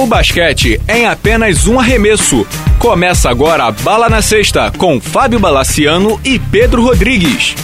O 0.00 0.06
basquete 0.06 0.80
é 0.88 1.00
em 1.00 1.06
apenas 1.06 1.66
um 1.66 1.78
arremesso. 1.78 2.46
Começa 2.78 3.28
agora 3.28 3.64
a 3.64 3.70
Bala 3.70 4.08
na 4.08 4.22
Sexta 4.22 4.72
com 4.78 4.98
Fábio 4.98 5.38
Balaciano 5.38 6.18
e 6.24 6.38
Pedro 6.38 6.82
Rodrigues. 6.82 7.54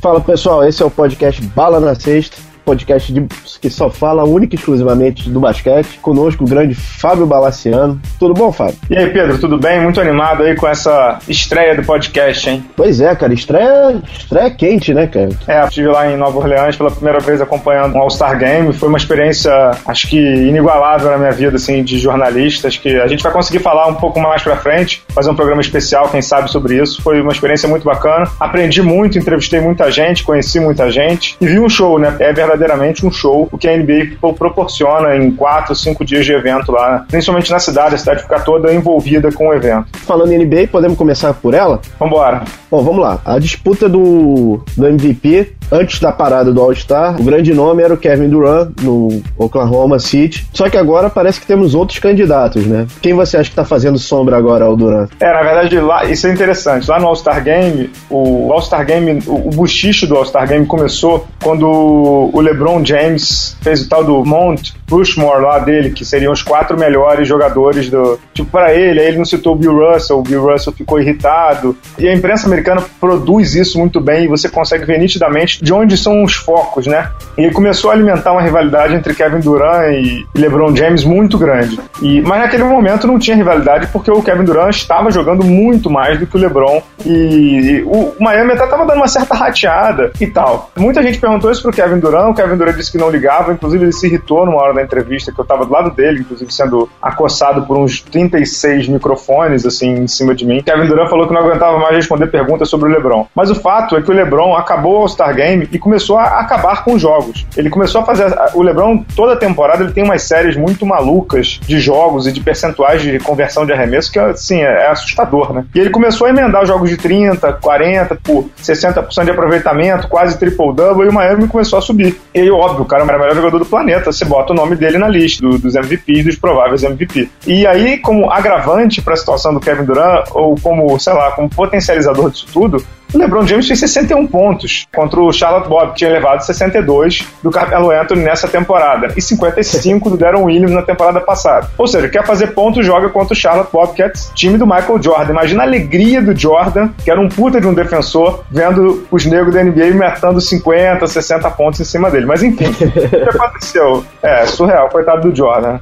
Fala 0.00 0.22
pessoal, 0.22 0.66
esse 0.66 0.82
é 0.82 0.86
o 0.86 0.90
podcast 0.90 1.42
Bala 1.42 1.78
na 1.78 1.94
Sexta 1.94 2.47
podcast 2.68 3.10
de, 3.10 3.26
que 3.60 3.70
só 3.70 3.88
fala 3.88 4.24
única 4.24 4.54
e 4.54 4.58
exclusivamente 4.58 5.30
do 5.30 5.40
basquete. 5.40 5.98
Conosco 6.02 6.44
o 6.44 6.46
grande 6.46 6.74
Fábio 6.74 7.26
Balaciano. 7.26 7.98
Tudo 8.18 8.34
bom, 8.34 8.52
Fábio? 8.52 8.76
E 8.90 8.96
aí, 8.96 9.08
Pedro, 9.10 9.38
tudo 9.38 9.58
bem? 9.58 9.80
Muito 9.80 9.98
animado 10.00 10.42
aí 10.42 10.54
com 10.54 10.68
essa 10.68 11.18
estreia 11.26 11.74
do 11.74 11.82
podcast, 11.82 12.50
hein? 12.50 12.62
Pois 12.76 13.00
é, 13.00 13.14
cara, 13.16 13.32
estreia, 13.32 14.02
estreia 14.06 14.50
quente, 14.50 14.92
né, 14.92 15.06
cara? 15.06 15.30
É, 15.46 15.64
estive 15.64 15.88
lá 15.88 16.10
em 16.10 16.16
Nova 16.16 16.36
Orleans 16.36 16.76
pela 16.76 16.90
primeira 16.90 17.20
vez 17.20 17.40
acompanhando 17.40 17.94
um 17.94 18.00
All-Star 18.00 18.38
Game. 18.38 18.72
Foi 18.74 18.88
uma 18.88 18.98
experiência, 18.98 19.50
acho 19.86 20.06
que 20.08 20.18
inigualável 20.18 21.10
na 21.10 21.16
minha 21.16 21.32
vida, 21.32 21.56
assim, 21.56 21.82
de 21.82 21.98
jornalista. 21.98 22.68
Acho 22.68 22.80
que 22.80 23.00
a 23.00 23.06
gente 23.06 23.22
vai 23.22 23.32
conseguir 23.32 23.60
falar 23.60 23.86
um 23.86 23.94
pouco 23.94 24.20
mais 24.20 24.42
pra 24.42 24.56
frente, 24.56 25.02
fazer 25.14 25.30
um 25.30 25.34
programa 25.34 25.62
especial, 25.62 26.08
quem 26.10 26.20
sabe, 26.20 26.50
sobre 26.50 26.76
isso. 26.80 27.00
Foi 27.00 27.20
uma 27.22 27.32
experiência 27.32 27.66
muito 27.68 27.84
bacana. 27.84 28.30
Aprendi 28.38 28.82
muito, 28.82 29.18
entrevistei 29.18 29.60
muita 29.60 29.90
gente, 29.90 30.22
conheci 30.22 30.60
muita 30.60 30.90
gente 30.90 31.36
e 31.40 31.46
vi 31.46 31.58
um 31.58 31.68
show, 31.68 31.98
né? 31.98 32.14
É 32.18 32.32
verdade 32.32 32.57
verdadeiramente 32.58 33.06
um 33.06 33.10
show, 33.10 33.48
o 33.50 33.56
que 33.56 33.68
a 33.68 33.76
NBA 33.76 34.16
proporciona 34.36 35.16
em 35.16 35.30
quatro, 35.30 35.74
cinco 35.74 36.04
dias 36.04 36.26
de 36.26 36.32
evento 36.32 36.72
lá, 36.72 37.04
principalmente 37.08 37.50
na 37.50 37.58
cidade, 37.58 37.94
a 37.94 37.98
cidade 37.98 38.22
fica 38.22 38.40
toda 38.40 38.72
envolvida 38.72 39.30
com 39.32 39.48
o 39.48 39.54
evento. 39.54 39.86
Falando 40.06 40.32
em 40.32 40.44
NBA, 40.44 40.68
podemos 40.70 40.98
começar 40.98 41.32
por 41.34 41.54
ela? 41.54 41.80
Vambora. 41.98 42.42
Bom, 42.70 42.82
vamos 42.82 43.00
lá. 43.00 43.20
A 43.24 43.38
disputa 43.38 43.88
do, 43.88 44.60
do 44.76 44.86
MVP 44.86 45.58
antes 45.70 46.00
da 46.00 46.12
parada 46.12 46.52
do 46.52 46.60
All-Star, 46.60 47.20
o 47.20 47.24
grande 47.24 47.52
nome 47.52 47.82
era 47.82 47.92
o 47.92 47.96
Kevin 47.96 48.28
Durant, 48.28 48.70
no 48.82 49.22
Oklahoma 49.36 49.98
City. 49.98 50.46
Só 50.52 50.68
que 50.68 50.76
agora 50.76 51.10
parece 51.10 51.40
que 51.40 51.46
temos 51.46 51.74
outros 51.74 51.98
candidatos, 51.98 52.66
né? 52.66 52.86
Quem 53.00 53.14
você 53.14 53.36
acha 53.36 53.50
que 53.50 53.56
tá 53.56 53.64
fazendo 53.64 53.98
sombra 53.98 54.36
agora 54.36 54.64
ao 54.64 54.76
Durant? 54.76 55.10
É, 55.20 55.32
na 55.32 55.42
verdade, 55.42 55.78
lá, 55.80 56.04
isso 56.04 56.26
é 56.26 56.32
interessante. 56.32 56.88
Lá 56.88 56.98
no 56.98 57.06
All-Star 57.06 57.42
Game, 57.42 57.90
o 58.10 58.52
All-Star 58.52 58.84
Game, 58.84 59.22
o, 59.26 59.48
o 59.48 59.50
buchicho 59.50 60.06
do 60.06 60.16
All-Star 60.16 60.48
Game 60.48 60.66
começou 60.66 61.26
quando 61.42 61.66
o 61.66 62.40
LeBron 62.48 62.82
James 62.82 63.56
fez 63.60 63.82
o 63.82 63.88
tal 63.88 64.04
do 64.04 64.24
Mount 64.24 64.72
Rushmore 64.90 65.42
lá 65.42 65.58
dele, 65.58 65.90
que 65.90 66.04
seriam 66.04 66.32
os 66.32 66.42
quatro 66.42 66.78
melhores 66.78 67.26
jogadores 67.26 67.88
do. 67.88 68.18
Tipo, 68.32 68.50
para 68.50 68.72
ele, 68.72 69.00
aí 69.00 69.08
ele 69.08 69.18
não 69.18 69.24
citou 69.24 69.54
o 69.54 69.56
Bill 69.56 69.76
Russell, 69.76 70.18
o 70.18 70.22
Bill 70.22 70.42
Russell 70.42 70.72
ficou 70.72 71.00
irritado. 71.00 71.76
E 71.98 72.08
a 72.08 72.14
imprensa 72.14 72.46
americana 72.46 72.82
produz 73.00 73.54
isso 73.54 73.78
muito 73.78 74.00
bem 74.00 74.24
e 74.24 74.28
você 74.28 74.48
consegue 74.48 74.84
ver 74.84 74.98
nitidamente 74.98 75.62
de 75.62 75.72
onde 75.72 75.96
são 75.96 76.22
os 76.22 76.34
focos, 76.34 76.86
né? 76.86 77.10
E 77.36 77.42
ele 77.42 77.52
começou 77.52 77.90
a 77.90 77.94
alimentar 77.94 78.32
uma 78.32 78.42
rivalidade 78.42 78.94
entre 78.94 79.14
Kevin 79.14 79.40
Durant 79.40 79.92
e 79.94 80.26
LeBron 80.34 80.74
James 80.74 81.04
muito 81.04 81.38
grande. 81.38 81.78
E, 82.02 82.20
mas 82.22 82.40
naquele 82.40 82.64
momento 82.64 83.06
não 83.06 83.18
tinha 83.18 83.36
rivalidade 83.36 83.88
porque 83.88 84.10
o 84.10 84.22
Kevin 84.22 84.44
Durant 84.44 84.74
estava 84.74 85.10
jogando 85.10 85.44
muito 85.44 85.90
mais 85.90 86.18
do 86.18 86.26
que 86.26 86.36
o 86.36 86.40
LeBron 86.40 86.82
e, 87.04 87.82
o 87.86 88.14
Miami 88.20 88.52
até 88.52 88.64
estava 88.64 88.86
dando 88.86 88.98
uma 88.98 89.08
certa 89.08 89.34
rateada 89.34 90.12
e 90.20 90.26
tal. 90.26 90.70
Muita 90.76 91.02
gente 91.02 91.18
perguntou 91.18 91.50
isso 91.50 91.62
pro 91.62 91.72
Kevin 91.72 91.98
Durant, 91.98 92.30
o 92.30 92.34
Kevin 92.34 92.56
Durant 92.56 92.76
disse 92.76 92.92
que 92.92 92.98
não 92.98 93.10
ligava, 93.10 93.52
inclusive 93.52 93.84
ele 93.84 93.92
se 93.92 94.06
irritou 94.06 94.44
numa 94.44 94.62
hora 94.62 94.74
entrevista 94.82 95.32
que 95.32 95.38
eu 95.38 95.42
estava 95.42 95.64
do 95.64 95.72
lado 95.72 95.90
dele, 95.90 96.20
inclusive 96.20 96.52
sendo 96.52 96.88
acossado 97.00 97.62
por 97.66 97.76
uns 97.76 98.00
36 98.00 98.88
microfones 98.88 99.66
assim 99.66 99.90
em 99.90 100.08
cima 100.08 100.34
de 100.34 100.46
mim. 100.46 100.62
Kevin 100.62 100.86
Durant 100.86 101.08
falou 101.08 101.26
que 101.26 101.34
não 101.34 101.40
aguentava 101.40 101.78
mais 101.78 101.96
responder 101.96 102.28
perguntas 102.28 102.68
sobre 102.68 102.88
o 102.88 102.92
LeBron. 102.92 103.26
Mas 103.34 103.50
o 103.50 103.54
fato 103.54 103.96
é 103.96 104.02
que 104.02 104.10
o 104.10 104.14
LeBron 104.14 104.56
acabou 104.56 105.04
o 105.04 105.08
Star 105.08 105.34
Game 105.34 105.68
e 105.70 105.78
começou 105.78 106.18
a 106.18 106.40
acabar 106.40 106.84
com 106.84 106.94
os 106.94 107.02
jogos. 107.02 107.46
Ele 107.56 107.70
começou 107.70 108.00
a 108.00 108.04
fazer. 108.04 108.34
O 108.54 108.62
LeBron, 108.62 109.04
toda 109.14 109.36
temporada, 109.36 109.82
ele 109.82 109.92
tem 109.92 110.04
umas 110.04 110.22
séries 110.22 110.56
muito 110.56 110.84
malucas 110.86 111.60
de 111.66 111.78
jogos 111.78 112.26
e 112.26 112.32
de 112.32 112.40
percentuais 112.40 113.02
de 113.02 113.18
conversão 113.20 113.64
de 113.64 113.72
arremesso 113.72 114.10
que, 114.12 114.18
assim, 114.18 114.60
é, 114.60 114.84
é 114.84 114.90
assustador, 114.90 115.52
né? 115.52 115.64
E 115.74 115.78
ele 115.78 115.90
começou 115.90 116.26
a 116.26 116.30
emendar 116.30 116.66
jogos 116.66 116.90
de 116.90 116.96
30, 116.96 117.52
40, 117.54 118.16
por 118.16 118.48
60% 118.62 119.24
de 119.24 119.30
aproveitamento, 119.30 120.08
quase 120.08 120.38
triple-double, 120.38 121.06
e 121.06 121.08
o 121.08 121.12
Miami 121.12 121.48
começou 121.48 121.78
a 121.78 121.82
subir. 121.82 122.20
E 122.34 122.50
óbvio, 122.50 122.82
o 122.82 122.86
cara 122.86 123.04
era 123.04 123.16
o 123.16 123.20
melhor 123.20 123.34
jogador 123.34 123.58
do 123.58 123.66
planeta, 123.66 124.12
você 124.12 124.24
bota 124.24 124.52
o 124.52 124.56
nome 124.56 124.67
dele 124.76 124.98
na 124.98 125.08
lista 125.08 125.42
do, 125.42 125.58
dos 125.58 125.74
MVPs, 125.74 126.24
dos 126.24 126.36
prováveis 126.36 126.82
MVP. 126.82 127.28
E 127.46 127.66
aí, 127.66 127.98
como 127.98 128.30
agravante 128.30 129.00
para 129.00 129.14
a 129.14 129.16
situação 129.16 129.54
do 129.54 129.60
Kevin 129.60 129.84
Durant, 129.84 130.26
ou 130.32 130.54
como, 130.60 130.98
sei 130.98 131.12
lá, 131.12 131.32
como 131.32 131.48
potencializador 131.48 132.30
disso 132.30 132.46
tudo, 132.52 132.84
o 133.12 133.18
LeBron 133.18 133.46
James 133.46 133.66
fez 133.66 133.80
61 133.80 134.26
pontos 134.26 134.86
contra 134.94 135.20
o 135.20 135.32
Charlotte 135.32 135.68
Bob, 135.68 135.90
que 135.90 135.98
tinha 135.98 136.10
levado 136.10 136.40
62 136.42 137.26
do 137.42 137.50
Carmelo 137.50 137.90
Anthony 137.90 138.22
nessa 138.22 138.46
temporada 138.48 139.12
e 139.16 139.22
55 139.22 140.10
do 140.10 140.16
Darren 140.16 140.42
Williams 140.42 140.72
na 140.72 140.82
temporada 140.82 141.20
passada. 141.20 141.68
Ou 141.78 141.86
seja, 141.86 142.08
quer 142.08 142.24
fazer 142.24 142.48
pontos, 142.48 142.84
joga 142.84 143.08
contra 143.08 143.32
o 143.32 143.36
Charlotte 143.36 143.70
Bobcats, 143.72 144.30
time 144.34 144.58
do 144.58 144.66
Michael 144.66 145.02
Jordan. 145.02 145.30
Imagina 145.32 145.62
a 145.62 145.66
alegria 145.66 146.20
do 146.20 146.38
Jordan, 146.38 146.90
que 147.04 147.10
era 147.10 147.20
um 147.20 147.28
puta 147.28 147.60
de 147.60 147.66
um 147.66 147.74
defensor, 147.74 148.44
vendo 148.50 149.06
os 149.10 149.24
negros 149.24 149.54
da 149.54 149.62
NBA 149.62 149.94
metendo 149.94 150.40
50, 150.40 151.06
60 151.06 151.50
pontos 151.50 151.80
em 151.80 151.84
cima 151.84 152.10
dele. 152.10 152.26
Mas 152.26 152.42
enfim, 152.42 152.66
o 152.68 152.74
que 152.74 153.36
aconteceu? 153.36 154.04
É, 154.22 154.46
surreal, 154.46 154.88
coitado 154.88 155.30
do 155.30 155.36
Jordan. 155.36 155.78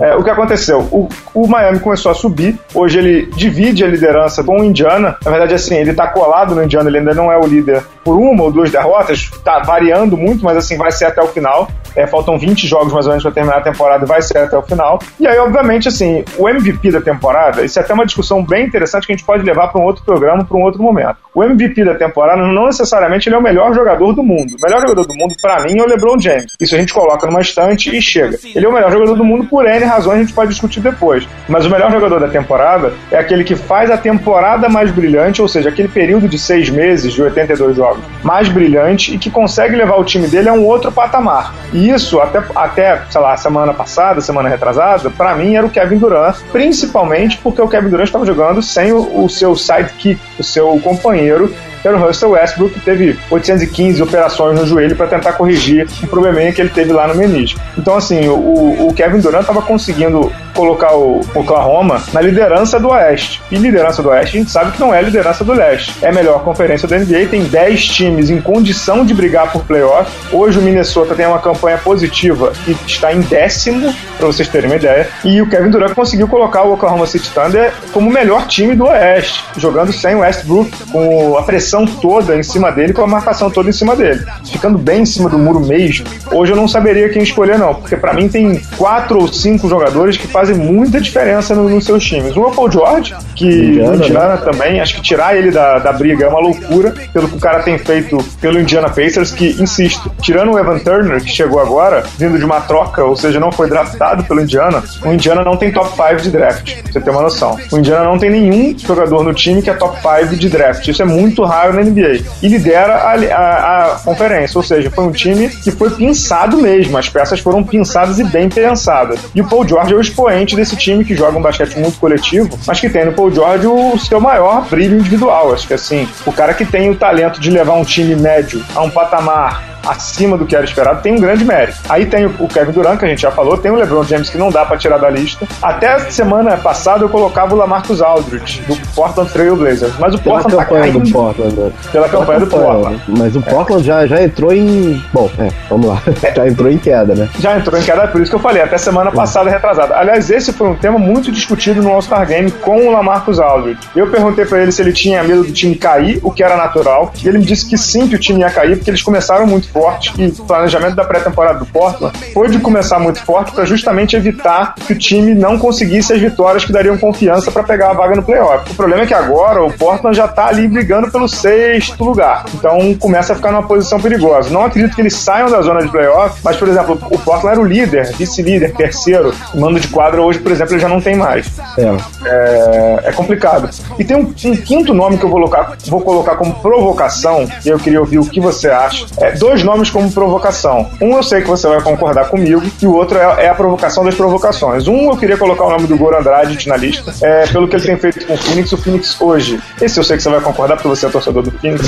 É, 0.00 0.14
o 0.14 0.22
que 0.22 0.30
aconteceu? 0.30 0.80
O, 0.90 1.08
o, 1.34 1.46
Miami 1.46 1.80
começou 1.80 2.12
a 2.12 2.14
subir. 2.14 2.58
Hoje 2.74 2.98
ele 2.98 3.26
divide 3.36 3.84
a 3.84 3.86
liderança 3.86 4.42
com 4.44 4.60
o 4.60 4.64
Indiana. 4.64 5.16
Na 5.24 5.30
verdade, 5.30 5.54
assim, 5.54 5.76
ele 5.76 5.94
tá 5.94 6.08
colado 6.08 6.54
no 6.54 6.62
Indiana, 6.62 6.88
ele 6.88 6.98
ainda 6.98 7.14
não 7.14 7.32
é 7.32 7.38
o 7.38 7.46
líder 7.46 7.82
por 8.04 8.16
uma 8.18 8.44
ou 8.44 8.52
duas 8.52 8.70
derrotas. 8.70 9.30
Tá 9.44 9.60
variando 9.60 10.16
muito, 10.16 10.44
mas 10.44 10.56
assim, 10.56 10.76
vai 10.76 10.92
ser 10.92 11.06
até 11.06 11.22
o 11.22 11.28
final. 11.28 11.68
É, 11.96 12.06
faltam 12.06 12.38
20 12.38 12.66
jogos 12.66 12.92
mais 12.92 13.06
ou 13.06 13.10
menos 13.12 13.22
para 13.22 13.32
terminar 13.32 13.58
a 13.58 13.62
temporada 13.62 14.06
vai 14.06 14.22
ser 14.22 14.38
até 14.38 14.56
o 14.56 14.62
final. 14.62 14.98
E 15.18 15.26
aí, 15.26 15.38
obviamente, 15.38 15.88
assim, 15.88 16.24
o 16.36 16.48
MVP 16.48 16.90
da 16.90 17.00
temporada, 17.00 17.64
isso 17.64 17.78
é 17.78 17.82
até 17.82 17.92
uma 17.92 18.06
discussão 18.06 18.44
bem 18.44 18.66
interessante 18.66 19.06
que 19.06 19.12
a 19.12 19.16
gente 19.16 19.26
pode 19.26 19.42
levar 19.42 19.68
para 19.68 19.80
um 19.80 19.84
outro 19.84 20.04
programa, 20.04 20.44
para 20.44 20.56
um 20.56 20.62
outro 20.62 20.82
momento. 20.82 21.16
O 21.34 21.42
MVP 21.42 21.84
da 21.84 21.94
temporada 21.94 22.42
não 22.42 22.66
necessariamente 22.66 23.28
ele 23.28 23.36
é 23.36 23.38
o 23.38 23.42
melhor 23.42 23.74
jogador 23.74 24.12
do 24.12 24.22
mundo. 24.22 24.54
O 24.58 24.62
melhor 24.62 24.80
jogador 24.80 25.06
do 25.06 25.14
mundo, 25.14 25.34
para 25.40 25.62
mim, 25.62 25.78
é 25.78 25.82
o 25.82 25.86
LeBron 25.86 26.18
James. 26.18 26.56
Isso 26.60 26.74
a 26.74 26.78
gente 26.78 26.92
coloca 26.92 27.26
numa 27.26 27.40
estante 27.40 27.96
e 27.96 28.00
chega. 28.00 28.38
Ele 28.54 28.64
é 28.64 28.68
o 28.68 28.72
melhor 28.72 28.90
jogador 28.90 29.14
do 29.14 29.24
mundo 29.24 29.46
por 29.46 29.66
N 29.66 29.77
razões, 29.84 30.16
a 30.16 30.22
gente 30.22 30.32
pode 30.32 30.50
discutir 30.50 30.80
depois. 30.80 31.26
Mas 31.48 31.66
o 31.66 31.70
melhor 31.70 31.90
jogador 31.90 32.20
da 32.20 32.28
temporada 32.28 32.92
é 33.10 33.18
aquele 33.18 33.44
que 33.44 33.56
faz 33.56 33.90
a 33.90 33.96
temporada 33.96 34.68
mais 34.68 34.90
brilhante, 34.90 35.42
ou 35.42 35.48
seja, 35.48 35.68
aquele 35.68 35.88
período 35.88 36.28
de 36.28 36.38
seis 36.38 36.70
meses, 36.70 37.12
de 37.12 37.22
82 37.22 37.76
jogos, 37.76 38.02
mais 38.22 38.48
brilhante 38.48 39.14
e 39.14 39.18
que 39.18 39.30
consegue 39.30 39.76
levar 39.76 39.96
o 39.96 40.04
time 40.04 40.26
dele 40.26 40.48
a 40.48 40.52
um 40.52 40.64
outro 40.64 40.90
patamar. 40.92 41.54
E 41.72 41.90
isso, 41.90 42.20
até, 42.20 42.42
até 42.54 43.02
sei 43.10 43.20
lá, 43.20 43.36
semana 43.36 43.74
passada, 43.74 44.20
semana 44.20 44.48
retrasada, 44.48 45.10
para 45.10 45.34
mim 45.34 45.54
era 45.54 45.66
o 45.66 45.70
Kevin 45.70 45.98
Durant, 45.98 46.36
principalmente 46.52 47.38
porque 47.38 47.60
o 47.60 47.68
Kevin 47.68 47.88
Durant 47.88 48.06
estava 48.06 48.26
jogando 48.26 48.62
sem 48.62 48.92
o, 48.92 49.24
o 49.24 49.28
seu 49.28 49.54
sidekick, 49.56 50.20
o 50.38 50.44
seu 50.44 50.78
companheiro, 50.82 51.54
era 51.84 51.96
o 51.96 52.00
Russell 52.00 52.30
Westbrook, 52.30 52.74
que 52.74 52.80
teve 52.80 53.18
815 53.30 54.02
operações 54.02 54.58
no 54.58 54.66
joelho 54.66 54.96
para 54.96 55.06
tentar 55.06 55.32
corrigir 55.32 55.86
um 56.02 56.06
probleminha 56.06 56.52
que 56.52 56.60
ele 56.60 56.70
teve 56.70 56.92
lá 56.92 57.06
no 57.06 57.14
menisco. 57.14 57.60
Então, 57.76 57.96
assim, 57.96 58.28
o, 58.28 58.88
o 58.88 58.94
Kevin 58.94 59.20
Durant 59.20 59.42
estava 59.42 59.62
conseguindo 59.62 60.32
colocar 60.54 60.92
o 60.96 61.20
Oklahoma 61.36 62.02
na 62.12 62.20
liderança 62.20 62.80
do 62.80 62.88
Oeste. 62.88 63.40
E 63.50 63.56
liderança 63.56 64.02
do 64.02 64.08
Oeste 64.08 64.36
a 64.36 64.40
gente 64.40 64.50
sabe 64.50 64.72
que 64.72 64.80
não 64.80 64.92
é 64.92 65.00
liderança 65.00 65.44
do 65.44 65.52
Leste. 65.52 65.94
É 66.02 66.08
a 66.08 66.12
melhor 66.12 66.42
conferência 66.42 66.88
da 66.88 66.98
NBA, 66.98 67.26
tem 67.30 67.44
10 67.44 67.86
times 67.86 68.28
em 68.28 68.40
condição 68.40 69.04
de 69.04 69.14
brigar 69.14 69.52
por 69.52 69.64
playoff. 69.64 70.10
Hoje 70.32 70.58
o 70.58 70.62
Minnesota 70.62 71.14
tem 71.14 71.26
uma 71.26 71.38
campanha 71.38 71.78
positiva 71.78 72.52
e 72.66 72.72
está 72.86 73.12
em 73.12 73.20
décimo, 73.20 73.94
para 74.16 74.26
vocês 74.26 74.48
terem 74.48 74.68
uma 74.68 74.76
ideia. 74.76 75.08
E 75.24 75.40
o 75.40 75.48
Kevin 75.48 75.70
Durant 75.70 75.94
conseguiu 75.94 76.26
colocar 76.26 76.62
o 76.62 76.74
Oklahoma 76.74 77.06
City 77.06 77.30
Thunder 77.30 77.72
como 77.92 78.10
o 78.10 78.12
melhor 78.12 78.46
time 78.46 78.74
do 78.74 78.84
Oeste, 78.84 79.44
jogando 79.56 79.92
sem 79.92 80.16
o 80.16 80.20
Westbrook, 80.20 80.70
com 80.90 81.38
a 81.38 81.42
pressão 81.42 81.67
toda 81.86 82.36
em 82.36 82.42
cima 82.42 82.70
dele, 82.70 82.92
com 82.92 83.02
a 83.02 83.06
marcação 83.06 83.50
toda 83.50 83.68
em 83.68 83.72
cima 83.72 83.94
dele, 83.96 84.24
ficando 84.50 84.78
bem 84.78 85.02
em 85.02 85.06
cima 85.06 85.28
do 85.28 85.38
muro 85.38 85.60
mesmo. 85.60 86.06
Hoje 86.32 86.52
eu 86.52 86.56
não 86.56 86.68
saberia 86.68 87.08
quem 87.08 87.22
escolher, 87.22 87.58
não, 87.58 87.74
porque 87.74 87.96
para 87.96 88.12
mim 88.12 88.28
tem 88.28 88.60
quatro 88.76 89.20
ou 89.20 89.28
cinco 89.28 89.68
jogadores 89.68 90.16
que 90.16 90.26
fazem 90.26 90.56
muita 90.56 91.00
diferença 91.00 91.54
nos 91.54 91.70
no 91.70 91.80
seus 91.80 92.04
times. 92.04 92.36
Um 92.36 92.44
é 92.44 92.46
o 92.48 92.50
Paul 92.50 92.70
George, 92.70 93.14
que 93.34 93.46
Indiana, 93.46 93.96
Indiana 93.96 94.34
né? 94.34 94.40
também, 94.44 94.80
acho 94.80 94.96
que 94.96 95.02
tirar 95.02 95.36
ele 95.36 95.50
da, 95.50 95.78
da 95.78 95.92
briga 95.92 96.24
é 96.24 96.28
uma 96.28 96.40
loucura, 96.40 96.94
pelo 97.12 97.28
que 97.28 97.36
o 97.36 97.40
cara 97.40 97.62
tem 97.62 97.78
feito 97.78 98.18
pelo 98.40 98.58
Indiana 98.58 98.88
Pacers, 98.88 99.32
que, 99.32 99.56
insisto, 99.60 100.10
tirando 100.22 100.52
o 100.52 100.58
Evan 100.58 100.78
Turner, 100.78 101.22
que 101.22 101.30
chegou 101.30 101.60
agora, 101.60 102.04
vindo 102.16 102.38
de 102.38 102.44
uma 102.44 102.60
troca, 102.60 103.04
ou 103.04 103.16
seja, 103.16 103.38
não 103.38 103.52
foi 103.52 103.68
draftado 103.68 104.24
pelo 104.24 104.40
Indiana, 104.40 104.82
o 105.04 105.12
Indiana 105.12 105.42
não 105.42 105.56
tem 105.56 105.70
top 105.70 105.90
5 105.90 106.22
de 106.22 106.30
draft, 106.30 106.82
pra 106.82 106.92
você 106.92 107.00
ter 107.00 107.10
uma 107.10 107.22
noção. 107.22 107.56
O 107.72 107.78
Indiana 107.78 108.04
não 108.04 108.18
tem 108.18 108.30
nenhum 108.30 108.76
jogador 108.78 109.22
no 109.22 109.34
time 109.34 109.62
que 109.62 109.70
é 109.70 109.74
top 109.74 109.98
5 110.00 110.36
de 110.36 110.48
draft. 110.48 110.86
Isso 110.88 111.02
é 111.02 111.04
muito 111.04 111.44
raro 111.44 111.57
na 111.66 111.82
NBA. 111.82 112.22
E 112.42 112.48
lidera 112.48 112.94
a, 112.94 113.12
a, 113.12 113.92
a 113.92 113.98
conferência, 113.98 114.58
ou 114.58 114.62
seja, 114.62 114.90
foi 114.90 115.04
um 115.04 115.12
time 115.12 115.48
que 115.48 115.70
foi 115.70 115.90
pensado 115.90 116.58
mesmo, 116.58 116.96
as 116.96 117.08
peças 117.08 117.40
foram 117.40 117.62
pensadas 117.62 118.18
e 118.18 118.24
bem 118.24 118.48
pensadas. 118.48 119.20
E 119.34 119.40
o 119.40 119.48
Paul 119.48 119.66
George 119.66 119.92
é 119.92 119.96
o 119.96 120.00
expoente 120.00 120.56
desse 120.56 120.76
time 120.76 121.04
que 121.04 121.14
joga 121.14 121.38
um 121.38 121.42
basquete 121.42 121.78
muito 121.78 121.98
coletivo, 121.98 122.58
mas 122.66 122.80
que 122.80 122.88
tem 122.88 123.04
no 123.04 123.12
Paul 123.12 123.30
George 123.30 123.66
o 123.66 123.98
seu 123.98 124.20
maior 124.20 124.66
brilho 124.68 124.98
individual. 124.98 125.52
Acho 125.52 125.66
que 125.66 125.74
assim, 125.74 126.08
o 126.26 126.32
cara 126.32 126.54
que 126.54 126.64
tem 126.64 126.90
o 126.90 126.96
talento 126.96 127.40
de 127.40 127.50
levar 127.50 127.74
um 127.74 127.84
time 127.84 128.14
médio 128.14 128.62
a 128.74 128.82
um 128.82 128.90
patamar 128.90 129.68
acima 129.86 130.36
do 130.36 130.46
que 130.46 130.54
era 130.54 130.64
esperado, 130.64 131.02
tem 131.02 131.14
um 131.14 131.20
grande 131.20 131.44
mérito. 131.44 131.78
Aí 131.88 132.06
tem 132.06 132.26
o 132.26 132.48
Kevin 132.48 132.72
Durant, 132.72 132.98
que 132.98 133.04
a 133.04 133.08
gente 133.08 133.22
já 133.22 133.30
falou, 133.30 133.56
tem 133.56 133.70
o 133.70 133.76
LeBron 133.76 134.04
James, 134.04 134.28
que 134.28 134.38
não 134.38 134.50
dá 134.50 134.64
para 134.64 134.76
tirar 134.76 134.98
da 134.98 135.08
lista. 135.08 135.46
Até 135.62 135.98
semana 136.10 136.56
passada 136.56 137.04
eu 137.04 137.08
colocava 137.08 137.54
o 137.54 137.58
Lamarcus 137.58 138.02
Aldridge, 138.02 138.62
do 138.62 138.76
Portland 138.94 139.30
Trail 139.32 139.56
Blazers. 139.56 139.94
Mas 139.98 140.14
o 140.14 140.18
Portland 140.18 140.56
tá 140.56 140.64
caindo 140.64 141.00
do 141.00 141.10
Portland. 141.50 141.74
pela 141.92 142.08
campanha 142.08 142.40
do 142.40 142.46
Portland. 142.46 143.02
Mas 143.08 143.36
o 143.36 143.42
Portland 143.42 143.84
já, 143.84 144.06
já 144.06 144.22
entrou 144.22 144.52
em. 144.52 145.02
Bom, 145.12 145.30
é, 145.38 145.48
vamos 145.68 145.86
lá. 145.86 146.02
Já 146.38 146.46
entrou 146.46 146.70
em 146.70 146.78
queda, 146.78 147.14
né? 147.14 147.28
Já 147.40 147.56
entrou 147.56 147.78
em 147.80 147.82
queda, 147.82 148.06
por 148.06 148.20
isso 148.20 148.30
que 148.30 148.36
eu 148.36 148.40
falei, 148.40 148.62
até 148.62 148.76
semana 148.78 149.10
passada 149.10 149.50
retrasada. 149.50 149.96
Aliás, 149.96 150.30
esse 150.30 150.52
foi 150.52 150.68
um 150.68 150.74
tema 150.74 150.98
muito 150.98 151.32
discutido 151.32 151.82
no 151.82 151.90
All-Star 151.90 152.26
Game 152.26 152.50
com 152.50 152.86
o 152.86 152.92
Lamarcus 152.92 153.40
Aldridge. 153.40 153.80
Eu 153.96 154.08
perguntei 154.08 154.44
pra 154.44 154.60
ele 154.60 154.70
se 154.70 154.82
ele 154.82 154.92
tinha 154.92 155.22
medo 155.22 155.42
do 155.42 155.52
time 155.52 155.74
cair, 155.74 156.20
o 156.22 156.30
que 156.30 156.42
era 156.42 156.56
natural, 156.56 157.12
e 157.22 157.28
ele 157.28 157.38
me 157.38 157.44
disse 157.44 157.66
que 157.68 157.76
sim, 157.76 158.06
que 158.06 158.14
o 158.14 158.18
time 158.18 158.40
ia 158.40 158.50
cair, 158.50 158.76
porque 158.76 158.90
eles 158.90 159.02
começaram 159.02 159.46
muito 159.46 159.68
forte 159.68 160.12
e 160.18 160.26
o 160.26 160.44
planejamento 160.44 160.94
da 160.94 161.04
pré-temporada 161.04 161.58
do 161.58 161.66
Portland 161.66 162.16
foi 162.32 162.48
de 162.48 162.58
começar 162.58 162.98
muito 162.98 163.20
forte 163.24 163.52
para 163.52 163.64
justamente 163.64 164.16
evitar 164.16 164.74
que 164.74 164.92
o 164.92 164.98
time 164.98 165.34
não 165.34 165.58
conseguisse 165.58 166.12
as 166.12 166.20
vitórias 166.20 166.64
que 166.64 166.72
dariam 166.72 166.96
confiança 166.98 167.50
para 167.50 167.62
pegar 167.62 167.90
a 167.90 167.94
vaga 167.94 168.16
no 168.16 168.22
playoff. 168.22 168.70
O 168.70 168.74
problema 168.74 169.02
é 169.02 169.06
que 169.06 169.14
agora 169.14 169.62
o 169.62 169.72
Portland 169.72 170.16
já 170.16 170.28
tá 170.28 170.46
ali 170.46 170.68
brigando 170.68 171.10
pelo 171.10 171.28
sexto 171.40 172.04
lugar, 172.04 172.44
então 172.54 172.94
começa 172.94 173.32
a 173.32 173.36
ficar 173.36 173.52
numa 173.52 173.66
posição 173.66 174.00
perigosa. 174.00 174.50
Não 174.50 174.64
acredito 174.64 174.94
que 174.94 175.00
eles 175.00 175.14
saiam 175.14 175.50
da 175.50 175.60
zona 175.62 175.82
de 175.82 175.88
playoff, 175.88 176.40
mas, 176.42 176.56
por 176.56 176.68
exemplo, 176.68 176.98
o 177.10 177.18
Portland 177.18 177.56
era 177.56 177.60
o 177.60 177.64
líder, 177.64 178.12
vice-líder, 178.16 178.74
terceiro, 178.74 179.32
mando 179.54 179.80
de 179.80 179.88
quadra 179.88 180.20
hoje, 180.20 180.38
por 180.38 180.52
exemplo, 180.52 180.74
ele 180.74 180.80
já 180.80 180.88
não 180.88 181.00
tem 181.00 181.16
mais. 181.16 181.50
É. 181.78 181.96
É, 182.26 183.00
é 183.04 183.12
complicado. 183.12 183.70
E 183.98 184.04
tem 184.04 184.16
um, 184.16 184.34
um 184.44 184.56
quinto 184.56 184.92
nome 184.92 185.18
que 185.18 185.24
eu 185.24 185.28
vou 185.28 185.38
colocar, 185.38 185.76
vou 185.86 186.00
colocar 186.00 186.36
como 186.36 186.54
provocação, 186.54 187.46
e 187.64 187.68
eu 187.68 187.78
queria 187.78 188.00
ouvir 188.00 188.18
o 188.18 188.26
que 188.26 188.40
você 188.40 188.68
acha. 188.68 189.06
É, 189.18 189.32
dois 189.32 189.62
nomes 189.62 189.90
como 189.90 190.10
provocação. 190.10 190.88
Um 191.00 191.16
eu 191.16 191.22
sei 191.22 191.40
que 191.42 191.48
você 191.48 191.68
vai 191.68 191.80
concordar 191.80 192.28
comigo, 192.28 192.62
e 192.80 192.86
o 192.86 192.94
outro 192.94 193.18
é, 193.18 193.44
é 193.44 193.48
a 193.48 193.54
provocação 193.54 194.04
das 194.04 194.14
provocações. 194.14 194.86
Um 194.88 195.10
eu 195.10 195.16
queria 195.16 195.36
colocar 195.36 195.64
o 195.64 195.70
nome 195.70 195.86
do 195.86 195.96
Goro 195.96 196.18
Andrade 196.18 196.68
na 196.68 196.76
lista, 196.76 197.14
é, 197.22 197.46
pelo 197.46 197.68
que 197.68 197.76
ele 197.76 197.86
tem 197.86 197.96
feito 197.96 198.26
com 198.26 198.34
o 198.34 198.38
Phoenix. 198.38 198.72
O 198.72 198.76
Phoenix 198.76 199.20
hoje, 199.20 199.60
esse 199.80 199.98
eu 199.98 200.04
sei 200.04 200.16
que 200.16 200.22
você 200.22 200.30
vai 200.30 200.40
concordar 200.40 200.76
porque 200.76 200.88
você 200.88 201.06
é 201.06 201.08
torcedor 201.08 201.27
do 201.32 201.50
Phoenix. 201.50 201.86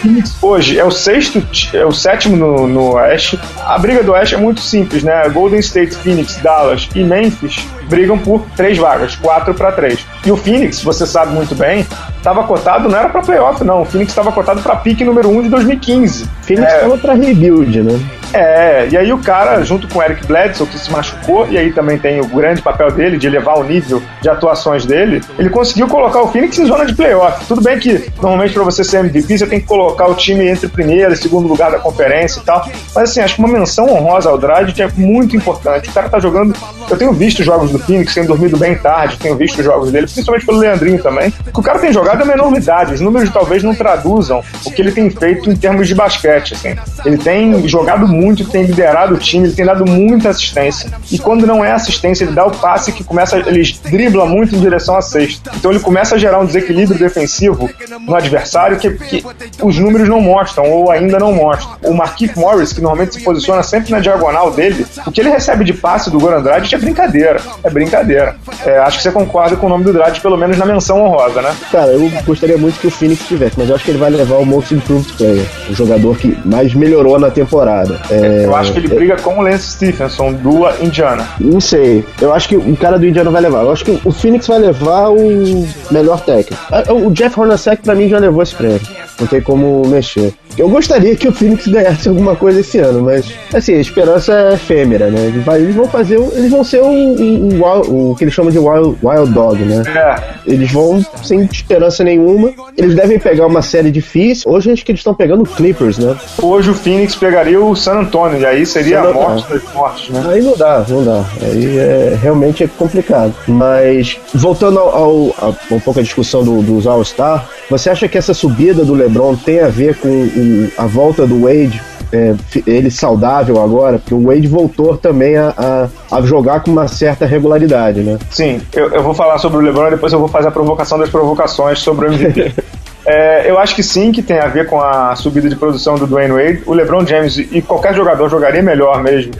Phoenix 0.00 0.36
hoje 0.42 0.78
é 0.78 0.84
o 0.84 0.90
sexto, 0.90 1.42
é 1.72 1.84
o 1.84 1.92
sétimo 1.92 2.36
no, 2.36 2.66
no 2.66 2.94
Oeste. 2.94 3.38
A 3.64 3.78
briga 3.78 4.02
do 4.02 4.12
Oeste 4.12 4.34
é 4.34 4.38
muito 4.38 4.60
simples, 4.60 5.02
né? 5.02 5.28
Golden 5.28 5.60
State, 5.60 5.94
Phoenix, 5.96 6.36
Dallas 6.36 6.88
e 6.94 7.02
Memphis 7.02 7.64
brigam 7.88 8.18
por 8.18 8.44
três 8.56 8.78
vagas, 8.78 9.14
quatro 9.16 9.54
para 9.54 9.72
três. 9.72 10.04
E 10.24 10.30
o 10.30 10.36
Phoenix, 10.36 10.82
você 10.82 11.06
sabe 11.06 11.32
muito 11.32 11.54
bem, 11.54 11.86
estava 12.16 12.42
cotado, 12.44 12.88
não 12.88 12.98
era 12.98 13.08
para 13.08 13.22
playoff, 13.22 13.62
não. 13.62 13.82
O 13.82 13.84
Phoenix 13.84 14.10
estava 14.10 14.32
cotado 14.32 14.62
para 14.62 14.76
pique 14.76 15.04
número 15.04 15.28
um 15.28 15.42
de 15.42 15.48
2015. 15.48 16.28
Phoenix 16.42 16.72
É. 16.72 16.80
tava 16.80 16.98
pra 16.98 17.14
rebuild, 17.14 17.82
né? 17.82 18.00
É, 18.34 18.88
e 18.90 18.96
aí 18.96 19.12
o 19.12 19.18
cara, 19.18 19.62
junto 19.62 19.86
com 19.86 20.00
o 20.00 20.02
Eric 20.02 20.26
Bledsoe, 20.26 20.66
que 20.66 20.76
se 20.76 20.90
machucou, 20.90 21.46
e 21.48 21.56
aí 21.56 21.72
também 21.72 21.96
tem 21.96 22.20
o 22.20 22.26
grande 22.26 22.60
papel 22.60 22.90
dele 22.90 23.16
de 23.16 23.28
elevar 23.28 23.58
o 23.58 23.62
nível 23.62 24.02
de 24.20 24.28
atuações 24.28 24.84
dele, 24.84 25.22
ele 25.38 25.48
conseguiu 25.48 25.86
colocar 25.86 26.20
o 26.20 26.32
Phoenix 26.32 26.58
em 26.58 26.66
zona 26.66 26.84
de 26.84 26.94
playoff. 26.94 27.46
Tudo 27.46 27.62
bem 27.62 27.78
que, 27.78 28.10
normalmente, 28.20 28.52
para 28.52 28.64
você 28.64 28.82
ser 28.82 28.98
MVP, 28.98 29.38
você 29.38 29.46
tem 29.46 29.60
que 29.60 29.66
colocar 29.66 30.08
o 30.08 30.14
time 30.14 30.48
entre 30.48 30.66
primeiro 30.66 31.12
e 31.12 31.16
segundo 31.16 31.46
lugar 31.46 31.70
da 31.70 31.78
conferência 31.78 32.40
e 32.40 32.42
tal. 32.42 32.68
Mas, 32.92 33.10
assim, 33.10 33.20
acho 33.20 33.36
que 33.36 33.40
uma 33.40 33.48
menção 33.48 33.88
honrosa 33.88 34.30
ao 34.30 34.36
Dragic 34.36 34.82
é 34.82 34.88
muito 34.96 35.36
importante. 35.36 35.88
O 35.88 35.92
cara 35.92 36.08
tá 36.08 36.18
jogando... 36.18 36.54
Eu 36.90 36.98
tenho 36.98 37.12
visto 37.12 37.42
jogos 37.42 37.70
do 37.70 37.78
Phoenix, 37.78 38.12
tenho 38.12 38.26
dormido 38.26 38.56
bem 38.56 38.74
tarde, 38.74 39.16
tenho 39.16 39.36
visto 39.36 39.58
os 39.60 39.64
jogos 39.64 39.92
dele, 39.92 40.06
principalmente 40.06 40.44
pelo 40.44 40.58
Leandrinho 40.58 41.00
também. 41.00 41.32
O 41.46 41.52
que 41.52 41.60
o 41.60 41.62
cara 41.62 41.78
tem 41.78 41.92
jogado 41.92 42.20
é 42.20 42.24
uma 42.24 42.34
enormidade. 42.34 42.94
Os 42.94 43.00
números 43.00 43.30
talvez 43.30 43.62
não 43.62 43.74
traduzam 43.74 44.42
o 44.66 44.70
que 44.72 44.82
ele 44.82 44.90
tem 44.90 45.08
feito 45.08 45.50
em 45.50 45.56
termos 45.56 45.86
de 45.86 45.94
basquete, 45.94 46.54
assim. 46.54 46.74
Ele 47.04 47.16
tem 47.16 47.66
jogado 47.68 48.06
muito, 48.06 48.23
tem 48.32 48.62
liderado 48.64 49.14
o 49.14 49.18
time, 49.18 49.48
ele 49.48 49.54
tem 49.54 49.66
dado 49.66 49.84
muita 49.84 50.30
assistência. 50.30 50.90
E 51.10 51.18
quando 51.18 51.46
não 51.46 51.64
é 51.64 51.72
assistência, 51.72 52.24
ele 52.24 52.32
dá 52.32 52.46
o 52.46 52.50
passe 52.50 52.92
que 52.92 53.02
começa, 53.02 53.36
ele 53.36 53.76
dribla 53.84 54.24
muito 54.24 54.54
em 54.54 54.60
direção 54.60 54.96
à 54.96 55.02
cesta. 55.02 55.50
Então 55.56 55.70
ele 55.70 55.80
começa 55.80 56.14
a 56.14 56.18
gerar 56.18 56.38
um 56.38 56.46
desequilíbrio 56.46 56.98
defensivo 56.98 57.68
no 58.00 58.14
adversário 58.14 58.78
que, 58.78 58.90
que 58.90 59.24
os 59.62 59.78
números 59.78 60.08
não 60.08 60.20
mostram, 60.20 60.70
ou 60.70 60.90
ainda 60.90 61.18
não 61.18 61.32
mostram. 61.32 61.76
O 61.82 61.92
Marquise 61.92 62.38
Morris, 62.38 62.72
que 62.72 62.80
normalmente 62.80 63.14
se 63.14 63.22
posiciona 63.22 63.62
sempre 63.62 63.90
na 63.90 63.98
diagonal 63.98 64.50
dele, 64.50 64.86
o 65.06 65.10
que 65.10 65.20
ele 65.20 65.30
recebe 65.30 65.64
de 65.64 65.72
passe 65.72 66.10
do 66.10 66.18
Goran 66.18 66.42
Dragic 66.42 66.74
é 66.74 66.78
brincadeira. 66.78 67.40
É 67.62 67.70
brincadeira. 67.70 68.36
É, 68.64 68.78
acho 68.78 68.98
que 68.98 69.02
você 69.02 69.10
concorda 69.10 69.56
com 69.56 69.66
o 69.66 69.68
nome 69.68 69.84
do 69.84 69.92
Dragic, 69.92 70.20
pelo 70.20 70.36
menos 70.36 70.56
na 70.56 70.64
menção 70.64 71.02
honrosa, 71.02 71.42
né? 71.42 71.54
Cara, 71.70 71.92
eu 71.92 72.10
gostaria 72.24 72.56
muito 72.56 72.78
que 72.78 72.86
o 72.86 72.90
Phoenix 72.90 73.26
tivesse, 73.26 73.58
mas 73.58 73.68
eu 73.68 73.74
acho 73.74 73.84
que 73.84 73.90
ele 73.90 73.98
vai 73.98 74.10
levar 74.10 74.36
o 74.36 74.46
Most 74.46 74.74
Improved 74.74 75.12
Player, 75.14 75.46
o 75.68 75.74
jogador 75.74 76.16
que 76.16 76.38
mais 76.44 76.74
melhorou 76.74 77.18
na 77.18 77.30
temporada. 77.30 78.00
É, 78.14 78.44
Eu 78.44 78.54
acho 78.56 78.72
que 78.72 78.78
ele 78.78 78.88
briga 78.88 79.16
com 79.16 79.38
o 79.38 79.42
Lance 79.42 79.70
Stephenson, 79.72 80.32
do 80.32 80.68
Indiana. 80.82 81.26
Não 81.40 81.60
sei. 81.60 82.04
Eu 82.20 82.32
acho 82.32 82.48
que 82.48 82.56
o 82.56 82.76
cara 82.76 82.98
do 82.98 83.06
Indiana 83.06 83.30
vai 83.30 83.42
levar. 83.42 83.62
Eu 83.62 83.72
acho 83.72 83.84
que 83.84 84.00
o 84.04 84.12
Phoenix 84.12 84.46
vai 84.46 84.58
levar 84.58 85.08
o 85.10 85.66
melhor 85.90 86.20
técnico. 86.20 86.62
Ah, 86.70 86.84
O 86.92 87.10
Jeff 87.10 87.38
Hornacek, 87.38 87.82
pra 87.82 87.94
mim, 87.94 88.08
já 88.08 88.18
levou 88.18 88.42
esse 88.42 88.54
prêmio. 88.54 88.80
Não 89.20 89.26
tem 89.26 89.40
como 89.40 89.86
mexer. 89.86 90.32
Eu 90.58 90.68
gostaria 90.68 91.14
que 91.16 91.26
o 91.28 91.32
Phoenix 91.32 91.66
ganhasse 91.66 92.08
alguma 92.08 92.36
coisa 92.36 92.60
esse 92.60 92.78
ano, 92.78 93.02
mas, 93.02 93.26
assim, 93.52 93.74
a 93.74 93.80
esperança 93.80 94.32
é 94.32 94.54
efêmera, 94.54 95.08
né? 95.10 95.26
Eles, 95.56 95.74
vão 95.74 95.86
fazer. 95.88 96.16
Eles 96.36 96.50
vão 96.50 96.62
ser 96.64 96.80
o, 96.80 96.86
o, 96.86 97.60
o 97.90 98.10
o 98.10 98.16
que 98.16 98.24
eles 98.24 98.34
chamam 98.34 98.50
de 98.52 98.58
wild, 98.58 98.96
wild 99.02 99.32
Dog, 99.32 99.56
né? 99.64 99.82
É, 99.86 100.52
Eles 100.52 100.70
vão 100.70 101.04
sem 101.22 101.42
esperança 101.44 102.04
nenhuma. 102.04 102.52
Eles 102.76 102.94
devem 102.94 103.18
pegar 103.18 103.46
uma 103.46 103.62
série 103.62 103.90
difícil. 103.90 104.50
Hoje 104.50 104.70
acho 104.70 104.84
que 104.84 104.92
eles 104.92 105.00
estão 105.00 105.14
pegando 105.14 105.42
o 105.42 105.46
Clippers, 105.46 105.98
né? 105.98 106.16
hoje 106.40 106.70
o 106.70 106.74
Phoenix 106.74 107.14
pegaria 107.16 107.60
o 107.60 107.74
San 107.74 108.00
Antonio, 108.00 108.38
e 108.40 108.46
aí 108.46 108.64
seria 108.66 109.02
San 109.02 109.08
a 109.08 109.12
morte 109.12 109.48
das 109.52 109.62
mortes, 109.74 110.10
né? 110.10 110.22
Aí 110.28 110.42
não 110.42 110.56
dá, 110.56 110.84
não 110.88 111.04
dá. 111.04 111.24
Aí 111.42 111.78
é, 111.78 112.18
realmente 112.22 112.62
é 112.62 112.68
complicado. 112.68 113.34
Mas, 113.48 114.18
voltando 114.34 114.78
ao, 114.78 114.88
ao- 114.96 115.34
a 115.38 115.74
um 115.74 115.80
pouco 115.80 115.98
a 116.00 116.02
discussão 116.02 116.42
do- 116.44 116.62
dos 116.62 116.86
All-Star, 116.86 117.48
você 117.70 117.90
acha 117.90 118.06
que 118.08 118.16
essa 118.18 118.34
subida 118.34 118.84
do 118.84 118.94
LeBron 119.04 119.34
tem 119.36 119.60
a 119.60 119.68
ver 119.68 119.96
com 119.96 120.08
o- 120.08 120.70
a 120.76 120.86
volta 120.86 121.26
do 121.26 121.42
Wade? 121.42 121.80
é, 122.12 122.32
ele 122.64 122.92
saudável 122.92 123.60
agora, 123.60 123.98
porque 123.98 124.14
o 124.14 124.22
Wade 124.26 124.46
voltou 124.46 124.96
também 124.96 125.36
a, 125.36 125.52
a, 125.56 126.16
a 126.16 126.22
jogar 126.22 126.60
com 126.62 126.70
uma 126.70 126.86
certa 126.86 127.26
regularidade, 127.26 128.02
né? 128.02 128.18
Sim, 128.30 128.60
eu, 128.72 128.88
eu 128.90 129.02
vou 129.02 129.12
falar 129.14 129.36
sobre 129.38 129.58
o 129.58 129.60
LeBron 129.60 129.88
e 129.88 129.90
depois 129.92 130.12
eu 130.12 130.20
vou 130.20 130.28
fazer 130.28 130.46
a 130.46 130.50
provocação 130.52 130.96
das 130.96 131.08
provocações 131.10 131.80
sobre 131.80 132.06
o 132.08 132.12
MVP. 132.12 132.52
É, 133.06 133.50
eu 133.50 133.58
acho 133.58 133.74
que 133.74 133.82
sim, 133.82 134.12
que 134.12 134.22
tem 134.22 134.38
a 134.38 134.46
ver 134.46 134.66
com 134.66 134.80
a 134.80 135.14
subida 135.14 135.46
de 135.46 135.54
produção 135.56 135.96
do 135.96 136.06
Dwayne 136.06 136.32
Wade. 136.32 136.62
O 136.64 136.72
LeBron 136.72 137.04
James 137.04 137.36
e 137.36 137.60
qualquer 137.60 137.94
jogador 137.94 138.30
jogaria 138.30 138.62
melhor 138.62 139.02
mesmo 139.02 139.30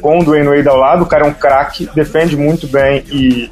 com 0.00 0.18
o 0.18 0.24
Dwayne 0.24 0.48
Wade 0.48 0.66
ao 0.68 0.76
lado. 0.76 1.04
O 1.04 1.06
cara 1.06 1.24
é 1.24 1.28
um 1.28 1.32
craque, 1.32 1.88
defende 1.94 2.36
muito 2.36 2.66
bem 2.66 3.04
e 3.12 3.48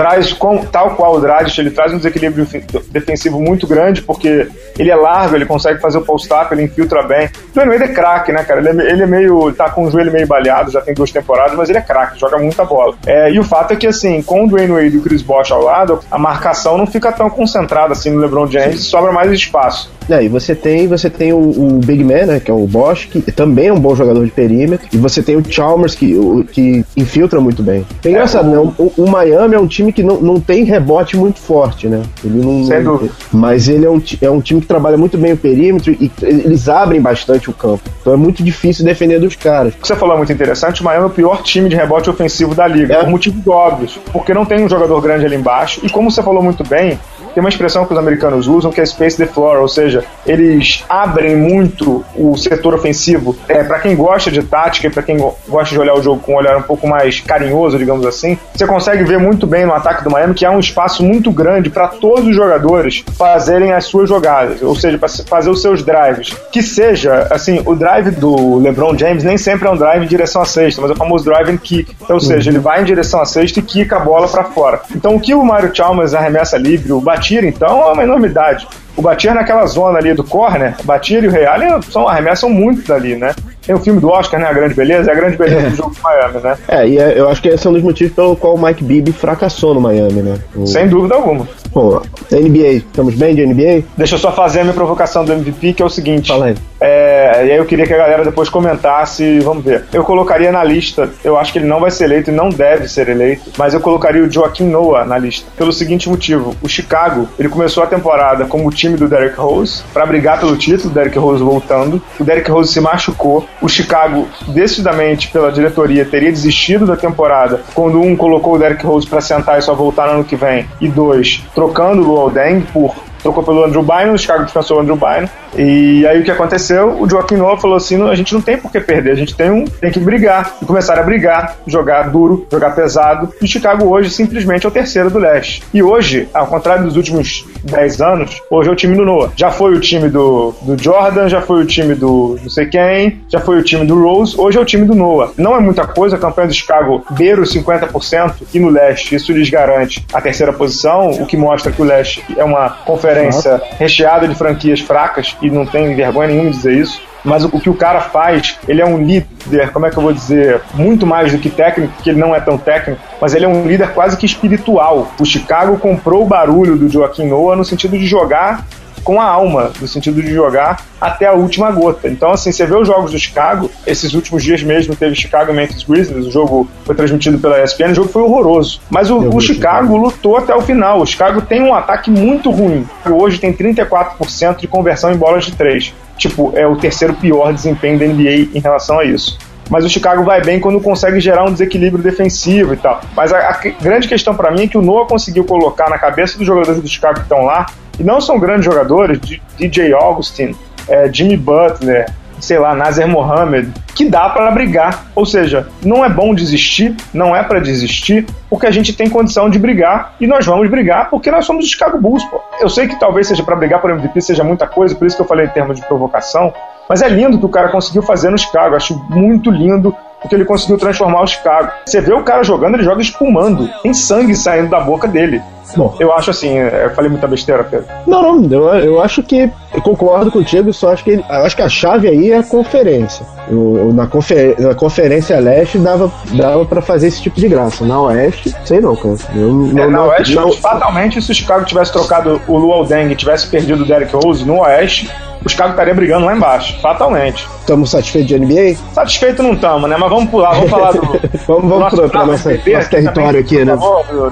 traz, 0.00 0.32
com, 0.32 0.64
tal 0.64 0.96
qual 0.96 1.16
o 1.16 1.20
Dragic, 1.20 1.60
ele 1.60 1.70
traz 1.70 1.92
um 1.92 1.98
desequilíbrio 1.98 2.46
defensivo 2.90 3.38
muito 3.38 3.66
grande, 3.66 4.00
porque 4.00 4.48
ele 4.78 4.90
é 4.90 4.96
largo, 4.96 5.36
ele 5.36 5.44
consegue 5.44 5.78
fazer 5.78 5.98
o 5.98 6.00
post-up, 6.00 6.54
ele 6.54 6.62
infiltra 6.62 7.02
bem. 7.02 7.26
O 7.26 7.52
Dwayne 7.52 7.72
Wade 7.72 7.90
é 7.90 7.94
craque, 7.94 8.32
né, 8.32 8.42
cara? 8.42 8.60
Ele 8.60 8.80
é, 8.80 8.92
ele 8.92 9.02
é 9.02 9.06
meio. 9.06 9.52
tá 9.52 9.68
com 9.68 9.84
o 9.84 9.90
joelho 9.90 10.10
meio 10.10 10.26
baleado, 10.26 10.70
já 10.70 10.80
tem 10.80 10.94
duas 10.94 11.12
temporadas, 11.12 11.54
mas 11.54 11.68
ele 11.68 11.76
é 11.76 11.82
craque, 11.82 12.18
joga 12.18 12.38
muita 12.38 12.64
bola. 12.64 12.94
É, 13.06 13.30
e 13.30 13.38
o 13.38 13.44
fato 13.44 13.74
é 13.74 13.76
que, 13.76 13.86
assim, 13.86 14.22
com 14.22 14.44
o 14.44 14.48
Dwayne 14.48 14.72
Wade 14.72 14.96
e 14.96 14.98
o 14.98 15.02
Chris 15.02 15.20
Bosh 15.20 15.52
ao 15.52 15.62
lado, 15.62 16.00
a 16.10 16.18
marcação 16.18 16.78
não 16.78 16.86
fica 16.86 17.12
tão 17.12 17.28
concentrada 17.28 17.92
assim 17.92 18.08
no 18.08 18.20
LeBron 18.20 18.46
James, 18.46 18.80
sobra 18.84 19.12
mais 19.12 19.30
espaço. 19.30 19.90
É, 20.10 20.24
e 20.24 20.28
você 20.28 20.54
tem, 20.54 20.86
você 20.88 21.08
tem 21.08 21.32
o, 21.32 21.38
o 21.38 21.80
Big 21.84 22.02
Man, 22.02 22.26
né, 22.26 22.40
que 22.40 22.50
é 22.50 22.54
o 22.54 22.66
Bosch, 22.66 23.06
que 23.06 23.20
também 23.32 23.68
é 23.68 23.72
um 23.72 23.78
bom 23.78 23.94
jogador 23.94 24.24
de 24.24 24.30
perímetro, 24.30 24.86
e 24.92 24.96
você 24.96 25.22
tem 25.22 25.36
o 25.36 25.42
Chalmers, 25.48 25.94
que, 25.94 26.14
o- 26.16 26.44
que 26.44 26.84
infiltra 26.96 27.40
muito 27.40 27.62
bem. 27.62 27.86
É 28.04 28.08
engraçado, 28.10 28.48
né? 28.50 28.58
O, 28.78 28.92
o 28.96 29.08
Miami 29.10 29.54
é 29.54 29.58
um 29.60 29.66
time 29.66 29.92
que 29.92 30.02
não, 30.02 30.20
não 30.20 30.40
tem 30.40 30.64
rebote 30.64 31.16
muito 31.16 31.38
forte, 31.38 31.86
né? 31.86 32.02
Ele 32.24 32.44
não, 32.44 32.64
Sem 32.64 32.82
não- 32.82 32.92
dúvida. 32.96 33.12
mas 33.32 33.68
ele 33.68 33.86
é 33.86 33.90
um, 33.90 34.02
é 34.22 34.30
um 34.30 34.40
time 34.40 34.60
que 34.60 34.66
trabalha 34.66 34.96
muito 34.96 35.16
bem 35.16 35.32
o 35.32 35.36
perímetro 35.36 35.92
e 36.00 36.10
eles 36.22 36.68
abrem 36.68 37.00
bastante 37.00 37.48
o 37.48 37.52
campo. 37.52 37.82
Então 38.00 38.12
é 38.12 38.16
muito 38.16 38.42
difícil 38.42 38.84
defender 38.84 39.20
dos 39.20 39.36
caras. 39.36 39.74
O 39.74 39.76
que 39.78 39.86
você 39.86 39.94
falou 39.96 40.14
é 40.14 40.18
muito 40.18 40.32
interessante, 40.32 40.80
o 40.80 40.84
Miami 40.84 41.04
é 41.04 41.06
o 41.06 41.10
pior 41.10 41.42
time 41.42 41.68
de 41.68 41.76
rebote 41.76 42.10
ofensivo 42.10 42.54
da 42.54 42.66
liga, 42.66 42.94
É. 42.94 43.00
por 43.00 43.10
motivos 43.10 43.46
óbvios, 43.46 43.98
porque 44.12 44.34
não 44.34 44.44
tem 44.44 44.64
um 44.64 44.68
jogador 44.68 45.00
grande 45.00 45.24
ali 45.26 45.36
embaixo, 45.36 45.80
e 45.84 45.88
como 45.88 46.10
você 46.10 46.22
falou 46.22 46.42
muito 46.42 46.64
bem, 46.68 46.98
tem 47.34 47.40
uma 47.42 47.48
expressão 47.48 47.84
que 47.84 47.92
os 47.92 47.98
americanos 47.98 48.46
usam 48.46 48.70
que 48.70 48.80
é 48.80 48.86
space 48.86 49.16
the 49.16 49.26
floor, 49.26 49.58
ou 49.58 49.68
seja, 49.68 50.04
eles 50.26 50.84
abrem 50.88 51.36
muito 51.36 52.04
o 52.16 52.36
setor 52.36 52.74
ofensivo. 52.74 53.36
É, 53.48 53.62
para 53.64 53.78
quem 53.80 53.94
gosta 53.96 54.30
de 54.30 54.42
tática 54.42 54.86
e 54.86 54.90
para 54.90 55.02
quem 55.02 55.16
go- 55.18 55.36
gosta 55.48 55.74
de 55.74 55.80
olhar 55.80 55.94
o 55.94 56.02
jogo 56.02 56.20
com 56.20 56.32
um 56.32 56.36
olhar 56.36 56.56
um 56.56 56.62
pouco 56.62 56.86
mais 56.86 57.20
carinhoso, 57.20 57.78
digamos 57.78 58.06
assim, 58.06 58.38
você 58.54 58.66
consegue 58.66 59.04
ver 59.04 59.18
muito 59.18 59.46
bem 59.46 59.64
no 59.66 59.72
ataque 59.74 60.04
do 60.04 60.10
Miami 60.10 60.34
que 60.34 60.44
há 60.44 60.50
um 60.50 60.60
espaço 60.60 61.02
muito 61.04 61.30
grande 61.30 61.70
para 61.70 61.88
todos 61.88 62.26
os 62.26 62.34
jogadores 62.34 63.04
fazerem 63.16 63.72
as 63.72 63.84
suas 63.84 64.08
jogadas, 64.08 64.62
ou 64.62 64.74
seja, 64.74 64.98
para 64.98 65.08
fazer 65.08 65.50
os 65.50 65.60
seus 65.62 65.82
drives. 65.82 66.34
Que 66.52 66.62
seja, 66.62 67.26
assim, 67.30 67.62
o 67.64 67.74
drive 67.74 68.10
do 68.10 68.58
LeBron 68.58 68.96
James 68.96 69.24
nem 69.24 69.38
sempre 69.38 69.68
é 69.68 69.70
um 69.70 69.76
drive 69.76 70.02
em 70.02 70.06
direção 70.06 70.42
à 70.42 70.44
cesta, 70.44 70.80
mas 70.80 70.90
é 70.90 70.94
o 70.94 70.96
famoso 70.96 71.24
drive 71.24 71.50
and 71.50 71.58
kick. 71.58 71.94
Então, 72.00 72.16
ou 72.16 72.20
seja, 72.20 72.50
ele 72.50 72.58
vai 72.58 72.80
em 72.80 72.84
direção 72.84 73.20
à 73.20 73.24
cesta 73.24 73.58
e 73.58 73.62
quica 73.62 73.96
a 73.96 74.00
bola 74.00 74.28
para 74.28 74.44
fora. 74.44 74.80
Então, 74.94 75.14
o 75.14 75.20
que 75.20 75.34
o 75.34 75.42
Mario 75.44 75.74
Chalmers 75.74 76.14
arremessa 76.14 76.56
livre, 76.56 76.92
o 76.92 77.00
Batir, 77.20 77.44
então, 77.44 77.68
é 77.68 77.92
uma 77.92 78.02
enormidade. 78.02 78.66
O 78.96 79.02
Batir 79.02 79.34
naquela 79.34 79.66
zona 79.66 79.98
ali 79.98 80.14
do 80.14 80.24
corner, 80.24 80.74
o 80.80 80.84
Batir 80.84 81.22
e 81.22 81.28
o 81.28 81.30
Real 81.30 81.82
são, 81.82 82.08
arremessam 82.08 82.48
muito 82.48 82.86
dali, 82.88 83.14
né? 83.14 83.34
Tem 83.64 83.74
o 83.74 83.78
filme 83.78 84.00
do 84.00 84.08
Oscar, 84.08 84.40
né? 84.40 84.46
A 84.46 84.52
Grande 84.52 84.74
Beleza, 84.74 85.10
é 85.10 85.12
a 85.12 85.16
Grande 85.16 85.36
Beleza 85.36 85.66
é. 85.66 85.70
do 85.70 85.76
jogo 85.76 85.94
do 85.94 86.02
Miami, 86.02 86.40
né? 86.42 86.56
É, 86.66 86.88
e 86.88 86.98
é, 86.98 87.18
eu 87.18 87.28
acho 87.28 87.40
que 87.42 87.48
esse 87.48 87.66
é 87.66 87.70
um 87.70 87.74
dos 87.74 87.82
motivos 87.82 88.14
pelo 88.14 88.34
qual 88.34 88.54
o 88.54 88.62
Mike 88.62 88.82
Bibby 88.82 89.12
fracassou 89.12 89.74
no 89.74 89.80
Miami, 89.80 90.22
né? 90.22 90.38
O... 90.56 90.66
Sem 90.66 90.88
dúvida 90.88 91.14
alguma. 91.14 91.46
Pô, 91.72 92.02
NBA, 92.32 92.72
estamos 92.72 93.14
bem 93.14 93.34
de 93.34 93.46
NBA? 93.46 93.84
Deixa 93.96 94.16
eu 94.16 94.18
só 94.18 94.32
fazer 94.32 94.60
a 94.60 94.62
minha 94.64 94.74
provocação 94.74 95.24
do 95.24 95.32
MVP, 95.32 95.74
que 95.74 95.82
é 95.82 95.86
o 95.86 95.90
seguinte. 95.90 96.28
Fala 96.28 96.46
aí. 96.46 96.56
É, 96.80 97.09
e 97.46 97.50
aí 97.52 97.56
eu 97.56 97.64
queria 97.64 97.86
que 97.86 97.94
a 97.94 97.98
galera 97.98 98.24
depois 98.24 98.48
comentasse, 98.48 99.40
vamos 99.40 99.64
ver. 99.64 99.84
Eu 99.92 100.04
colocaria 100.04 100.50
na 100.50 100.64
lista, 100.64 101.10
eu 101.24 101.38
acho 101.38 101.52
que 101.52 101.58
ele 101.58 101.66
não 101.66 101.80
vai 101.80 101.90
ser 101.90 102.04
eleito 102.04 102.30
e 102.30 102.34
não 102.34 102.48
deve 102.48 102.88
ser 102.88 103.08
eleito, 103.08 103.50
mas 103.56 103.74
eu 103.74 103.80
colocaria 103.80 104.22
o 104.22 104.30
Joaquim 104.30 104.68
Noah 104.68 105.04
na 105.04 105.18
lista. 105.18 105.46
Pelo 105.56 105.72
seguinte 105.72 106.08
motivo, 106.08 106.54
o 106.62 106.68
Chicago, 106.68 107.28
ele 107.38 107.48
começou 107.48 107.82
a 107.82 107.86
temporada 107.86 108.44
como 108.46 108.68
o 108.68 108.70
time 108.70 108.96
do 108.96 109.08
Derrick 109.08 109.36
Rose, 109.36 109.82
para 109.92 110.06
brigar 110.06 110.38
pelo 110.40 110.56
título, 110.56 110.92
Derrick 110.92 111.18
Rose 111.18 111.42
voltando. 111.42 112.02
O 112.18 112.24
Derrick 112.24 112.50
Rose 112.50 112.72
se 112.72 112.80
machucou. 112.80 113.46
O 113.60 113.68
Chicago, 113.68 114.28
decididamente 114.48 115.28
pela 115.28 115.52
diretoria, 115.52 116.04
teria 116.04 116.30
desistido 116.30 116.86
da 116.86 116.96
temporada 116.96 117.62
quando 117.74 118.00
um 118.00 118.16
colocou 118.16 118.54
o 118.54 118.58
Derrick 118.58 118.84
Rose 118.84 119.06
para 119.06 119.20
sentar 119.20 119.58
e 119.58 119.62
só 119.62 119.74
voltar 119.74 120.06
no 120.06 120.14
ano 120.14 120.24
que 120.24 120.36
vem, 120.36 120.66
e 120.80 120.88
dois, 120.88 121.42
trocando 121.54 122.02
o 122.02 122.06
Luol 122.06 122.30
Deng 122.30 122.60
por 122.72 122.94
trocou 123.22 123.42
pelo 123.42 123.64
Andrew 123.64 123.82
Bynum, 123.82 124.14
o 124.14 124.18
Chicago 124.18 124.44
dispensou 124.44 124.78
o 124.78 124.80
Andrew 124.80 124.96
Bynum. 124.96 125.28
E 125.56 126.06
aí 126.06 126.20
o 126.20 126.24
que 126.24 126.30
aconteceu? 126.30 127.00
O 127.00 127.08
Joaquim 127.08 127.36
Noah 127.36 127.60
falou 127.60 127.76
assim: 127.76 128.00
a 128.08 128.14
gente 128.14 128.32
não 128.32 128.40
tem 128.40 128.56
por 128.56 128.70
que 128.70 128.80
perder, 128.80 129.12
a 129.12 129.16
gente 129.16 129.34
tem, 129.34 129.50
um, 129.50 129.64
tem 129.64 129.90
que 129.90 130.00
brigar. 130.00 130.56
E 130.62 130.64
começaram 130.64 131.02
a 131.02 131.04
brigar, 131.04 131.56
jogar 131.66 132.10
duro, 132.10 132.46
jogar 132.50 132.70
pesado. 132.70 133.32
E 133.40 133.46
Chicago 133.46 133.86
hoje 133.86 134.10
simplesmente 134.10 134.64
é 134.64 134.68
o 134.68 134.72
terceiro 134.72 135.10
do 135.10 135.18
leste. 135.18 135.62
E 135.72 135.82
hoje, 135.82 136.28
ao 136.32 136.46
contrário 136.46 136.84
dos 136.84 136.96
últimos 136.96 137.46
10 137.64 138.00
anos, 138.00 138.42
hoje 138.50 138.68
é 138.68 138.72
o 138.72 138.76
time 138.76 138.96
do 138.96 139.04
Noah. 139.04 139.32
Já 139.36 139.50
foi 139.50 139.74
o 139.74 139.80
time 139.80 140.08
do, 140.08 140.54
do 140.62 140.82
Jordan, 140.82 141.28
já 141.28 141.40
foi 141.40 141.62
o 141.62 141.66
time 141.66 141.94
do 141.94 142.38
não 142.42 142.50
sei 142.50 142.66
quem, 142.66 143.20
já 143.28 143.40
foi 143.40 143.58
o 143.58 143.62
time 143.62 143.84
do 143.84 144.00
Rose, 144.00 144.34
hoje 144.38 144.58
é 144.58 144.60
o 144.60 144.64
time 144.64 144.84
do 144.84 144.94
Noah. 144.94 145.32
Não 145.36 145.56
é 145.56 145.60
muita 145.60 145.86
coisa, 145.86 146.16
a 146.16 146.18
campanha 146.18 146.48
do 146.48 146.54
Chicago 146.54 147.04
beira 147.10 147.40
os 147.40 147.54
50% 147.54 148.34
e 148.54 148.58
no 148.58 148.68
leste 148.68 149.14
isso 149.14 149.32
lhes 149.32 149.50
garante 149.50 150.04
a 150.12 150.20
terceira 150.20 150.52
posição, 150.52 151.10
o 151.10 151.26
que 151.26 151.36
mostra 151.36 151.72
que 151.72 151.80
o 151.80 151.84
leste 151.84 152.24
é 152.36 152.44
uma 152.44 152.70
conferência 152.70 153.60
recheada 153.78 154.26
de 154.26 154.34
franquias 154.34 154.80
fracas 154.80 155.36
e 155.42 155.50
não 155.50 155.66
tem 155.66 155.94
vergonha 155.94 156.28
nenhuma 156.28 156.50
de 156.50 156.56
dizer 156.56 156.74
isso 156.74 157.10
mas 157.24 157.44
o, 157.44 157.50
que 157.60 157.68
o 157.68 157.74
cara 157.74 158.00
faz, 158.00 158.58
ele 158.66 158.80
é 158.80 158.86
um 158.86 158.98
líder, 158.98 159.26
como 159.72 159.86
é 159.86 159.90
que 159.90 159.96
eu 159.96 160.02
vou 160.02 160.12
dizer, 160.12 160.60
muito 160.74 161.06
mais 161.06 161.32
do 161.32 161.38
que 161.38 161.50
técnico, 161.50 161.92
porque 161.94 162.10
ele 162.10 162.18
não 162.20 162.34
é 162.34 162.40
tão 162.40 162.58
técnico, 162.58 163.00
mas 163.20 163.34
ele 163.34 163.44
é 163.44 163.48
um 163.48 163.66
líder 163.66 163.92
quase 163.92 164.16
que 164.16 164.26
espiritual. 164.26 165.12
O 165.18 165.24
Chicago 165.24 165.78
comprou 165.78 166.22
o 166.22 166.26
barulho 166.26 166.76
do 166.76 166.88
Joaquim 166.88 167.26
Noah 167.26 167.56
no 167.56 167.64
sentido 167.64 167.98
de 167.98 168.06
jogar 168.06 168.64
com 169.02 169.20
a 169.20 169.24
alma, 169.24 169.72
no 169.80 169.88
sentido 169.88 170.22
de 170.22 170.32
jogar 170.32 170.84
até 171.00 171.26
a 171.26 171.32
última 171.32 171.70
gota. 171.70 172.08
Então, 172.08 172.30
assim, 172.30 172.52
você 172.52 172.66
vê 172.66 172.74
os 172.74 172.86
jogos 172.86 173.12
do 173.12 173.18
Chicago, 173.18 173.70
esses 173.86 174.12
últimos 174.14 174.42
dias 174.42 174.62
mesmo 174.62 174.94
teve 174.94 175.14
Chicago 175.14 175.52
Memphis 175.52 175.82
Grizzlies, 175.82 176.26
o 176.26 176.30
jogo 176.30 176.68
foi 176.84 176.94
transmitido 176.94 177.38
pela 177.38 177.62
ESPN, 177.62 177.92
o 177.92 177.94
jogo 177.94 178.08
foi 178.08 178.22
horroroso. 178.22 178.80
Mas 178.90 179.10
o, 179.10 179.18
o 179.18 179.40
Chicago 179.40 179.96
lutou 179.96 180.36
até 180.36 180.54
o 180.54 180.60
final. 180.60 181.00
O 181.00 181.06
Chicago 181.06 181.40
tem 181.42 181.62
um 181.62 181.74
ataque 181.74 182.10
muito 182.10 182.50
ruim. 182.50 182.86
Hoje 183.08 183.38
tem 183.38 183.52
34% 183.52 184.58
de 184.58 184.66
conversão 184.66 185.12
em 185.12 185.16
bolas 185.16 185.44
de 185.44 185.52
três. 185.52 185.94
Tipo, 186.16 186.52
é 186.54 186.66
o 186.66 186.76
terceiro 186.76 187.14
pior 187.14 187.52
desempenho 187.52 187.98
da 187.98 188.06
NBA 188.06 188.50
em 188.54 188.60
relação 188.60 188.98
a 188.98 189.04
isso 189.04 189.38
mas 189.70 189.84
o 189.84 189.88
Chicago 189.88 190.24
vai 190.24 190.42
bem 190.42 190.60
quando 190.60 190.80
consegue 190.80 191.20
gerar 191.20 191.44
um 191.44 191.52
desequilíbrio 191.52 192.02
defensivo 192.02 192.74
e 192.74 192.76
tal. 192.76 193.00
Mas 193.16 193.32
a, 193.32 193.38
a 193.38 193.58
grande 193.80 194.08
questão 194.08 194.34
para 194.34 194.50
mim 194.50 194.64
é 194.64 194.66
que 194.66 194.76
o 194.76 194.82
Noah 194.82 195.06
conseguiu 195.06 195.44
colocar 195.44 195.88
na 195.88 195.98
cabeça 195.98 196.36
dos 196.36 196.46
jogadores 196.46 196.82
do 196.82 196.88
Chicago 196.88 197.14
que 197.14 197.20
estão 197.22 197.44
lá 197.44 197.66
e 197.98 198.02
não 198.02 198.20
são 198.20 198.38
grandes 198.38 198.64
jogadores, 198.64 199.18
DJ 199.56 199.92
Augustin, 199.94 200.54
é, 200.88 201.10
Jimmy 201.12 201.36
Butler, 201.36 202.06
sei 202.40 202.58
lá, 202.58 202.74
Nazir 202.74 203.06
Mohamed, 203.06 203.70
que 203.94 204.08
dá 204.08 204.28
para 204.30 204.50
brigar. 204.50 205.06
Ou 205.14 205.26
seja, 205.26 205.68
não 205.82 206.04
é 206.04 206.08
bom 206.08 206.34
desistir, 206.34 206.96
não 207.12 207.36
é 207.36 207.42
para 207.42 207.60
desistir, 207.60 208.26
porque 208.48 208.66
a 208.66 208.70
gente 208.70 208.92
tem 208.92 209.08
condição 209.08 209.48
de 209.48 209.58
brigar 209.58 210.14
e 210.20 210.26
nós 210.26 210.46
vamos 210.46 210.68
brigar 210.68 211.10
porque 211.10 211.30
nós 211.30 211.44
somos 211.44 211.66
o 211.66 211.68
Chicago 211.68 211.98
Bulls. 211.98 212.24
Pô. 212.24 212.40
Eu 212.60 212.68
sei 212.68 212.88
que 212.88 212.98
talvez 212.98 213.28
seja 213.28 213.42
para 213.42 213.54
brigar 213.54 213.80
por 213.80 213.90
MVP 213.90 214.20
seja 214.20 214.42
muita 214.42 214.66
coisa, 214.66 214.94
por 214.94 215.06
isso 215.06 215.16
que 215.16 215.22
eu 215.22 215.26
falei 215.26 215.46
em 215.46 215.50
termos 215.50 215.76
de 215.78 215.86
provocação, 215.86 216.52
mas 216.90 217.02
é 217.02 217.08
lindo 217.08 217.36
o 217.36 217.38
que 217.38 217.46
o 217.46 217.48
cara 217.48 217.68
conseguiu 217.68 218.02
fazer 218.02 218.30
no 218.30 218.36
Chicago. 218.36 218.74
Acho 218.74 219.00
muito 219.08 219.48
lindo 219.48 219.94
porque 220.20 220.34
ele 220.34 220.44
conseguiu 220.44 220.76
transformar 220.76 221.22
o 221.22 221.26
Chicago. 221.26 221.70
Você 221.86 222.00
vê 222.00 222.12
o 222.12 222.24
cara 222.24 222.42
jogando, 222.42 222.74
ele 222.74 222.82
joga 222.82 223.00
espumando, 223.00 223.70
tem 223.80 223.94
sangue 223.94 224.34
saindo 224.34 224.68
da 224.68 224.80
boca 224.80 225.06
dele. 225.06 225.40
Bom, 225.76 225.94
eu 226.00 226.12
acho 226.12 226.30
assim, 226.30 226.58
é, 226.58 226.86
eu 226.86 226.90
falei 226.90 227.08
muita 227.08 227.28
besteira, 227.28 227.62
Pedro. 227.62 227.86
Não, 228.08 228.40
não, 228.40 228.74
eu, 228.74 228.84
eu 228.84 229.00
acho 229.00 229.22
que 229.22 229.48
eu 229.72 229.80
concordo 229.80 230.30
contigo, 230.30 230.72
só 230.72 230.92
acho 230.92 231.04
que 231.04 231.24
acho 231.28 231.56
que 231.56 231.62
a 231.62 231.68
chave 231.68 232.08
aí 232.08 232.32
é 232.32 232.38
a 232.38 232.42
conferência. 232.42 233.24
Eu, 233.48 233.92
na, 233.92 234.06
confer, 234.06 234.58
na 234.58 234.74
conferência 234.74 235.38
leste 235.38 235.78
dava, 235.78 236.10
dava 236.32 236.64
para 236.64 236.82
fazer 236.82 237.08
esse 237.08 237.22
tipo 237.22 237.38
de 237.40 237.48
graça. 237.48 237.84
Na 237.84 238.00
oeste, 238.02 238.54
sei 238.64 238.80
não, 238.80 238.96
cara. 238.96 239.16
Eu, 239.34 239.68
é, 239.70 239.72
não, 239.72 239.90
na 239.90 240.04
oeste, 240.06 240.34
não, 240.34 240.52
fatalmente, 240.52 241.22
se 241.22 241.30
o 241.30 241.34
Chicago 241.34 241.64
tivesse 241.64 241.92
trocado 241.92 242.40
o 242.48 242.56
Luol 242.56 242.84
Deng 242.84 243.12
e 243.12 243.16
tivesse 243.16 243.46
perdido 243.46 243.84
o 243.84 243.86
Derrick 243.86 244.12
Rose 244.14 244.44
no 244.44 244.60
oeste, 244.60 245.10
o 245.44 245.48
Chicago 245.48 245.70
estaria 245.70 245.94
brigando 245.94 246.26
lá 246.26 246.34
embaixo, 246.34 246.78
fatalmente. 246.80 247.48
Estamos 247.60 247.90
satisfeitos 247.90 248.28
de 248.28 248.38
NBA? 248.38 248.76
Satisfeito 248.92 249.42
não 249.42 249.52
estamos, 249.52 249.88
né? 249.88 249.96
Mas 249.98 250.10
vamos 250.10 250.30
pular, 250.30 250.52
vamos 250.54 250.70
falar 250.70 250.92
do. 250.92 251.00
vamos 251.46 251.70
vamos 251.70 251.94
para 251.94 252.08
pra, 252.08 252.26
nossa, 252.26 252.50
nosso 252.50 252.90
território 252.90 253.40
aqui, 253.40 253.64
né? 253.64 253.78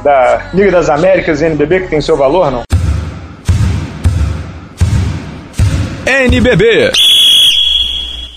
Da 0.02 0.42
Liga 0.52 0.72
das 0.72 0.90
Américas 0.90 1.40
e 1.40 1.46
NBB, 1.46 1.80
que 1.80 1.88
tem 1.88 2.00
seu 2.00 2.16
valor, 2.16 2.50
não? 2.50 2.62
NBB 6.08 6.64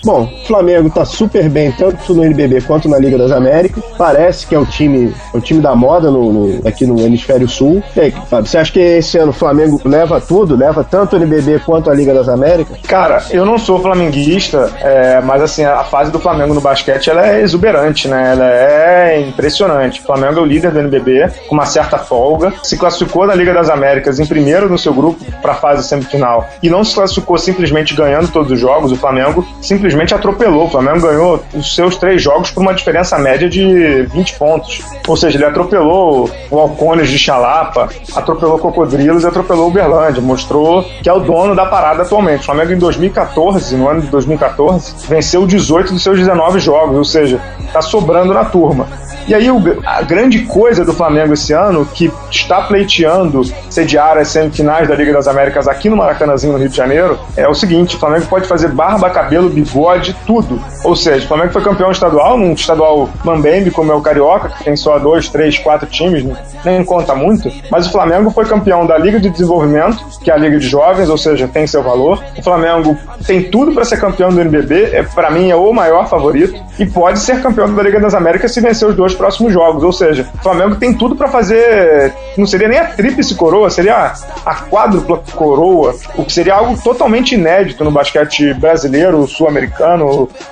Bom, 0.04 0.24
o 0.24 0.46
Flamengo 0.46 0.90
tá 0.90 1.04
super 1.04 1.48
bem, 1.48 1.70
tanto 1.70 2.12
no 2.12 2.24
NBB 2.24 2.62
quanto 2.62 2.88
na 2.88 2.98
Liga 2.98 3.16
das 3.16 3.30
Américas. 3.30 3.84
Parece 3.96 4.46
que 4.46 4.54
é 4.54 4.58
o 4.58 4.66
time, 4.66 5.14
o 5.32 5.40
time 5.40 5.60
da 5.60 5.76
moda 5.76 6.10
no, 6.10 6.32
no, 6.32 6.68
aqui 6.68 6.84
no 6.84 7.00
Hemisfério 7.00 7.48
Sul. 7.48 7.80
E 7.94 8.00
aí, 8.00 8.10
Fábio, 8.10 8.50
você 8.50 8.58
acha 8.58 8.72
que 8.72 8.80
esse 8.80 9.16
ano 9.16 9.30
o 9.30 9.34
Flamengo 9.34 9.80
leva 9.84 10.20
tudo? 10.20 10.56
Leva 10.56 10.82
tanto 10.82 11.14
o 11.14 11.16
NBB 11.16 11.60
quanto 11.60 11.88
a 11.88 11.94
Liga 11.94 12.12
das 12.12 12.28
Américas? 12.28 12.78
Cara, 12.82 13.22
eu 13.30 13.46
não 13.46 13.58
sou 13.58 13.80
flamenguista, 13.80 14.72
é, 14.80 15.20
mas 15.20 15.40
assim, 15.40 15.64
a 15.64 15.84
fase 15.84 16.10
do 16.10 16.18
Flamengo 16.18 16.52
no 16.52 16.60
basquete 16.60 17.08
ela 17.08 17.24
é 17.24 17.40
exuberante, 17.40 18.08
né? 18.08 18.32
Ela 18.32 18.50
é 18.50 19.20
impressionante. 19.20 20.00
O 20.00 20.04
Flamengo 20.04 20.40
é 20.40 20.42
o 20.42 20.46
líder 20.46 20.72
do 20.72 20.80
NBB, 20.80 21.30
com 21.46 21.54
uma 21.54 21.66
certa 21.66 21.96
folga. 21.96 22.52
Se 22.64 22.76
classificou 22.76 23.24
na 23.24 23.36
Liga 23.36 23.54
das 23.54 23.70
Américas 23.70 24.18
em 24.18 24.26
primeiro 24.26 24.68
no 24.68 24.78
seu 24.78 24.92
grupo 24.92 25.24
para 25.40 25.52
a 25.52 25.56
fase 25.56 25.86
semifinal 25.86 26.48
e 26.60 26.68
não 26.68 26.82
se 26.82 26.92
classificou 26.92 27.38
simplesmente 27.38 27.94
ganhando 27.94 28.26
todos 28.32 28.50
os 28.50 28.58
jogos. 28.58 28.90
O 28.90 28.96
Flamengo 28.96 29.46
simplesmente 29.60 29.91
simplesmente 29.92 30.14
atropelou. 30.14 30.64
O 30.64 30.70
Flamengo 30.70 31.00
ganhou 31.00 31.44
os 31.54 31.74
seus 31.74 31.96
três 31.96 32.22
jogos 32.22 32.50
por 32.50 32.60
uma 32.60 32.72
diferença 32.72 33.18
média 33.18 33.48
de 33.48 34.02
20 34.04 34.38
pontos. 34.38 34.80
Ou 35.06 35.16
seja, 35.16 35.36
ele 35.36 35.44
atropelou 35.44 36.30
o 36.50 36.58
Alcones 36.58 37.08
de 37.08 37.18
Xalapa, 37.18 37.88
atropelou 38.14 38.58
Cocodrilos 38.58 39.22
e 39.22 39.26
atropelou 39.26 39.66
o 39.66 39.68
Uberlândia. 39.68 40.22
Mostrou 40.22 40.82
que 41.02 41.08
é 41.08 41.12
o 41.12 41.20
dono 41.20 41.54
da 41.54 41.66
parada 41.66 42.02
atualmente. 42.02 42.40
O 42.40 42.44
Flamengo 42.44 42.72
em 42.72 42.78
2014, 42.78 43.76
no 43.76 43.88
ano 43.88 44.00
de 44.00 44.08
2014, 44.08 45.06
venceu 45.08 45.46
18 45.46 45.92
dos 45.92 46.02
seus 46.02 46.18
19 46.18 46.58
jogos, 46.58 46.96
ou 46.96 47.04
seja, 47.04 47.40
está 47.66 47.82
sobrando 47.82 48.32
na 48.32 48.44
turma. 48.44 48.86
E 49.26 49.34
aí 49.34 49.46
a 49.84 50.02
grande 50.02 50.40
coisa 50.40 50.84
do 50.84 50.92
Flamengo 50.92 51.32
esse 51.32 51.52
ano, 51.52 51.86
que 51.86 52.10
está 52.30 52.62
pleiteando 52.62 53.42
sediar 53.70 54.18
as 54.18 54.28
semifinais 54.28 54.88
da 54.88 54.94
Liga 54.94 55.12
das 55.12 55.28
Américas 55.28 55.68
aqui 55.68 55.88
no 55.88 55.96
Maracanãzinho, 55.96 56.52
no 56.52 56.58
Rio 56.58 56.68
de 56.68 56.76
Janeiro, 56.76 57.18
é 57.36 57.46
o 57.46 57.54
seguinte: 57.54 57.94
o 57.96 57.98
Flamengo 57.98 58.26
pode 58.26 58.48
fazer 58.48 58.68
barba, 58.68 59.08
cabelo, 59.10 59.48
bigode, 59.48 59.81
tudo. 60.26 60.60
Ou 60.84 60.96
seja, 60.96 61.24
o 61.24 61.28
Flamengo 61.28 61.52
foi 61.52 61.62
campeão 61.62 61.90
estadual, 61.90 62.36
num 62.36 62.52
estadual 62.54 63.08
mambembe, 63.24 63.70
como 63.70 63.92
é 63.92 63.94
o 63.94 64.00
Carioca, 64.00 64.48
que 64.48 64.64
tem 64.64 64.76
só 64.76 64.98
dois, 64.98 65.28
três, 65.28 65.58
quatro 65.58 65.86
times, 65.86 66.24
nem 66.64 66.84
conta 66.84 67.14
muito. 67.14 67.50
Mas 67.70 67.86
o 67.86 67.92
Flamengo 67.92 68.30
foi 68.30 68.44
campeão 68.44 68.86
da 68.86 68.98
Liga 68.98 69.20
de 69.20 69.30
Desenvolvimento, 69.30 70.04
que 70.20 70.30
é 70.30 70.34
a 70.34 70.36
Liga 70.36 70.58
de 70.58 70.66
Jovens, 70.66 71.08
ou 71.08 71.18
seja, 71.18 71.46
tem 71.46 71.66
seu 71.66 71.82
valor. 71.82 72.22
O 72.36 72.42
Flamengo 72.42 72.96
tem 73.26 73.42
tudo 73.44 73.72
para 73.72 73.84
ser 73.84 74.00
campeão 74.00 74.30
do 74.30 74.40
NBB, 74.40 74.90
é, 74.92 75.02
para 75.02 75.30
mim 75.30 75.50
é 75.50 75.56
o 75.56 75.72
maior 75.72 76.08
favorito, 76.08 76.60
e 76.78 76.86
pode 76.86 77.18
ser 77.20 77.40
campeão 77.40 77.72
da 77.72 77.82
Liga 77.82 78.00
das 78.00 78.14
Américas 78.14 78.52
se 78.52 78.60
vencer 78.60 78.88
os 78.88 78.96
dois 78.96 79.12
dois 79.12 79.14
próximos 79.14 79.52
jogos. 79.52 79.82
Ou 79.82 79.92
seja, 79.92 80.28
o 80.34 80.42
Flamengo 80.42 80.76
tem 80.76 80.94
tudo 80.94 81.14
para 81.14 81.28
fazer. 81.28 82.12
Não 82.36 82.46
seria 82.46 82.68
nem 82.68 82.78
a 82.78 82.86
tríplice 82.86 83.34
coroa, 83.34 83.70
seria 83.70 84.12
a 84.44 84.54
quádrupla 84.54 85.22
coroa, 85.34 85.94
o 86.16 86.24
que 86.24 86.32
seria 86.32 86.54
algo 86.54 86.80
totalmente 86.82 87.34
inédito 87.34 87.84
no 87.84 87.90
basquete 87.90 88.54
brasileiro, 88.54 89.26
sul-americano, 89.26 89.71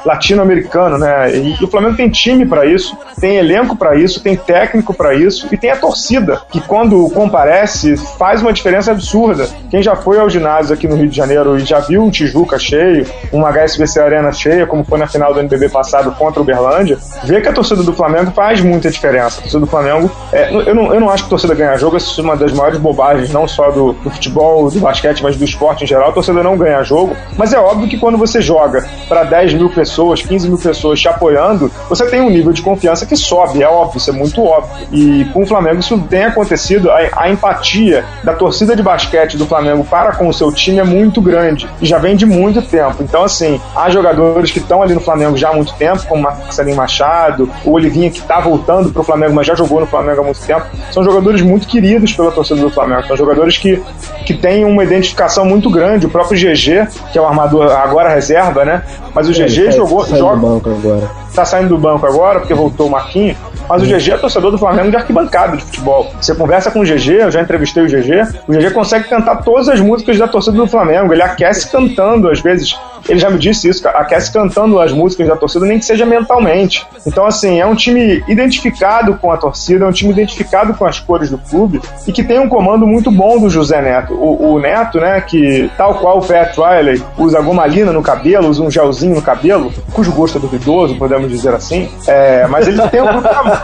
latino-americano, 0.04 0.98
né? 0.98 1.36
E 1.36 1.64
o 1.64 1.68
Flamengo 1.68 1.96
tem 1.96 2.08
time 2.08 2.46
para 2.46 2.66
isso, 2.66 2.96
tem 3.20 3.36
elenco 3.36 3.76
para 3.76 3.96
isso, 3.96 4.22
tem 4.22 4.36
técnico 4.36 4.94
para 4.94 5.14
isso 5.14 5.48
e 5.52 5.56
tem 5.56 5.70
a 5.70 5.76
torcida, 5.76 6.40
que 6.50 6.60
quando 6.60 7.08
comparece 7.10 7.96
faz 8.18 8.42
uma 8.42 8.52
diferença 8.52 8.90
absurda. 8.90 9.48
Quem 9.70 9.82
já 9.82 9.96
foi 9.96 10.18
ao 10.18 10.28
ginásio 10.28 10.74
aqui 10.74 10.88
no 10.88 10.96
Rio 10.96 11.08
de 11.08 11.16
Janeiro 11.16 11.56
e 11.56 11.64
já 11.64 11.80
viu 11.80 12.02
um 12.02 12.10
Tijuca 12.10 12.58
cheio, 12.58 13.06
uma 13.32 13.50
HSBC 13.50 14.00
Arena 14.00 14.32
cheia, 14.32 14.66
como 14.66 14.84
foi 14.84 14.98
na 14.98 15.06
final 15.06 15.32
do 15.32 15.40
NBB 15.40 15.68
passado 15.68 16.12
contra 16.12 16.40
o 16.40 16.42
Uberlândia, 16.42 16.98
vê 17.24 17.40
que 17.40 17.48
a 17.48 17.52
torcida 17.52 17.82
do 17.82 17.92
Flamengo 17.92 18.30
faz 18.30 18.60
muita 18.60 18.90
diferença. 18.90 19.38
A 19.38 19.42
torcida 19.42 19.60
do 19.60 19.66
Flamengo, 19.66 20.10
é, 20.32 20.52
eu, 20.52 20.74
não, 20.74 20.94
eu 20.94 21.00
não 21.00 21.10
acho 21.10 21.24
que 21.24 21.28
a 21.28 21.30
torcida 21.30 21.54
ganha 21.54 21.76
jogo, 21.76 21.96
essa 21.96 22.20
é 22.20 22.24
uma 22.24 22.36
das 22.36 22.52
maiores 22.52 22.78
bobagens, 22.78 23.30
não 23.30 23.46
só 23.46 23.70
do, 23.70 23.92
do 23.92 24.10
futebol, 24.10 24.70
do 24.70 24.80
basquete, 24.80 25.22
mas 25.22 25.36
do 25.36 25.44
esporte 25.44 25.84
em 25.84 25.86
geral. 25.86 26.10
A 26.10 26.12
torcida 26.12 26.42
não 26.42 26.56
ganha 26.56 26.82
jogo, 26.82 27.16
mas 27.36 27.52
é 27.52 27.58
óbvio 27.58 27.88
que 27.88 27.98
quando 27.98 28.18
você 28.18 28.40
joga 28.40 28.88
para 29.10 29.24
10 29.24 29.54
mil 29.54 29.68
pessoas, 29.68 30.22
15 30.22 30.48
mil 30.48 30.56
pessoas 30.56 31.00
te 31.00 31.08
apoiando, 31.08 31.68
você 31.88 32.06
tem 32.06 32.20
um 32.20 32.30
nível 32.30 32.52
de 32.52 32.62
confiança 32.62 33.04
que 33.04 33.16
sobe, 33.16 33.60
é 33.60 33.68
óbvio, 33.68 33.98
isso 33.98 34.08
é 34.08 34.12
muito 34.12 34.40
óbvio. 34.44 34.86
E 34.92 35.24
com 35.32 35.42
o 35.42 35.46
Flamengo 35.46 35.80
isso 35.80 35.98
tem 36.08 36.24
acontecido, 36.24 36.88
a, 36.92 36.98
a 37.16 37.28
empatia 37.28 38.04
da 38.22 38.34
torcida 38.34 38.76
de 38.76 38.82
basquete 38.84 39.36
do 39.36 39.46
Flamengo 39.46 39.84
para 39.84 40.12
com 40.12 40.28
o 40.28 40.32
seu 40.32 40.52
time 40.52 40.78
é 40.78 40.84
muito 40.84 41.20
grande 41.20 41.68
e 41.80 41.86
já 41.86 41.98
vem 41.98 42.14
de 42.14 42.24
muito 42.24 42.62
tempo. 42.62 43.02
Então, 43.02 43.24
assim, 43.24 43.60
há 43.74 43.90
jogadores 43.90 44.52
que 44.52 44.60
estão 44.60 44.80
ali 44.80 44.94
no 44.94 45.00
Flamengo 45.00 45.36
já 45.36 45.48
há 45.48 45.52
muito 45.52 45.74
tempo, 45.74 46.06
como 46.06 46.22
Marcelinho 46.22 46.76
Machado, 46.76 47.50
o 47.64 47.72
Olivinha 47.72 48.10
que 48.10 48.20
está 48.20 48.38
voltando 48.38 48.90
para 48.90 49.00
o 49.00 49.04
Flamengo, 49.04 49.34
mas 49.34 49.44
já 49.44 49.56
jogou 49.56 49.80
no 49.80 49.86
Flamengo 49.86 50.20
há 50.20 50.24
muito 50.24 50.40
tempo. 50.40 50.66
São 50.92 51.02
jogadores 51.02 51.42
muito 51.42 51.66
queridos 51.66 52.12
pela 52.12 52.30
torcida 52.30 52.60
do 52.60 52.70
Flamengo. 52.70 53.08
São 53.08 53.16
jogadores 53.16 53.58
que, 53.58 53.82
que 54.24 54.34
têm 54.34 54.64
uma 54.64 54.84
identificação 54.84 55.44
muito 55.44 55.68
grande. 55.68 56.06
O 56.06 56.10
próprio 56.10 56.38
GG, 56.38 56.86
que 57.10 57.18
é 57.18 57.20
o 57.20 57.26
armador 57.26 57.72
agora 57.72 58.08
reserva, 58.08 58.64
né? 58.64 58.82
Mas 59.14 59.28
o 59.28 59.32
GG 59.32 59.68
é, 59.68 59.72
jogou. 59.72 60.04
Joga, 60.06 61.10
tá 61.34 61.44
saindo 61.44 61.70
do 61.70 61.78
banco 61.78 62.06
agora, 62.06 62.40
porque 62.40 62.54
voltou 62.54 62.86
o 62.86 62.90
Marquinhos. 62.90 63.36
Mas 63.68 63.82
o 63.82 63.86
GG 63.86 64.12
é 64.12 64.16
torcedor 64.18 64.50
do 64.50 64.58
Flamengo 64.58 64.90
de 64.90 64.96
arquibancada 64.96 65.56
de 65.56 65.62
futebol. 65.62 66.10
Você 66.20 66.34
conversa 66.34 66.72
com 66.72 66.80
o 66.80 66.84
GG, 66.84 67.20
eu 67.20 67.30
já 67.30 67.40
entrevistei 67.40 67.84
o 67.84 67.86
GG, 67.86 68.40
o 68.48 68.52
GG 68.52 68.72
consegue 68.72 69.08
cantar 69.08 69.44
todas 69.44 69.68
as 69.68 69.80
músicas 69.80 70.18
da 70.18 70.26
torcida 70.26 70.56
do 70.56 70.66
Flamengo. 70.66 71.12
Ele 71.12 71.22
aquece 71.22 71.70
cantando, 71.70 72.28
às 72.28 72.40
vezes. 72.40 72.76
Ele 73.10 73.18
já 73.18 73.28
me 73.28 73.38
disse 73.38 73.68
isso, 73.68 73.86
aquece 73.88 74.32
cantando 74.32 74.78
as 74.78 74.92
músicas 74.92 75.26
da 75.26 75.36
torcida, 75.36 75.66
nem 75.66 75.80
que 75.80 75.84
seja 75.84 76.06
mentalmente. 76.06 76.86
Então, 77.04 77.26
assim, 77.26 77.60
é 77.60 77.66
um 77.66 77.74
time 77.74 78.22
identificado 78.28 79.16
com 79.16 79.32
a 79.32 79.36
torcida, 79.36 79.84
é 79.84 79.88
um 79.88 79.92
time 79.92 80.12
identificado 80.12 80.74
com 80.74 80.84
as 80.84 81.00
cores 81.00 81.28
do 81.28 81.38
clube 81.38 81.80
e 82.06 82.12
que 82.12 82.22
tem 82.22 82.38
um 82.38 82.48
comando 82.48 82.86
muito 82.86 83.10
bom 83.10 83.40
do 83.40 83.50
José 83.50 83.82
Neto. 83.82 84.14
O, 84.14 84.54
o 84.54 84.60
Neto, 84.60 85.00
né, 85.00 85.20
que 85.20 85.68
tal 85.76 85.94
qual 85.94 86.18
o 86.18 86.24
Pat 86.24 86.56
Riley, 86.56 87.02
usa 87.18 87.40
gomalina 87.40 87.92
no 87.92 88.02
cabelo, 88.02 88.48
usa 88.48 88.62
um 88.62 88.70
gelzinho 88.70 89.16
no 89.16 89.22
cabelo, 89.22 89.72
cujo 89.92 90.12
gosto 90.12 90.38
é 90.38 90.40
duvidoso, 90.40 90.96
podemos 90.96 91.28
dizer 91.28 91.52
assim, 91.52 91.90
é, 92.06 92.46
mas 92.46 92.68
ele 92.68 92.80
tem 92.88 93.02
um 93.02 93.06
grupo 93.06 93.28
na 93.28 93.42
mão. 93.42 93.56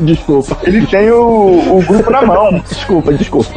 Desculpa. 0.00 0.56
Ele 0.64 0.84
tem 0.86 1.10
o, 1.12 1.78
o 1.78 1.84
grupo 1.86 2.10
na 2.10 2.22
mão. 2.22 2.60
Desculpa, 2.68 3.12
desculpa. 3.12 3.50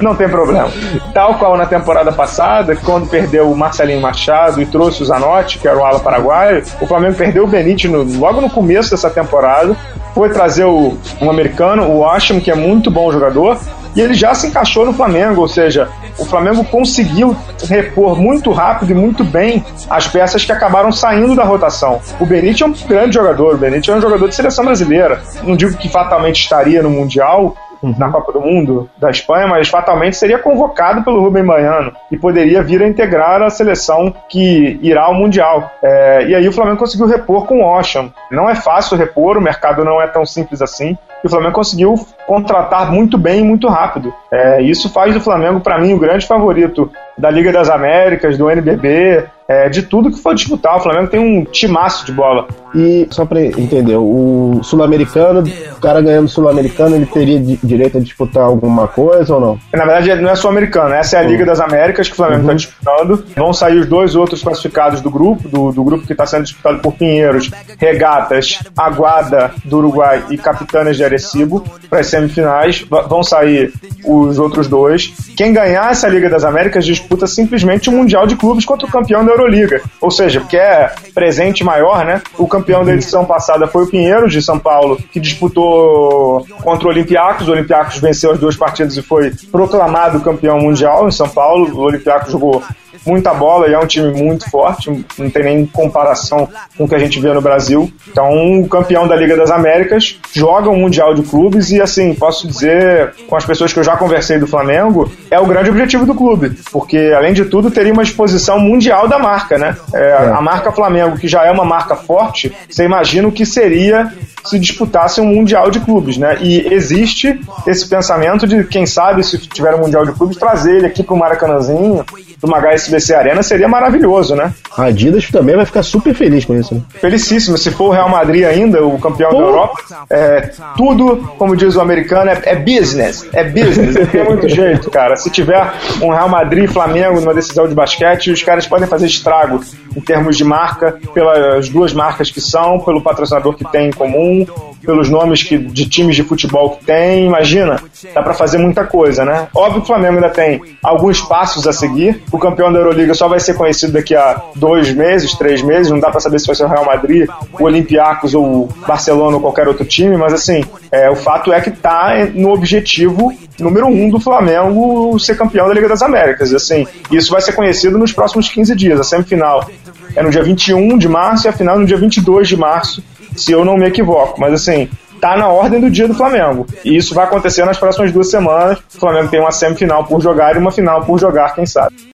Não 0.00 0.14
tem 0.14 0.28
problema. 0.28 0.68
Tal 1.14 1.34
qual 1.34 1.56
na 1.56 1.66
temporada 1.66 2.12
passada, 2.12 2.76
quando 2.76 3.08
perdeu 3.08 3.50
o 3.50 3.56
Marcelinho 3.56 4.00
Machado 4.00 4.41
e 4.50 4.66
trouxe 4.66 5.02
o 5.02 5.06
Zanotti, 5.06 5.58
que 5.58 5.68
era 5.68 5.78
o 5.78 5.84
ala 5.84 6.00
paraguaio, 6.00 6.62
o 6.80 6.86
Flamengo 6.86 7.16
perdeu 7.16 7.44
o 7.44 7.46
Benítez 7.46 7.90
no, 7.90 8.02
logo 8.18 8.40
no 8.40 8.50
começo 8.50 8.90
dessa 8.90 9.10
temporada. 9.10 9.76
Foi 10.14 10.28
trazer 10.28 10.64
o, 10.64 10.96
um 11.20 11.30
americano, 11.30 11.88
o 11.88 12.06
Asham, 12.06 12.40
que 12.40 12.50
é 12.50 12.54
muito 12.54 12.90
bom 12.90 13.10
jogador, 13.10 13.58
e 13.94 14.00
ele 14.00 14.14
já 14.14 14.34
se 14.34 14.46
encaixou 14.46 14.86
no 14.86 14.92
Flamengo, 14.92 15.40
ou 15.40 15.48
seja, 15.48 15.88
o 16.18 16.24
Flamengo 16.24 16.64
conseguiu 16.64 17.36
repor 17.68 18.18
muito 18.18 18.50
rápido 18.50 18.92
e 18.92 18.94
muito 18.94 19.22
bem 19.22 19.64
as 19.88 20.06
peças 20.06 20.44
que 20.44 20.52
acabaram 20.52 20.90
saindo 20.90 21.34
da 21.34 21.44
rotação. 21.44 22.00
O 22.18 22.24
Benítez 22.24 22.62
é 22.62 22.66
um 22.66 22.72
grande 22.88 23.14
jogador, 23.14 23.54
o 23.54 23.58
Benítez 23.58 23.88
é 23.88 23.98
um 23.98 24.00
jogador 24.00 24.28
de 24.28 24.34
seleção 24.34 24.64
brasileira. 24.64 25.22
Não 25.42 25.56
digo 25.56 25.76
que 25.76 25.88
fatalmente 25.88 26.40
estaria 26.40 26.82
no 26.82 26.90
Mundial, 26.90 27.54
uhum. 27.82 27.94
na 27.98 28.10
Copa 28.10 28.32
do 28.32 28.40
Mundo 28.40 28.88
da 28.96 29.10
Espanha, 29.10 29.46
mas 29.46 29.68
fatalmente 29.68 30.16
seria 30.16 30.38
convocado 30.38 31.02
pelo 31.02 31.20
Rubem 31.20 31.44
Baiano 31.44 31.92
e 32.10 32.16
poderia 32.16 32.62
vir 32.62 32.82
a 32.82 32.88
integrar 32.88 33.42
a 33.42 33.50
seleção 33.50 34.14
que 34.28 34.78
irá 34.82 35.04
ao 35.04 35.14
Mundial. 35.14 35.70
É, 35.82 36.26
e 36.28 36.34
aí 36.34 36.48
o 36.48 36.52
Flamengo 36.52 36.78
conseguiu 36.78 37.06
repor 37.06 37.46
com 37.46 37.60
o 37.60 37.64
Osham. 37.64 38.12
Não 38.30 38.48
é 38.48 38.54
fácil 38.54 38.96
repor, 38.96 39.36
o 39.36 39.42
mercado 39.42 39.84
não 39.84 40.00
é 40.00 40.06
tão 40.06 40.24
simples 40.24 40.62
assim 40.62 40.96
e 41.22 41.26
o 41.26 41.30
Flamengo 41.30 41.54
conseguiu 41.54 41.94
contratar 42.26 42.90
muito 42.90 43.16
bem 43.16 43.40
e 43.40 43.44
muito 43.44 43.68
rápido. 43.68 44.12
É, 44.30 44.60
isso 44.60 44.92
faz 44.92 45.14
do 45.14 45.20
Flamengo, 45.20 45.60
para 45.60 45.78
mim, 45.78 45.92
o 45.92 45.98
grande 45.98 46.26
favorito 46.26 46.90
da 47.16 47.30
Liga 47.30 47.52
das 47.52 47.68
Américas, 47.68 48.36
do 48.38 48.50
NBB, 48.50 49.24
é, 49.48 49.68
de 49.68 49.82
tudo 49.82 50.10
que 50.10 50.18
for 50.18 50.34
disputar. 50.34 50.76
O 50.76 50.80
Flamengo 50.80 51.08
tem 51.08 51.20
um 51.20 51.44
timaço 51.44 52.06
de 52.06 52.12
bola. 52.12 52.46
E 52.74 53.06
só 53.10 53.26
para 53.26 53.42
entender, 53.42 53.96
o 53.96 54.60
sul-americano, 54.62 55.44
o 55.76 55.80
cara 55.80 56.00
ganhando 56.00 56.26
sul-americano, 56.26 56.96
ele 56.96 57.04
teria 57.04 57.38
direito 57.62 57.98
a 57.98 58.00
disputar 58.00 58.44
alguma 58.44 58.88
coisa 58.88 59.34
ou 59.34 59.40
não? 59.40 59.60
Na 59.74 59.84
verdade, 59.84 60.22
não 60.22 60.30
é 60.30 60.34
sul-americano, 60.34 60.94
essa 60.94 61.18
é 61.18 61.20
a 61.20 61.22
Liga 61.22 61.44
das 61.44 61.60
Américas 61.60 62.06
que 62.08 62.14
o 62.14 62.16
Flamengo 62.16 62.40
está 62.40 62.52
uhum. 62.52 62.56
disputando. 62.56 63.24
Vão 63.36 63.52
sair 63.52 63.78
os 63.78 63.86
dois 63.86 64.14
outros 64.14 64.42
classificados 64.42 65.02
do 65.02 65.10
grupo, 65.10 65.48
do, 65.48 65.70
do 65.70 65.84
grupo 65.84 66.06
que 66.06 66.12
está 66.12 66.24
sendo 66.24 66.44
disputado 66.44 66.78
por 66.78 66.94
Pinheiros, 66.94 67.50
Regatas, 67.78 68.58
Aguada 68.74 69.50
do 69.64 69.78
Uruguai 69.78 70.24
e 70.30 70.38
Capitanas 70.38 70.96
de 70.96 71.04
Arecibo 71.04 71.62
para 71.90 72.00
as 72.00 72.06
semifinais. 72.06 72.86
Vão 72.88 73.22
sair 73.22 73.70
os 74.02 74.38
outros 74.38 74.66
dois. 74.66 75.12
Quem 75.36 75.52
ganhar 75.52 75.90
essa 75.90 76.08
Liga 76.08 76.30
das 76.30 76.42
Américas 76.42 76.86
disputa 76.86 77.01
simplesmente 77.26 77.88
o 77.88 77.92
Mundial 77.92 78.26
de 78.26 78.36
Clubes 78.36 78.64
contra 78.64 78.86
o 78.86 78.90
campeão 78.90 79.24
da 79.24 79.32
Euroliga. 79.32 79.82
Ou 80.00 80.10
seja, 80.10 80.40
que 80.40 80.56
é 80.56 80.92
presente 81.14 81.64
maior, 81.64 82.04
né? 82.04 82.20
O 82.38 82.46
campeão 82.46 82.84
da 82.84 82.92
edição 82.92 83.24
passada 83.24 83.66
foi 83.66 83.84
o 83.84 83.86
Pinheiros 83.86 84.32
de 84.32 84.42
São 84.42 84.58
Paulo, 84.58 84.98
que 85.10 85.20
disputou 85.20 86.46
contra 86.62 86.86
o 86.86 86.90
Olympiacos. 86.90 87.48
O 87.48 87.52
Olympiacos 87.52 87.98
venceu 87.98 88.32
as 88.32 88.38
duas 88.38 88.56
partidas 88.56 88.96
e 88.96 89.02
foi 89.02 89.32
proclamado 89.50 90.20
campeão 90.20 90.58
mundial 90.58 91.08
em 91.08 91.12
São 91.12 91.28
Paulo. 91.28 91.72
O 91.74 91.80
Olympiacos 91.80 92.32
jogou 92.32 92.62
muita 93.06 93.34
bola 93.34 93.68
e 93.68 93.74
é 93.74 93.78
um 93.78 93.86
time 93.86 94.12
muito 94.12 94.48
forte, 94.50 95.04
não 95.18 95.30
tem 95.30 95.44
nem 95.44 95.66
comparação 95.66 96.48
com 96.76 96.84
o 96.84 96.88
que 96.88 96.94
a 96.94 96.98
gente 96.98 97.20
vê 97.20 97.32
no 97.32 97.40
Brasil. 97.40 97.92
Então, 98.08 98.60
o 98.60 98.68
campeão 98.68 99.06
da 99.06 99.16
Liga 99.16 99.36
das 99.36 99.50
Américas 99.50 100.18
joga 100.32 100.68
o 100.68 100.72
um 100.72 100.80
Mundial 100.80 101.14
de 101.14 101.22
Clubes 101.22 101.70
e, 101.70 101.80
assim, 101.80 102.14
posso 102.14 102.46
dizer, 102.46 103.14
com 103.28 103.36
as 103.36 103.44
pessoas 103.44 103.72
que 103.72 103.78
eu 103.78 103.84
já 103.84 103.96
conversei 103.96 104.38
do 104.38 104.46
Flamengo, 104.46 105.10
é 105.30 105.38
o 105.38 105.46
grande 105.46 105.70
objetivo 105.70 106.06
do 106.06 106.14
clube, 106.14 106.52
porque, 106.70 106.91
além 106.98 107.32
de 107.32 107.44
tudo, 107.44 107.70
teria 107.70 107.92
uma 107.92 108.02
exposição 108.02 108.58
mundial 108.58 109.08
da 109.08 109.18
marca, 109.18 109.58
né? 109.58 109.76
É, 109.94 109.98
é. 109.98 110.14
A 110.14 110.40
marca 110.40 110.72
Flamengo, 110.72 111.16
que 111.16 111.28
já 111.28 111.44
é 111.44 111.50
uma 111.50 111.64
marca 111.64 111.96
forte, 111.96 112.52
você 112.68 112.84
imagina 112.84 113.28
o 113.28 113.32
que 113.32 113.46
seria 113.46 114.12
se 114.44 114.58
disputasse 114.58 115.20
um 115.20 115.26
Mundial 115.26 115.70
de 115.70 115.80
Clubes, 115.80 116.16
né? 116.16 116.38
E 116.40 116.72
existe 116.72 117.40
esse 117.66 117.88
pensamento 117.88 118.46
de, 118.46 118.64
quem 118.64 118.86
sabe, 118.86 119.22
se 119.22 119.38
tiver 119.38 119.74
um 119.74 119.82
Mundial 119.82 120.04
de 120.04 120.12
Clubes, 120.12 120.36
trazer 120.36 120.78
ele 120.78 120.86
aqui 120.86 121.02
para 121.02 121.14
o 121.14 121.18
Maracanãzinho, 121.18 122.04
do 122.42 122.48
uma 122.48 122.58
HSBC 122.58 123.14
Arena 123.14 123.42
seria 123.42 123.68
maravilhoso, 123.68 124.34
né? 124.34 124.52
A 124.76 124.84
Adidas 124.84 125.30
também 125.30 125.54
vai 125.54 125.64
ficar 125.64 125.82
super 125.82 126.14
feliz 126.14 126.44
com 126.44 126.54
isso, 126.54 126.74
né? 126.74 126.82
Felicíssimo. 127.00 127.56
Se 127.56 127.70
for 127.70 127.88
o 127.88 127.90
Real 127.90 128.08
Madrid 128.08 128.44
ainda, 128.44 128.84
o 128.84 128.98
campeão 128.98 129.30
Pô. 129.30 129.38
da 129.38 129.44
Europa, 129.44 129.82
é, 130.10 130.50
tudo, 130.76 131.16
como 131.38 131.56
diz 131.56 131.76
o 131.76 131.80
americano, 131.80 132.30
é, 132.30 132.40
é 132.44 132.56
business. 132.56 133.26
É 133.32 133.44
business. 133.44 133.94
Não 133.94 134.06
tem 134.06 134.24
muito 134.24 134.48
jeito, 134.48 134.90
cara. 134.90 135.16
Se 135.16 135.30
tiver 135.30 135.72
um 136.02 136.10
Real 136.10 136.28
Madrid 136.28 136.64
e 136.64 136.68
Flamengo 136.68 137.20
numa 137.20 137.34
decisão 137.34 137.68
de 137.68 137.74
basquete, 137.74 138.30
os 138.30 138.42
caras 138.42 138.66
podem 138.66 138.88
fazer 138.88 139.06
estrago 139.06 139.60
em 139.96 140.00
termos 140.00 140.36
de 140.36 140.44
marca, 140.44 140.98
pelas 141.14 141.68
duas 141.68 141.92
marcas 141.92 142.30
que 142.30 142.40
são, 142.40 142.80
pelo 142.80 143.00
patrocinador 143.00 143.54
que 143.54 143.64
tem 143.70 143.88
em 143.88 143.92
comum, 143.92 144.46
pelos 144.84 145.08
nomes 145.08 145.42
que, 145.42 145.58
de 145.58 145.88
times 145.88 146.16
de 146.16 146.24
futebol 146.24 146.70
que 146.70 146.84
tem. 146.84 147.26
Imagina, 147.26 147.80
dá 148.14 148.22
para 148.22 148.34
fazer 148.34 148.58
muita 148.58 148.84
coisa, 148.84 149.24
né? 149.24 149.48
Óbvio 149.54 149.80
que 149.80 149.84
o 149.84 149.86
Flamengo 149.86 150.14
ainda 150.14 150.30
tem 150.30 150.60
alguns 150.82 151.20
passos 151.20 151.66
a 151.66 151.72
seguir. 151.72 152.22
O 152.32 152.38
campeão 152.38 152.72
da 152.72 152.78
Euroliga 152.78 153.12
só 153.12 153.28
vai 153.28 153.38
ser 153.38 153.54
conhecido 153.54 153.92
daqui 153.92 154.16
a 154.16 154.40
dois 154.56 154.90
meses, 154.92 155.34
três 155.34 155.62
meses. 155.62 155.92
Não 155.92 156.00
dá 156.00 156.10
para 156.10 156.18
saber 156.18 156.38
se 156.40 156.46
vai 156.46 156.56
ser 156.56 156.64
o 156.64 156.68
Real 156.68 156.86
Madrid, 156.86 157.28
o 157.52 157.64
Olympiacos 157.64 158.34
ou 158.34 158.64
o 158.64 158.68
Barcelona 158.86 159.36
ou 159.36 159.42
qualquer 159.42 159.68
outro 159.68 159.84
time, 159.84 160.16
mas 160.16 160.32
assim, 160.32 160.64
é, 160.90 161.10
o 161.10 161.14
fato 161.14 161.52
é 161.52 161.60
que 161.60 161.70
tá 161.70 162.14
no 162.32 162.50
objetivo 162.50 163.32
número 163.60 163.86
um 163.86 164.08
do 164.08 164.18
Flamengo 164.18 165.18
ser 165.18 165.36
campeão 165.36 165.68
da 165.68 165.74
Liga 165.74 165.88
das 165.88 166.00
Américas. 166.00 166.54
Assim, 166.54 166.86
isso 167.10 167.30
vai 167.30 167.42
ser 167.42 167.52
conhecido 167.52 167.98
nos 167.98 168.12
próximos 168.12 168.48
15 168.48 168.74
dias. 168.74 168.98
A 168.98 169.04
semifinal 169.04 169.68
é 170.16 170.22
no 170.22 170.30
dia 170.30 170.42
21 170.42 170.96
de 170.96 171.08
março 171.08 171.46
e 171.46 171.48
a 171.48 171.52
final 171.52 171.78
no 171.78 171.84
dia 171.84 171.98
22 171.98 172.48
de 172.48 172.56
março 172.56 173.02
se 173.36 173.52
eu 173.52 173.62
não 173.62 173.76
me 173.76 173.86
equivoco. 173.86 174.40
Mas 174.40 174.54
assim, 174.54 174.88
tá 175.20 175.36
na 175.36 175.48
ordem 175.48 175.80
do 175.80 175.90
dia 175.90 176.08
do 176.08 176.14
Flamengo. 176.14 176.66
E 176.84 176.96
isso 176.96 177.14
vai 177.14 177.24
acontecer 177.24 177.64
nas 177.64 177.78
próximas 177.78 178.10
duas 178.10 178.30
semanas. 178.30 178.78
O 178.94 178.98
Flamengo 178.98 179.28
tem 179.28 179.40
uma 179.40 179.52
semifinal 179.52 180.04
por 180.04 180.20
jogar 180.20 180.56
e 180.56 180.58
uma 180.58 180.72
final 180.72 181.04
por 181.04 181.18
jogar, 181.18 181.54
quem 181.54 181.66
sabe. 181.66 182.11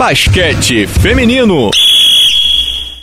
Basquete 0.00 0.86
Feminino. 0.86 1.68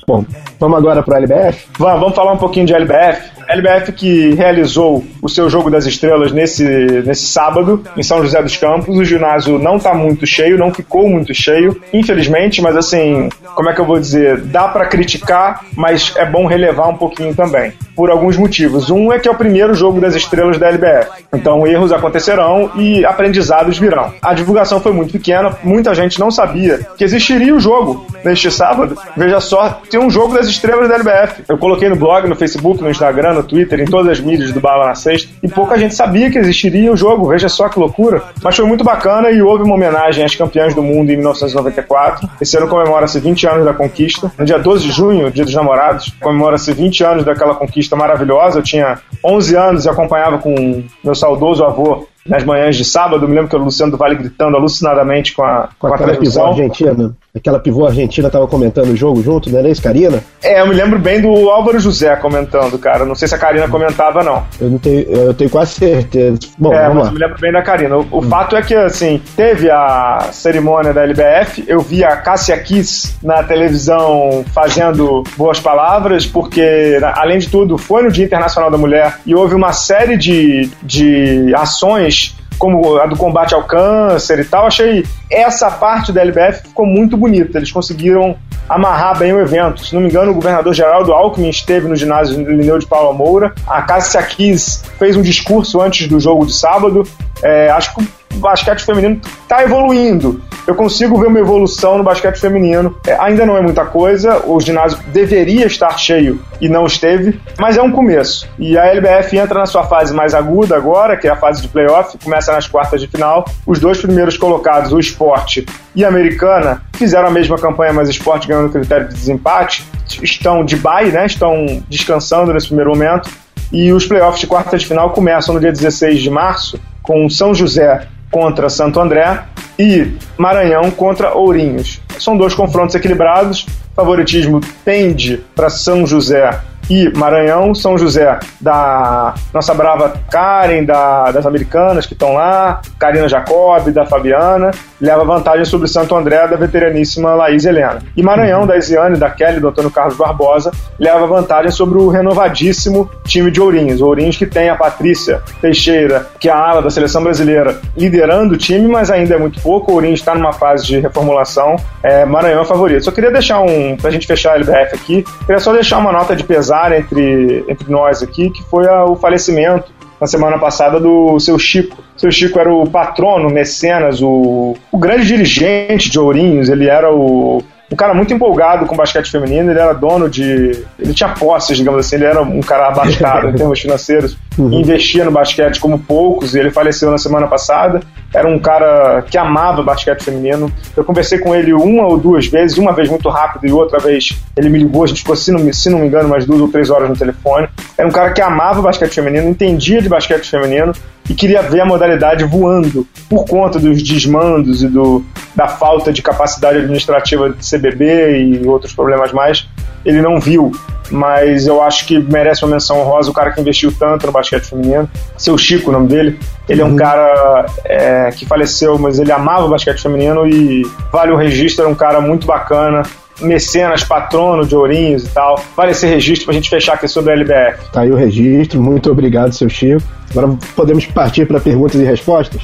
Bom, 0.08 0.26
vamos 0.60 0.80
agora 0.80 1.04
para 1.04 1.18
a 1.18 1.22
LBF? 1.22 1.68
Vamos, 1.78 2.00
vamos 2.00 2.16
falar 2.16 2.34
um 2.34 2.38
pouquinho 2.38 2.66
de 2.66 2.74
LBF. 2.74 3.37
LBF 3.48 3.92
que 3.94 4.34
realizou 4.36 5.06
o 5.22 5.30
seu 5.30 5.50
jogo 5.50 5.70
das 5.70 5.86
estrelas 5.86 6.32
nesse, 6.32 6.64
nesse 7.06 7.28
sábado, 7.28 7.84
em 7.96 8.04
São 8.04 8.22
José 8.22 8.42
dos 8.42 8.58
Campos. 8.58 8.98
O 8.98 9.04
ginásio 9.04 9.58
não 9.58 9.78
está 9.78 9.94
muito 9.94 10.26
cheio, 10.26 10.58
não 10.58 10.74
ficou 10.74 11.10
muito 11.10 11.34
cheio, 11.34 11.82
infelizmente, 11.94 12.62
mas 12.62 12.76
assim, 12.76 13.30
como 13.56 13.70
é 13.70 13.74
que 13.74 13.80
eu 13.80 13.86
vou 13.86 14.00
dizer? 14.00 14.42
Dá 14.42 14.68
para 14.68 14.86
criticar, 14.86 15.66
mas 15.76 16.14
é 16.18 16.26
bom 16.26 16.46
relevar 16.46 16.90
um 16.90 16.98
pouquinho 16.98 17.34
também. 17.34 17.74
Por 17.96 18.12
alguns 18.12 18.38
motivos. 18.38 18.90
Um 18.90 19.12
é 19.12 19.20
que 19.20 19.28
é 19.28 19.32
o 19.32 19.36
primeiro 19.36 19.74
jogo 19.74 20.00
das 20.00 20.16
estrelas 20.16 20.58
da 20.58 20.68
LBF. 20.68 21.26
Então 21.34 21.66
erros 21.66 21.92
acontecerão 21.92 22.72
e 22.76 23.04
aprendizados 23.06 23.78
virão. 23.80 24.14
A 24.22 24.34
divulgação 24.34 24.80
foi 24.80 24.92
muito 24.92 25.12
pequena, 25.12 25.58
muita 25.64 25.96
gente 25.96 26.20
não 26.20 26.30
sabia 26.30 26.80
que 26.98 27.04
existiria 27.04 27.56
o 27.56 27.60
jogo 27.60 28.06
neste 28.24 28.52
sábado. 28.52 28.98
Veja 29.16 29.40
só, 29.40 29.82
tem 29.90 30.00
um 30.00 30.10
jogo 30.10 30.34
das 30.34 30.48
estrelas 30.48 30.88
da 30.90 30.96
LBF. 30.96 31.44
Eu 31.48 31.58
coloquei 31.58 31.90
no 31.90 31.96
blog, 31.96 32.28
no 32.28 32.36
Facebook, 32.36 32.82
no 32.82 32.90
Instagram, 32.90 33.37
no 33.38 33.44
Twitter, 33.44 33.80
em 33.80 33.86
todas 33.86 34.12
as 34.12 34.20
mídias 34.20 34.52
do 34.52 34.60
Bala 34.60 34.88
na 34.88 34.96
Sexta, 34.96 35.30
e 35.42 35.48
pouca 35.48 35.78
gente 35.78 35.96
sabia 35.96 36.30
que 36.30 36.38
existiria 36.38 36.92
o 36.92 36.98
jogo. 36.98 37.30
Veja 37.30 37.50
só 37.50 37.70
que 37.70 37.80
loucura. 37.80 38.24
Mas 38.44 38.56
foi 38.56 38.66
muito 38.66 38.84
bacana 38.84 39.32
e 39.32 39.42
houve 39.42 39.64
uma 39.64 39.76
homenagem 39.76 40.24
às 40.24 40.36
campeãs 40.36 40.74
do 40.74 40.82
mundo 40.82 41.12
em 41.12 41.16
1994. 41.16 42.30
Esse 42.42 42.58
ano 42.58 42.68
comemora-se 42.68 43.20
20 43.20 43.48
anos 43.48 43.66
da 43.66 43.74
conquista. 43.74 44.32
No 44.38 44.46
dia 44.46 44.58
12 44.58 44.86
de 44.86 44.92
junho, 44.92 45.32
dia 45.32 45.46
dos 45.46 45.54
namorados, 45.54 46.14
comemora-se 46.22 46.74
20 46.74 47.04
anos 47.04 47.26
daquela 47.26 47.56
conquista 47.56 47.96
maravilhosa. 47.96 48.60
Eu 48.60 48.64
tinha 48.64 49.00
11 49.24 49.56
anos 49.56 49.86
e 49.86 49.90
acompanhava 49.90 50.38
com 50.38 50.84
meu 51.04 51.16
saudoso 51.16 51.64
avô 51.64 52.08
nas 52.28 52.44
manhãs 52.44 52.76
de 52.76 52.86
sábado. 52.86 53.28
Me 53.28 53.36
lembro 53.36 53.50
que 53.50 53.56
o 53.56 53.60
Luciano 53.60 53.92
do 53.92 53.98
Vale 53.98 54.16
gritando 54.16 54.56
alucinadamente 54.58 55.34
com 55.34 55.44
a, 55.44 55.70
com, 55.80 55.88
com 55.88 55.94
a 55.94 55.98
transmissão. 55.98 56.48
argentina. 56.48 57.16
Aquela 57.36 57.60
pivô 57.60 57.86
argentina 57.86 58.30
tava 58.30 58.48
comentando 58.48 58.90
o 58.90 58.96
jogo 58.96 59.22
junto, 59.22 59.50
não 59.50 59.60
era 59.60 59.70
isso, 59.70 59.82
Karina? 59.82 60.24
É, 60.44 60.60
eu 60.62 60.68
me 60.68 60.74
lembro 60.74 60.98
bem 60.98 61.22
do 61.22 61.50
Álvaro 61.50 61.80
José 61.80 62.16
comentando, 62.16 62.80
cara. 62.80 63.06
Não 63.06 63.14
sei 63.14 63.28
se 63.28 63.36
a 63.36 63.38
Karina 63.38 63.68
comentava, 63.68 64.24
não. 64.24 64.44
Eu 64.60 64.70
não 64.72 64.78
tenho, 64.80 65.02
eu 65.04 65.34
tenho 65.34 65.50
quase 65.50 65.74
certeza. 65.74 66.40
Bom, 66.58 66.74
é, 66.74 66.88
mas 66.88 66.98
lá. 66.98 67.06
eu 67.06 67.12
me 67.12 67.20
lembro 67.20 67.40
bem 67.40 67.52
da 67.52 67.62
Karina. 67.62 67.98
O, 67.98 68.08
o 68.10 68.20
hum. 68.20 68.22
fato 68.24 68.56
é 68.56 68.62
que, 68.62 68.74
assim, 68.74 69.22
teve 69.36 69.70
a 69.70 70.30
cerimônia 70.32 70.94
da 70.94 71.04
LBF, 71.04 71.64
eu 71.68 71.80
vi 71.80 72.04
a 72.04 72.18
Cássia 72.18 72.58
Kiss 72.58 73.16
na 73.22 73.44
televisão 73.44 74.44
fazendo 74.54 75.24
boas 75.38 75.60
palavras, 75.60 76.26
porque, 76.26 77.00
além 77.14 77.38
de 77.38 77.50
tudo, 77.50 77.78
foi 77.78 78.02
no 78.02 78.12
Dia 78.12 78.26
Internacional 78.26 78.72
da 78.72 78.78
Mulher 78.78 79.20
e 79.26 79.36
houve 79.36 79.54
uma 79.54 79.74
série 79.74 80.18
de, 80.18 80.70
de 80.82 81.54
ações 81.56 82.17
como 82.58 82.98
a 82.98 83.06
do 83.06 83.16
combate 83.16 83.54
ao 83.54 83.64
câncer 83.64 84.40
e 84.40 84.46
tal. 84.46 84.66
Achei 84.66 85.06
essa 85.32 85.70
parte 85.70 86.12
da 86.12 86.22
LBF 86.22 86.70
ficou 86.70 86.86
muito 86.86 87.16
bonita. 87.16 87.58
Eles 87.58 87.72
conseguiram 87.72 88.36
amarrar 88.68 89.18
bem 89.18 89.34
o 89.34 89.40
evento. 89.40 89.86
Se 89.86 89.94
não 89.94 90.02
me 90.02 90.10
engano, 90.10 90.32
o 90.32 90.36
governador 90.36 90.74
Geraldo 90.74 91.14
Alckmin 91.14 91.50
esteve 91.50 91.88
no 91.88 91.96
ginásio 91.96 92.38
Lineu 92.38 92.78
de 92.80 92.86
Paula 92.86 93.14
Moura. 93.14 93.54
A 93.66 93.82
Cássia 93.82 94.22
Kiss 94.24 94.84
fez 94.98 95.16
um 95.16 95.22
discurso 95.22 95.82
antes 95.82 96.08
do 96.08 96.20
jogo 96.20 96.46
de 96.46 96.54
sábado. 96.54 97.04
É, 97.42 97.70
acho 97.70 97.94
que 97.96 98.02
o 98.02 98.40
basquete 98.40 98.84
feminino 98.84 99.20
está 99.44 99.64
evoluindo. 99.64 100.42
Eu 100.68 100.76
consigo 100.76 101.18
ver 101.18 101.28
uma 101.28 101.40
evolução 101.40 101.98
no 101.98 102.04
basquete 102.04 102.40
feminino. 102.40 102.96
É, 103.08 103.14
ainda 103.20 103.46
não 103.46 103.56
é 103.56 103.62
muita 103.62 103.86
coisa, 103.86 104.44
o 104.46 104.60
ginásio 104.60 105.00
deveria 105.08 105.66
estar 105.66 105.98
cheio 105.98 106.42
e 106.60 106.68
não 106.68 106.86
esteve, 106.86 107.40
mas 107.58 107.78
é 107.78 107.82
um 107.82 107.92
começo. 107.92 108.48
E 108.60 108.78
a 108.78 108.86
LBF 108.88 109.38
entra 109.38 109.60
na 109.60 109.66
sua 109.66 109.86
fase 109.86 110.14
mais 110.14 110.34
aguda 110.34 110.76
agora, 110.76 111.16
que 111.16 111.28
é 111.28 111.32
a 111.32 111.36
fase 111.36 111.62
de 111.62 111.70
playoff, 111.70 112.18
começa 112.22 112.52
nas 112.52 112.68
quartas 112.68 113.00
de 113.00 113.08
final. 113.08 113.46
Os 113.66 113.80
dois 113.80 114.00
primeiros 114.00 114.38
colocados, 114.38 114.92
o 114.92 115.00
Esporte 115.00 115.66
e 115.96 116.04
a 116.04 116.10
Americana, 116.10 116.84
fizeram 116.94 117.30
a 117.30 117.32
mesma 117.32 117.58
campanha, 117.58 117.94
mas 117.94 118.10
o 118.10 118.12
Esporte 118.12 118.48
ganhando 118.58 118.70
o 118.70 118.72
critério 118.72 119.08
de 119.08 119.14
desempate, 119.14 119.86
estão 120.22 120.66
de 120.66 120.76
bye, 120.76 121.12
né? 121.12 121.26
estão 121.26 121.84
descansando 121.88 122.54
nesse 122.54 122.68
primeiro 122.68 122.92
momento. 122.92 123.30
E 123.72 123.92
os 123.92 124.06
playoffs 124.06 124.40
de 124.40 124.48
quartas 124.48 124.82
de 124.82 124.88
final 124.88 125.12
começam 125.12 125.54
no 125.54 125.60
dia 125.60 125.72
16 125.72 126.22
de 126.22 126.30
março, 126.30 126.80
com 127.02 127.30
São 127.30 127.54
José 127.54 128.08
contra 128.32 128.70
Santo 128.70 129.00
André 129.00 129.44
e 129.80 130.14
Maranhão 130.38 130.92
contra 130.92 131.34
Ourinhos. 131.34 132.02
São 132.20 132.38
dois 132.38 132.54
confrontos 132.54 132.96
equilibrados. 132.96 133.66
Favoritismo 133.96 134.62
tende 134.84 135.44
para 135.56 135.70
São 135.70 136.06
José 136.06 136.60
e 136.90 137.12
Maranhão, 137.18 137.76
São 137.76 137.98
José 137.98 138.40
da 138.60 139.34
nossa 139.54 139.74
brava 139.74 140.14
Karen, 140.32 140.84
da, 140.84 141.32
das 141.32 141.46
americanas 141.46 142.06
que 142.06 142.14
estão 142.14 142.34
lá, 142.34 142.82
Karina 142.98 143.28
Jacob, 143.28 143.90
da 143.92 144.06
Fabiana, 144.06 144.72
leva 145.00 145.24
vantagem 145.26 145.66
sobre 145.66 145.88
Santo 145.88 146.16
André 146.16 146.48
da 146.48 146.56
veteraníssima 146.56 147.34
Laís 147.34 147.66
Helena. 147.66 148.00
E 148.16 148.24
Maranhão, 148.24 148.66
da 148.66 148.78
Isiane, 148.78 149.18
da 149.18 149.30
Kelly, 149.30 149.60
do 149.60 149.68
Antônio 149.68 149.92
Carlos 149.92 150.18
Barbosa, 150.18 150.72
leva 151.00 151.26
vantagem 151.28 151.72
sobre 151.72 152.00
o 152.00 152.08
renovadíssimo 152.08 153.10
time 153.26 153.52
de 153.52 153.62
Ourinhos. 153.62 154.02
Ourinhos 154.02 154.38
que 154.38 154.46
tem 154.46 154.70
a 154.70 154.76
Patrícia 154.76 155.42
Teixeira, 155.62 156.28
que 156.40 156.50
é 156.50 156.52
a 156.52 156.58
ala 156.58 156.82
da 156.82 156.90
seleção 156.90 157.24
brasileira, 157.24 157.80
liderando 157.96 158.54
o 158.54 158.58
time, 158.58 158.88
mas 158.88 159.12
ainda 159.12 159.36
é 159.36 159.38
muito 159.38 159.62
pouco. 159.62 159.92
Ourinhos 159.92 160.20
está 160.20 160.34
numa 160.34 160.54
fase 160.54 160.86
de 160.86 161.00
reformulação. 161.00 161.76
É, 162.02 162.26
Maranhão 162.26 162.62
é 162.62 162.66
favorito. 162.66 163.04
Só 163.04 163.12
queria 163.12 163.32
deixar 163.32 163.62
um, 163.62 163.98
pra 163.98 164.10
gente 164.10 164.26
fechar 164.26 164.54
a 164.54 164.56
LBF 164.56 164.96
aqui, 164.96 165.26
queria 165.46 165.60
só 165.60 165.74
deixar 165.74 165.98
uma 165.98 166.12
nota 166.12 166.36
de 166.36 166.44
pesar 166.44 166.77
entre, 166.92 167.66
entre 167.68 167.90
nós 167.90 168.22
aqui, 168.22 168.50
que 168.50 168.64
foi 168.64 168.88
a, 168.88 169.06
o 169.06 169.16
falecimento 169.16 169.92
na 170.20 170.28
semana 170.28 170.58
passada 170.58 171.00
do 171.00 171.40
seu 171.40 171.58
Chico. 171.60 171.98
Seu 172.16 172.32
Chico 172.32 172.60
era 172.60 172.74
o 172.74 172.90
patrono, 172.90 173.50
mecenas, 173.50 174.22
o, 174.22 174.76
o 174.92 174.98
grande 174.98 175.28
dirigente 175.28 176.10
de 176.10 176.20
Ourinhos, 176.20 176.70
ele 176.70 176.88
era 176.88 177.14
o 177.14 177.64
um 177.92 177.96
cara 177.96 178.14
muito 178.14 178.34
empolgado 178.34 178.86
com 178.86 178.96
basquete 178.96 179.32
feminino, 179.32 179.72
ele 179.72 179.80
era 179.80 179.94
dono 179.94 180.30
de. 180.30 180.84
Ele 181.00 181.14
tinha 181.14 181.30
posses, 181.30 181.78
digamos 181.78 182.06
assim, 182.06 182.18
ele 182.18 182.26
era 182.26 182.42
um 182.42 182.60
cara 182.60 182.90
abastado 182.90 183.50
em 183.50 183.54
termos 183.56 183.80
financeiros, 183.80 184.38
uhum. 184.58 184.74
investia 184.74 185.24
no 185.24 185.32
basquete 185.32 185.80
como 185.80 185.98
poucos, 185.98 186.54
e 186.54 186.60
ele 186.60 186.70
faleceu 186.70 187.10
na 187.10 187.18
semana 187.18 187.48
passada. 187.48 188.02
Era 188.34 188.48
um 188.48 188.60
cara 188.60 189.22
que 189.22 189.38
amava 189.38 189.82
basquete 189.82 190.24
feminino. 190.24 190.72
Eu 190.96 191.04
conversei 191.04 191.40
com 191.40 191.56
ele 191.56 191.74
uma 191.74 192.06
ou 192.06 192.18
duas 192.18 192.48
vezes, 192.48 192.78
uma 192.78 192.92
vez 192.92 193.10
muito 193.10 193.30
rápido 193.30 193.68
e 193.68 193.72
outra 193.72 194.00
vez 194.00 194.38
ele 194.56 194.70
me 194.70 194.80
ligou, 194.80 195.04
a 195.04 195.08
gente 195.08 195.20
ficou, 195.20 195.36
se 195.36 195.52
não, 195.52 195.72
se 195.74 195.90
não 195.90 196.00
me 196.00 196.08
engano, 196.08 196.28
umas 196.28 196.46
duas 196.46 196.62
ou 196.62 196.68
três 196.68 196.90
horas 196.90 197.10
no 197.10 197.16
telefone. 197.16 197.68
Era 197.98 198.08
um 198.08 198.12
cara 198.12 198.32
que 198.32 198.42
amava 198.42 198.82
basquete 198.82 199.14
feminino, 199.14 199.48
entendia 199.48 200.02
de 200.02 200.10
basquete 200.10 200.50
feminino 200.50 200.94
e 201.30 201.34
queria 201.34 201.62
ver 201.62 201.82
a 201.82 201.86
modalidade 201.86 202.44
voando 202.46 203.08
por 203.30 203.46
conta 203.46 203.80
dos 203.80 204.02
desmandos 204.02 204.84
e 204.84 204.88
do, 204.88 205.24
da 205.56 205.68
falta 205.68 206.14
de 206.14 206.22
capacidade 206.22 206.80
administrativa 206.80 207.50
de 207.50 207.70
CBB 207.70 208.40
e 208.40 208.68
outros 208.68 208.94
problemas 208.94 209.32
mais. 209.32 209.68
Ele 210.08 210.22
não 210.22 210.40
viu, 210.40 210.72
mas 211.12 211.68
eu 211.68 211.84
acho 211.84 212.08
que 212.08 212.18
merece 212.18 212.64
uma 212.64 212.72
menção 212.72 213.02
honrosa 213.02 213.30
o 213.30 213.34
cara 213.34 213.52
que 213.52 213.60
investiu 213.60 213.92
tanto 213.92 214.26
no 214.26 214.32
basquete 214.32 214.64
feminino. 214.64 215.10
Seu 215.38 215.58
Chico, 215.58 215.90
o 215.90 215.94
nome 215.94 216.08
dele. 216.08 216.40
Ele 216.70 216.82
uhum. 216.82 216.88
é 216.88 216.92
um 216.94 216.96
cara 216.96 217.66
é, 217.84 218.30
que 218.32 218.46
faleceu, 218.46 218.98
mas 218.98 219.20
ele 219.20 219.34
amava 219.34 219.66
o 219.66 219.70
basquete 219.70 220.02
feminino 220.02 220.48
e 220.48 220.84
vale 221.12 221.34
o 221.34 221.36
registro, 221.36 221.84
era 221.84 221.92
um 221.92 221.96
cara 221.96 222.22
muito 222.22 222.48
bacana, 222.48 223.04
mecenas, 223.42 224.06
patrono 224.06 224.66
de 224.66 224.78
Ourinhos 224.78 225.26
e 225.26 225.28
tal. 225.28 225.62
Vale 225.76 225.92
esse 225.92 226.08
registro 226.08 226.46
pra 226.46 226.54
gente 226.54 226.70
fechar 226.70 226.94
aqui 226.94 227.10
sobre 227.10 227.34
a 227.34 227.36
LBF. 227.36 227.92
Tá 227.92 228.02
aí 228.02 228.12
o 228.12 228.16
registro, 228.16 228.82
muito 228.82 229.12
obrigado, 229.12 229.52
seu 229.52 229.68
Chico. 229.68 230.02
Agora 230.32 230.58
podemos 230.74 231.06
partir 231.06 231.46
para 231.46 231.60
perguntas 231.60 232.00
e 232.00 232.06
respostas? 232.06 232.62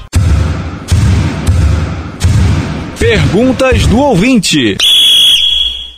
Perguntas 2.98 3.86
do 3.88 4.00
ouvinte. 4.00 4.78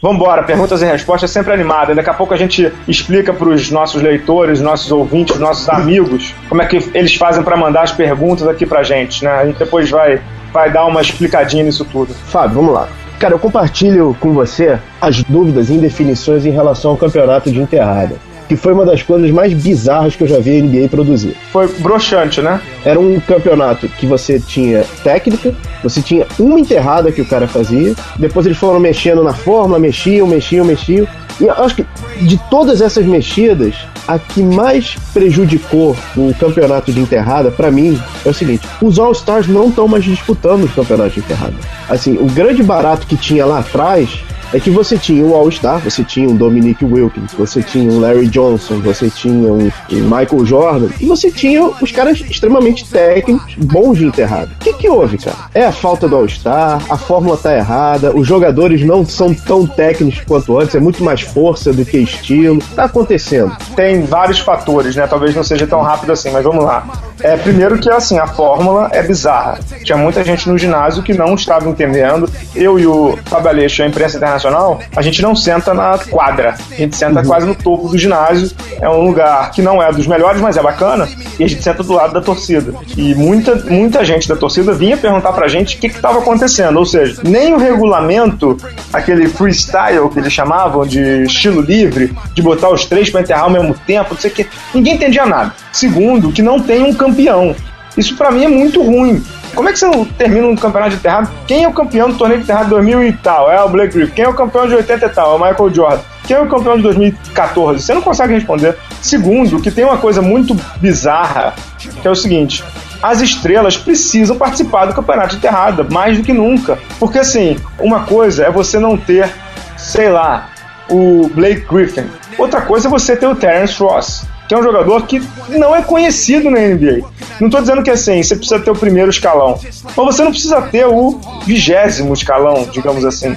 Vambora, 0.06 0.44
perguntas 0.44 0.84
e 0.84 0.86
respostas 0.86 1.32
sempre 1.32 1.52
animada. 1.52 1.96
Daqui 1.96 2.12
a 2.12 2.14
pouco 2.14 2.32
a 2.32 2.38
gente 2.38 2.72
explica 2.88 3.34
para 3.34 3.50
os 3.50 3.72
nossos 3.72 4.04
leitores, 4.04 4.62
nossos 4.62 4.92
ouvintes, 4.92 5.40
nossos 5.40 5.68
amigos, 5.68 6.36
como 6.48 6.62
é 6.62 6.68
que 6.68 6.78
eles 6.94 7.16
fazem 7.16 7.42
para 7.42 7.58
mandar 7.58 7.82
as 7.82 7.92
perguntas 7.92 8.48
aqui 8.48 8.68
pra 8.68 8.84
gente, 8.84 9.24
né? 9.24 9.32
A 9.32 9.48
gente 9.48 9.58
depois 9.58 9.90
vai, 9.90 10.22
vai 10.54 10.72
dar 10.72 10.86
uma 10.86 11.02
explicadinha 11.02 11.64
nisso 11.64 11.84
tudo. 11.86 12.14
Fábio, 12.14 12.58
vamos 12.58 12.76
lá. 12.76 12.88
Cara, 13.18 13.34
eu 13.34 13.40
compartilho 13.40 14.16
com 14.20 14.32
você 14.32 14.78
as 15.02 15.24
dúvidas 15.24 15.72
e 15.72 15.74
indefinições 15.74 16.46
em 16.46 16.52
relação 16.52 16.92
ao 16.92 16.98
campeonato 16.98 17.52
de 17.52 17.60
enterrada 17.60 18.16
que 18.48 18.56
foi 18.56 18.74
uma 18.74 18.86
das 18.86 19.02
coisas 19.02 19.30
mais 19.32 19.54
bizarras 19.54 20.16
que 20.16 20.24
eu 20.24 20.28
já 20.28 20.40
vi 20.40 20.60
a 20.60 20.64
NBA 20.64 20.90
produzir. 20.90 21.36
Foi 21.52 21.68
broxante, 21.80 22.42
né? 22.42 22.62
Era 22.84 23.00
um 23.00 23.20
campeonato 23.20 23.88
que 23.88 24.06
você 24.06 24.40
tinha 24.40 24.84
técnica, 25.04 25.54
você 25.84 26.02
tinha 26.02 26.26
uma 26.40 26.60
enterrada 26.60 27.12
que 27.12 27.22
o 27.22 27.26
cara 27.26 27.48
fazia, 27.48 27.94
depois 28.18 28.46
eles 28.46 28.58
foram 28.58 28.80
mexendo 28.80 29.24
na 29.24 29.34
fórmula, 29.34 29.80
mexiam, 29.80 30.28
mexiam, 30.28 30.66
mexiam. 30.66 31.08
E 31.40 31.50
acho 31.50 31.76
que 31.76 31.86
de 32.22 32.38
todas 32.50 32.82
essas 32.82 33.06
mexidas, 33.06 33.76
a 34.08 34.18
que 34.18 34.42
mais 34.42 34.96
prejudicou 35.14 35.96
o 36.16 36.34
campeonato 36.40 36.94
de 36.94 37.00
enterrada, 37.00 37.52
para 37.52 37.70
mim, 37.70 38.00
é 38.26 38.30
o 38.30 38.34
seguinte: 38.34 38.66
os 38.82 38.98
All-Stars 38.98 39.48
não 39.48 39.68
estão 39.68 39.88
mais 39.88 40.04
disputando 40.04 40.64
os 40.64 40.74
campeonatos 40.74 41.16
de 41.16 41.20
enterrada. 41.20 41.56
Assim, 41.90 42.18
o 42.18 42.26
grande 42.26 42.64
barato 42.64 43.06
que 43.06 43.18
tinha 43.18 43.46
lá 43.46 43.60
atrás 43.60 44.24
é 44.54 44.60
que 44.60 44.70
você 44.70 44.98
tinha 44.98 45.26
o 45.26 45.34
All-Star, 45.34 45.80
você 45.80 46.04
tinha 46.04 46.30
um 46.30 46.36
Dominic 46.36 46.84
Wilkins, 46.84 47.34
você 47.34 47.62
tinha 47.62 47.92
um 47.92 48.00
Larry 48.00 48.28
Johnson, 48.28 48.80
você 48.80 49.10
tinha 49.10 49.52
um, 49.52 49.72
Michael 49.92 50.46
Jordan, 50.46 50.90
e 51.00 51.06
você 51.06 51.32
tinha 51.32 51.66
os 51.82 51.92
caras 51.92 52.20
extremamente 52.22 52.90
técnicos, 52.90 53.56
bons 53.56 53.98
de 53.98 54.06
enterrado. 54.06 54.52
O 54.56 54.64
que, 54.64 54.74
que 54.74 54.90
houve, 54.90 55.18
cara? 55.18 55.38
É 55.54 55.66
a 55.66 55.72
falta 55.72 56.08
do 56.08 56.16
All-Star, 56.16 56.82
a 56.90 56.98
fórmula 56.98 57.38
tá 57.38 57.56
errada, 57.56 58.16
os 58.16 58.28
jogadores 58.28 58.82
não 58.86 59.06
são 59.06 59.34
tão 59.34 59.66
técnicos 59.66 60.22
quanto 60.26 60.58
antes, 60.60 60.76
é 60.76 60.80
muito 60.80 61.04
mais 61.04 61.22
força 61.22 61.74
do 61.74 61.86
que 61.86 61.98
estilo. 61.98 62.60
Tá 62.76 62.86
acontecendo. 62.86 63.56
Tem 63.76 64.04
vários 64.04 64.40
fatores, 64.40 64.96
né? 64.96 65.08
Talvez 65.08 65.36
não 65.36 65.44
seja 65.44 65.68
tão 65.68 65.82
rápido 65.82 66.12
assim, 66.12 66.32
mas 66.32 66.44
vamos 66.44 66.64
lá. 66.64 66.88
É, 67.22 67.38
primeiro 67.38 67.78
que 67.80 67.90
assim, 67.90 68.18
a 68.18 68.28
fórmula 68.28 68.90
é 68.92 69.02
bizarra. 69.02 69.60
Tinha 69.84 69.98
muita 69.98 70.24
gente 70.24 70.48
no 70.50 70.58
ginásio 70.58 71.04
que 71.04 71.14
não 71.14 71.36
estava 71.36 71.68
entendendo. 71.70 72.30
Eu 72.56 72.80
e 72.80 72.86
o 72.86 73.18
Fábio 73.26 73.50
Aleixo, 73.50 73.84
a 73.84 73.88
imprensa 73.88 74.18
internacional, 74.18 74.80
a 74.96 75.02
gente 75.02 75.22
não 75.22 75.36
senta 75.36 75.74
na 75.74 75.98
quadra. 75.98 76.56
A 76.72 76.76
gente 76.76 76.96
senta 76.96 77.22
uhum. 77.22 77.26
quase 77.26 77.46
no 77.46 77.56
topo 77.56 77.90
do 77.90 77.98
ginásio. 77.98 78.52
É 78.82 78.90
um 78.90 79.06
lugar 79.06 79.52
que 79.52 79.62
não 79.62 79.82
é 79.82 79.92
dos 79.92 80.08
melhores, 80.08 80.42
mas 80.42 80.58
é 80.58 80.62
bacana. 80.62 81.08
E 81.40 81.44
a 81.44 81.48
gente 81.48 81.64
senta 81.64 81.84
do 81.84 81.94
lado 81.94 82.14
da 82.14 82.22
torcida. 82.22 82.74
E 82.98 83.16
muita, 83.16 83.56
muita 83.56 84.04
gente 84.04 84.28
da 84.28 84.36
torcida 84.36 84.74
vinha 84.74 84.98
perguntar 84.98 85.32
pra 85.34 85.48
gente 85.48 85.78
o 85.78 85.80
que 85.80 85.88
estava 85.88 86.20
acontecendo. 86.20 86.78
Ou 86.78 86.86
seja, 86.86 87.22
nem 87.24 87.54
o 87.54 87.58
regulamento, 87.58 88.58
aquele 88.92 89.28
freestyle 89.28 90.10
que 90.10 90.20
eles 90.20 90.34
chamavam 90.34 90.86
de 90.86 91.24
estilo 91.24 91.62
livre, 91.62 92.14
de 92.34 92.42
botar 92.42 92.70
os 92.70 92.86
três 92.86 93.10
para 93.10 93.22
enterrar 93.22 93.44
ao 93.44 93.50
mesmo 93.50 93.74
tempo, 93.74 94.14
não 94.14 94.22
sei 94.22 94.32
o 94.32 94.34
que. 94.34 94.48
Ninguém 94.74 94.96
entendia 94.96 95.26
nada. 95.26 95.65
Segundo, 95.76 96.32
que 96.32 96.42
não 96.42 96.58
tem 96.58 96.84
um 96.84 96.94
campeão. 96.94 97.54
Isso 97.98 98.16
para 98.16 98.32
mim 98.32 98.46
é 98.46 98.48
muito 98.48 98.82
ruim. 98.82 99.22
Como 99.54 99.68
é 99.68 99.74
que 99.74 99.80
você 99.80 99.86
não 99.86 100.06
termina 100.06 100.48
um 100.48 100.56
campeonato 100.56 100.92
de 100.92 100.96
enterrado? 100.96 101.30
Quem 101.46 101.66
é 101.66 101.68
o 101.68 101.74
campeão 101.74 102.10
do 102.10 102.18
torneio 102.18 102.40
de 102.40 102.48
de 102.48 102.70
2000 102.70 103.04
e 103.04 103.12
tal? 103.12 103.52
É 103.52 103.62
o 103.62 103.68
Blake 103.68 103.94
Griffin. 103.94 104.14
Quem 104.14 104.24
é 104.24 104.30
o 104.30 104.34
campeão 104.34 104.70
de 104.70 104.74
80 104.74 105.06
e 105.06 105.10
tal? 105.10 105.34
É 105.34 105.36
o 105.36 105.38
Michael 105.38 105.74
Jordan. 105.74 106.00
Quem 106.26 106.38
é 106.38 106.40
o 106.40 106.48
campeão 106.48 106.78
de 106.78 106.84
2014? 106.84 107.82
Você 107.82 107.94
não 107.94 108.02
consegue 108.02 108.34
responder. 108.34 108.78
Segundo, 109.02 109.62
que 109.62 109.70
tem 109.70 109.84
uma 109.84 109.98
coisa 109.98 110.22
muito 110.22 110.56
bizarra, 110.78 111.54
que 111.78 112.08
é 112.08 112.10
o 112.10 112.16
seguinte: 112.16 112.64
as 113.04 113.20
estrelas 113.20 113.76
precisam 113.76 114.38
participar 114.38 114.86
do 114.86 114.94
campeonato 114.94 115.32
de 115.32 115.36
enterrada, 115.36 115.84
mais 115.84 116.18
do 116.18 116.24
que 116.24 116.32
nunca. 116.32 116.80
Porque 116.98 117.20
assim, 117.20 117.58
uma 117.80 118.06
coisa 118.06 118.46
é 118.46 118.50
você 118.50 118.80
não 118.80 118.96
ter, 118.96 119.30
sei 119.76 120.10
lá, 120.10 120.52
o 120.90 121.30
Blake 121.34 121.66
Griffin. 121.70 122.10
Outra 122.38 122.62
coisa 122.62 122.88
é 122.88 122.90
você 122.90 123.14
ter 123.18 123.28
o 123.28 123.36
Terence 123.36 123.78
Ross 123.84 124.26
que 124.48 124.54
é 124.54 124.58
um 124.58 124.64
jogador 124.64 125.06
que 125.06 125.22
não 125.50 125.76
é 125.76 125.82
conhecido 125.82 126.50
na 126.50 126.60
NBA. 126.60 127.06
Não 127.40 127.48
estou 127.48 127.62
dizendo 127.62 127.84
que 127.84 127.90
é 127.90 127.94
assim, 127.94 128.22
você 128.22 128.36
precisa 128.36 128.60
ter 128.60 128.72
o 128.72 128.76
primeiro 128.76 129.10
escalão, 129.10 129.60
mas 129.84 129.96
você 129.96 130.24
não 130.24 130.32
precisa 130.32 130.62
ter 130.62 130.86
o 130.86 131.20
vigésimo 131.46 132.14
escalão, 132.14 132.68
digamos 132.72 133.04
assim. 133.04 133.36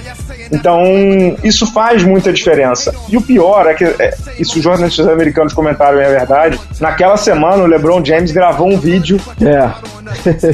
Então, 0.51 0.83
isso 1.43 1.71
faz 1.71 2.03
muita 2.03 2.33
diferença. 2.33 2.93
E 3.07 3.17
o 3.17 3.21
pior 3.21 3.67
é 3.67 3.73
que, 3.73 3.83
é, 3.83 4.15
isso 4.39 4.57
os 4.57 4.63
jornalistas 4.63 5.07
americanos 5.07 5.53
comentaram, 5.53 5.99
é 5.99 6.09
verdade, 6.09 6.59
naquela 6.79 7.17
semana 7.17 7.63
o 7.63 7.67
LeBron 7.67 8.03
James 8.03 8.31
gravou 8.31 8.67
um 8.67 8.77
vídeo 8.77 9.19
é. 9.41 9.69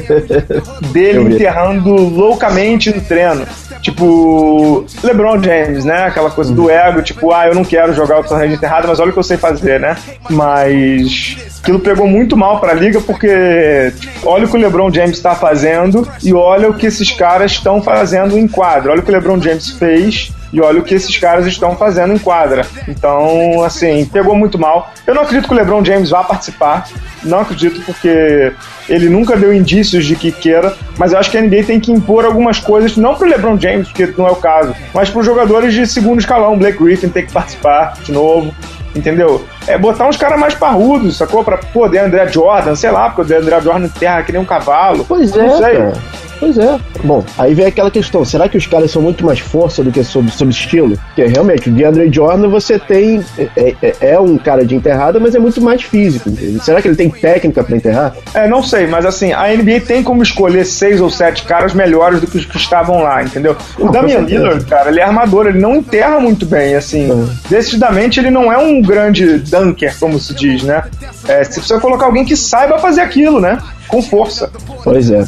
dele 0.92 1.36
enterrando 1.36 1.94
loucamente 1.96 2.94
no 2.94 3.02
treino. 3.02 3.46
Tipo, 3.86 4.84
LeBron 5.04 5.40
James, 5.44 5.86
né? 5.86 6.06
Aquela 6.06 6.32
coisa 6.32 6.52
do 6.52 6.72
ego, 6.72 7.04
tipo, 7.04 7.32
ah, 7.32 7.46
eu 7.46 7.54
não 7.54 7.64
quero 7.64 7.94
jogar 7.94 8.20
o 8.20 8.24
de 8.24 8.54
enterrado, 8.56 8.88
mas 8.88 9.00
olha 9.00 9.12
o 9.12 9.14
que 9.14 9.20
eu 9.20 9.24
sei 9.24 9.38
fazer, 9.38 9.80
né? 9.80 9.96
Mas 10.28 11.38
aquilo 11.62 11.80
pegou 11.80 12.08
muito 12.08 12.36
mal 12.36 12.60
para 12.60 12.72
a 12.72 12.74
liga 12.74 13.00
porque 13.00 13.94
tipo, 14.00 14.28
olha 14.28 14.46
o 14.46 14.50
que 14.50 14.58
o 14.58 14.60
LeBron 14.60 14.92
James 14.92 15.18
está 15.18 15.36
fazendo 15.36 16.08
e 16.24 16.34
olha 16.34 16.68
o 16.68 16.74
que 16.74 16.88
esses 16.88 17.12
caras 17.12 17.52
estão 17.52 17.80
fazendo 17.80 18.36
em 18.40 18.48
quadro. 18.48 18.92
Olha 18.92 19.02
o 19.02 19.04
que 19.04 19.12
o 19.12 19.14
LeBron 19.14 19.40
James 19.40 19.70
fez 19.70 20.34
e 20.52 20.62
olha 20.62 20.80
o 20.80 20.84
que 20.84 20.94
esses 20.94 21.18
caras 21.18 21.46
estão 21.46 21.76
fazendo 21.76 22.14
em 22.14 22.18
quadra. 22.18 22.66
Então, 22.88 23.64
assim, 23.64 24.06
pegou 24.06 24.36
muito 24.36 24.58
mal. 24.58 24.92
Eu 25.06 25.16
não 25.16 25.24
acredito 25.24 25.48
que 25.48 25.54
o 25.54 25.58
LeBron 25.58 25.84
James 25.84 26.10
vá 26.10 26.24
participar. 26.24 26.88
Não 27.24 27.40
acredito 27.40 27.82
porque 27.86 28.54
ele 28.88 29.10
nunca 29.10 29.36
deu 29.36 29.54
indícios 29.54 30.06
de 30.06 30.16
que 30.16 30.32
queira, 30.32 30.74
mas 30.98 31.12
eu 31.12 31.20
acho 31.20 31.32
que 31.32 31.38
a 31.38 31.42
NBA 31.42 31.64
tem 31.64 31.80
que 31.80 31.92
impor 31.92 32.24
algumas 32.24 32.60
coisas, 32.60 32.96
não 32.98 33.16
pro 33.16 33.28
LeBron 33.28 33.60
James, 33.60 33.88
porque 33.88 34.14
não 34.18 34.28
é 34.28 34.32
o 34.32 34.36
caso, 34.36 34.76
mas 34.94 35.10
para 35.10 35.20
os 35.20 35.26
jogadores 35.26 35.74
de 35.74 35.86
segundo 35.88 36.20
escalão. 36.20 36.58
Blake 36.58 36.82
Griffin 36.82 37.10
tem 37.10 37.26
que 37.26 37.34
participar 37.34 37.94
de 38.04 38.12
novo, 38.12 38.54
entendeu? 38.96 39.46
É 39.68 39.78
botar 39.78 40.08
uns 40.08 40.18
caras 40.18 40.40
mais 40.40 40.54
parrudos, 40.54 41.18
sacou? 41.18 41.44
Pra, 41.44 41.58
pô, 41.58 41.86
André 41.86 42.28
Jordan, 42.28 42.76
sei 42.76 42.92
lá, 42.92 43.10
porque 43.10 43.34
o 43.34 43.38
André 43.38 43.60
Jordan 43.62 43.88
terra 43.88 44.24
que 44.24 44.32
nem 44.32 44.42
um 44.42 44.46
cavalo. 44.46 45.06
Pois 45.08 45.36
é, 45.36 45.42
não 45.42 45.58
sei. 45.58 45.76
Cara. 45.78 45.94
Pois 46.40 46.58
é. 46.58 46.80
Bom, 47.04 47.24
aí 47.38 47.54
vem 47.54 47.66
aquela 47.66 47.90
questão: 47.90 48.26
será 48.26 48.50
que 48.50 48.58
os 48.58 48.68
caras 48.68 48.92
são 48.92 49.02
muito 49.02 49.26
mais 49.26 49.40
força 49.40 49.84
do 49.84 49.92
que 49.92 50.04
sobre, 50.04 50.32
sobre 50.32 50.54
estilo? 50.54 50.98
Porque 51.08 51.26
realmente, 51.26 51.70
o 51.70 51.74
DeAndre 51.74 52.12
Jordan 52.12 52.50
você 52.50 52.78
tem. 52.78 53.24
É, 53.38 53.76
é, 53.82 53.96
é, 54.02 54.20
um 54.20 54.38
cara 54.38 54.66
de 54.66 54.76
enterrada, 54.76 55.20
mas 55.20 55.36
é 55.36 55.40
muito 55.40 55.62
mais 55.62 55.84
físico. 55.84 56.30
Será 56.62 56.82
que 56.82 56.88
ele 56.88 56.96
tem 56.96 57.10
técnica 57.10 57.64
para 57.64 57.76
enterrar? 57.76 58.16
É, 58.34 58.48
não 58.48 58.62
sei, 58.64 58.88
mas 58.88 59.06
assim, 59.06 59.32
a 59.32 59.48
NBA 59.48 59.82
tem 59.82 60.04
como 60.04 60.24
escolher 60.24 60.66
seis 60.66 61.00
ou 61.02 61.10
sete 61.10 61.44
caras 61.44 61.74
melhores 61.74 62.22
do 62.22 62.28
que 62.28 62.38
os 62.38 62.46
que 62.46 62.58
estavam 62.58 63.02
lá, 63.02 63.24
entendeu? 63.24 63.56
O 63.80 63.90
Damian 63.90 64.20
Lillard, 64.22 64.66
cara, 64.66 64.90
ele 64.90 65.00
é 65.00 65.04
armador, 65.04 65.48
ele 65.48 65.60
não 65.60 65.76
enterra 65.76 66.20
muito 66.20 66.46
bem, 66.46 66.76
assim. 66.76 67.10
Uhum. 67.10 67.30
Decididamente, 67.50 68.20
ele 68.20 68.30
não 68.30 68.52
é 68.52 68.58
um 68.58 68.82
grande 68.82 69.38
dunker, 69.40 69.96
como 70.00 70.20
se 70.20 70.34
diz, 70.34 70.64
né? 70.64 70.84
É, 71.28 71.44
você 71.44 71.60
precisa 71.60 71.80
colocar 71.80 72.06
alguém 72.06 72.26
que 72.26 72.36
saiba 72.36 72.78
fazer 72.80 73.02
aquilo, 73.02 73.40
né? 73.40 73.58
Com 73.88 74.02
força. 74.02 74.52
Pois 74.84 75.10
é. 75.12 75.24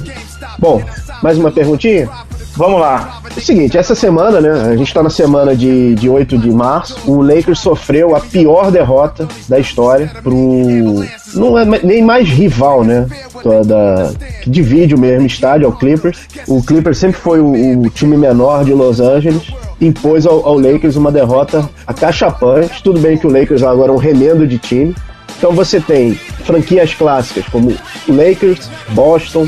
Bom, 0.60 0.82
mais 1.21 1.38
uma 1.38 1.52
perguntinha? 1.52 2.10
Vamos 2.58 2.80
lá. 2.80 3.21
É 3.36 3.39
o 3.39 3.41
seguinte, 3.41 3.78
essa 3.78 3.93
semana, 3.93 4.41
né? 4.41 4.71
A 4.71 4.76
gente 4.76 4.91
tá 4.91 5.04
na 5.04 5.12
semana 5.12 5.56
de, 5.56 5.93
de 5.93 6.10
8 6.10 6.39
de 6.39 6.50
março. 6.50 6.97
O 7.06 7.21
Lakers 7.21 7.60
sofreu 7.60 8.15
a 8.15 8.19
pior 8.19 8.71
derrota 8.71 9.28
da 9.47 9.60
história 9.60 10.12
pro. 10.23 10.36
Não 11.36 11.58
é 11.58 11.65
nem 11.84 12.02
mais 12.02 12.28
rival, 12.28 12.84
né? 12.84 13.06
Da, 13.65 14.12
que 14.41 14.50
divide 14.50 14.95
o 14.95 15.00
mesmo 15.00 15.28
estádio, 15.28 15.67
ao 15.67 15.73
Clippers. 15.73 16.28
O 16.47 16.63
Clippers 16.63 16.97
sempre 16.97 17.19
foi 17.19 17.39
o, 17.39 17.82
o 17.82 17.89
time 17.91 18.17
menor 18.17 18.65
de 18.65 18.73
Los 18.73 19.00
Angeles. 19.00 19.43
Impôs 19.80 20.26
ao, 20.26 20.43
ao 20.43 20.58
Lakers 20.58 20.95
uma 20.95 21.12
derrota 21.12 21.69
acachapante. 21.86 22.82
Tudo 22.82 23.00
bem 23.00 23.19
que 23.19 23.28
o 23.28 23.32
Lakers 23.32 23.62
agora 23.62 23.91
é 23.91 23.93
um 23.93 24.00
remendo 24.00 24.47
de 24.47 24.58
time. 24.58 24.95
Então 25.38 25.52
você 25.52 25.80
tem 25.80 26.15
franquias 26.43 26.95
clássicas 26.95 27.45
como 27.50 27.71
Lakers, 28.08 28.67
Boston, 28.89 29.47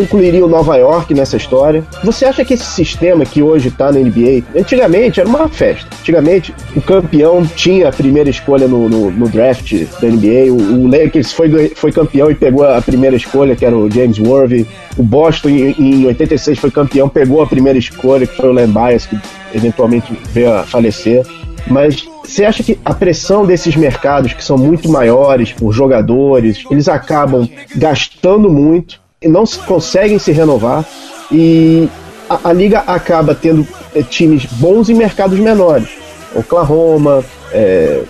incluiria 0.00 0.44
o 0.44 0.48
Nova 0.48 0.76
York 0.76 1.12
nessa 1.14 1.36
história. 1.36 1.84
Você 2.02 2.24
acha 2.24 2.44
que 2.44 2.54
esse 2.54 2.64
sistema 2.64 3.24
que 3.24 3.42
hoje 3.42 3.68
está 3.68 3.90
na 3.90 3.98
NBA, 3.98 4.42
antigamente 4.56 5.20
era 5.20 5.28
uma 5.28 5.48
festa. 5.48 5.88
Antigamente 6.00 6.54
o 6.74 6.80
campeão 6.80 7.46
tinha 7.46 7.88
a 7.88 7.92
primeira 7.92 8.30
escolha 8.30 8.66
no, 8.68 8.88
no, 8.88 9.10
no 9.10 9.28
draft 9.28 9.72
da 10.00 10.08
NBA. 10.08 10.50
O, 10.50 10.84
o, 10.84 10.86
Lakers 10.86 11.32
foi, 11.32 11.68
foi 11.70 11.92
campeão 11.92 12.30
e 12.30 12.34
pegou 12.34 12.66
a 12.66 12.80
primeira 12.80 13.16
escolha, 13.16 13.56
que 13.56 13.64
era 13.64 13.76
o 13.76 13.90
James 13.90 14.18
Worthy. 14.18 14.66
O 14.96 15.02
Boston 15.02 15.48
em, 15.48 15.74
em 15.78 16.06
86 16.06 16.58
foi 16.58 16.70
campeão, 16.70 17.08
pegou 17.08 17.42
a 17.42 17.46
primeira 17.46 17.78
escolha, 17.78 18.26
que 18.26 18.36
foi 18.36 18.48
o 18.48 18.52
Len 18.52 18.68
Bias, 18.68 19.06
que 19.06 19.18
eventualmente 19.54 20.12
veio 20.32 20.52
a 20.52 20.62
falecer. 20.62 21.24
Mas 21.66 22.06
você 22.22 22.44
acha 22.44 22.62
que 22.62 22.78
a 22.84 22.94
pressão 22.94 23.44
desses 23.44 23.76
mercados, 23.76 24.32
que 24.32 24.44
são 24.44 24.56
muito 24.56 24.88
maiores 24.88 25.52
por 25.52 25.72
jogadores, 25.72 26.64
eles 26.70 26.88
acabam 26.88 27.48
gastando 27.76 28.50
muito 28.50 29.03
não 29.28 29.44
conseguem 29.66 30.18
se 30.18 30.32
renovar 30.32 30.84
e 31.30 31.88
a, 32.28 32.50
a 32.50 32.52
liga 32.52 32.80
acaba 32.86 33.34
tendo 33.34 33.66
é, 33.94 34.02
times 34.02 34.44
bons 34.46 34.88
em 34.88 34.94
mercados 34.94 35.38
menores. 35.38 35.88
Oklahoma, 36.34 37.24
é, 37.52 38.02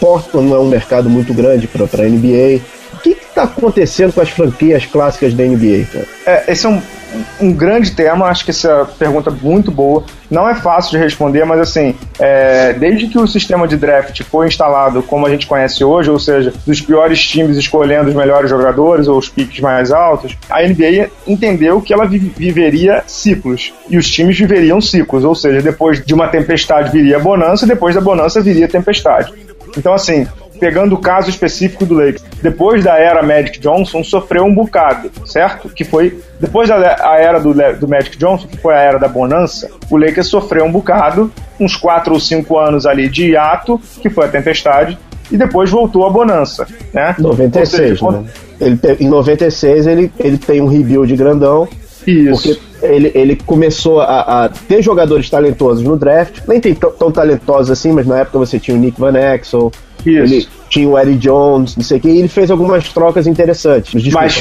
Portland 0.00 0.48
não 0.48 0.56
é 0.56 0.60
um 0.60 0.68
mercado 0.68 1.08
muito 1.08 1.32
grande 1.34 1.66
para 1.66 1.84
a 1.84 2.08
NBA. 2.08 2.60
O 2.96 2.98
que 3.00 3.10
está 3.10 3.42
acontecendo 3.42 4.12
com 4.12 4.20
as 4.20 4.30
franquias 4.30 4.86
clássicas 4.86 5.34
da 5.34 5.44
NBA, 5.44 5.86
cara? 5.92 6.06
É, 6.26 6.52
esse 6.52 6.64
é 6.64 6.68
um, 6.68 6.80
um 7.40 7.52
grande 7.52 7.90
tema, 7.92 8.26
acho 8.26 8.44
que 8.44 8.50
essa 8.50 8.88
pergunta 8.98 9.30
é 9.30 9.32
muito 9.32 9.70
boa. 9.70 10.02
Não 10.30 10.48
é 10.48 10.54
fácil 10.54 10.92
de 10.92 10.98
responder, 10.98 11.44
mas 11.44 11.60
assim, 11.60 11.94
é, 12.18 12.72
desde 12.72 13.06
que 13.06 13.18
o 13.18 13.26
sistema 13.26 13.68
de 13.68 13.76
draft 13.76 14.22
foi 14.22 14.48
instalado 14.48 15.02
como 15.02 15.26
a 15.26 15.30
gente 15.30 15.46
conhece 15.46 15.84
hoje, 15.84 16.10
ou 16.10 16.18
seja, 16.18 16.52
dos 16.66 16.80
piores 16.80 17.20
times 17.20 17.56
escolhendo 17.56 18.08
os 18.08 18.14
melhores 18.14 18.48
jogadores 18.48 19.06
ou 19.06 19.18
os 19.18 19.28
piques 19.28 19.60
mais 19.60 19.92
altos, 19.92 20.36
a 20.48 20.62
NBA 20.62 21.10
entendeu 21.26 21.80
que 21.80 21.92
ela 21.92 22.06
viveria 22.06 23.04
ciclos 23.06 23.72
e 23.88 23.98
os 23.98 24.10
times 24.10 24.38
viveriam 24.38 24.80
ciclos, 24.80 25.22
ou 25.22 25.34
seja, 25.34 25.60
depois 25.60 26.04
de 26.04 26.14
uma 26.14 26.28
tempestade 26.28 26.90
viria 26.90 27.16
a 27.16 27.20
bonança, 27.20 27.66
depois 27.66 27.94
da 27.94 28.00
bonança 28.00 28.40
viria 28.40 28.64
a 28.64 28.68
tempestade. 28.68 29.32
Então, 29.76 29.92
assim, 29.92 30.26
pegando 30.58 30.94
o 30.94 30.98
caso 30.98 31.30
específico 31.30 31.84
do 31.84 31.94
Lakers, 31.94 32.24
depois 32.42 32.82
da 32.82 32.98
era 32.98 33.22
Magic 33.22 33.58
Johnson, 33.58 34.02
sofreu 34.02 34.44
um 34.44 34.54
bocado, 34.54 35.10
certo? 35.26 35.68
Que 35.68 35.84
foi 35.84 36.20
depois 36.40 36.68
da 36.68 36.76
era 37.18 37.38
do, 37.38 37.54
do 37.78 37.88
Magic 37.88 38.16
Johnson, 38.16 38.46
que 38.46 38.56
foi 38.56 38.74
a 38.74 38.78
era 38.78 38.98
da 38.98 39.08
bonança, 39.08 39.70
o 39.90 39.96
Lakers 39.96 40.28
sofreu 40.28 40.64
um 40.64 40.72
bocado, 40.72 41.32
uns 41.58 41.76
4 41.76 42.12
ou 42.12 42.20
5 42.20 42.58
anos 42.58 42.86
ali 42.86 43.08
de 43.08 43.30
hiato, 43.30 43.80
que 44.00 44.10
foi 44.10 44.26
a 44.26 44.28
tempestade, 44.28 44.98
e 45.30 45.36
depois 45.36 45.70
voltou 45.70 46.06
a 46.06 46.10
bonança, 46.10 46.66
né? 46.92 47.14
96, 47.18 47.98
seja, 47.98 48.10
né? 48.10 48.24
Ele, 48.60 48.78
em 49.00 49.08
96 49.08 49.86
ele, 49.86 50.12
ele 50.18 50.38
tem 50.38 50.60
um 50.60 50.66
rebuild 50.66 51.14
grandão, 51.16 51.68
Isso. 52.06 52.30
porque 52.30 52.60
ele, 52.82 53.10
ele 53.14 53.36
começou 53.36 54.00
a, 54.00 54.44
a 54.44 54.48
ter 54.48 54.82
jogadores 54.82 55.28
talentosos 55.28 55.82
no 55.82 55.96
draft, 55.96 56.40
nem 56.46 56.60
tem 56.60 56.74
tão 56.74 57.10
talentosos 57.10 57.70
assim, 57.70 57.92
mas 57.92 58.06
na 58.06 58.20
época 58.20 58.38
você 58.38 58.58
tinha 58.58 58.76
o 58.76 58.80
Nick 58.80 58.98
Van 59.00 59.14
Exel, 59.18 59.72
ele 60.10 60.46
tinha 60.68 60.88
o 60.88 60.98
Eddie 60.98 61.16
Jones, 61.16 61.76
não 61.76 61.82
sei 61.82 61.98
o 61.98 62.00
que, 62.00 62.08
e 62.08 62.18
ele 62.18 62.28
fez 62.28 62.50
algumas 62.50 62.88
trocas 62.88 63.26
interessantes. 63.26 64.02
Desculpa, 64.02 64.20
mas 64.20 64.34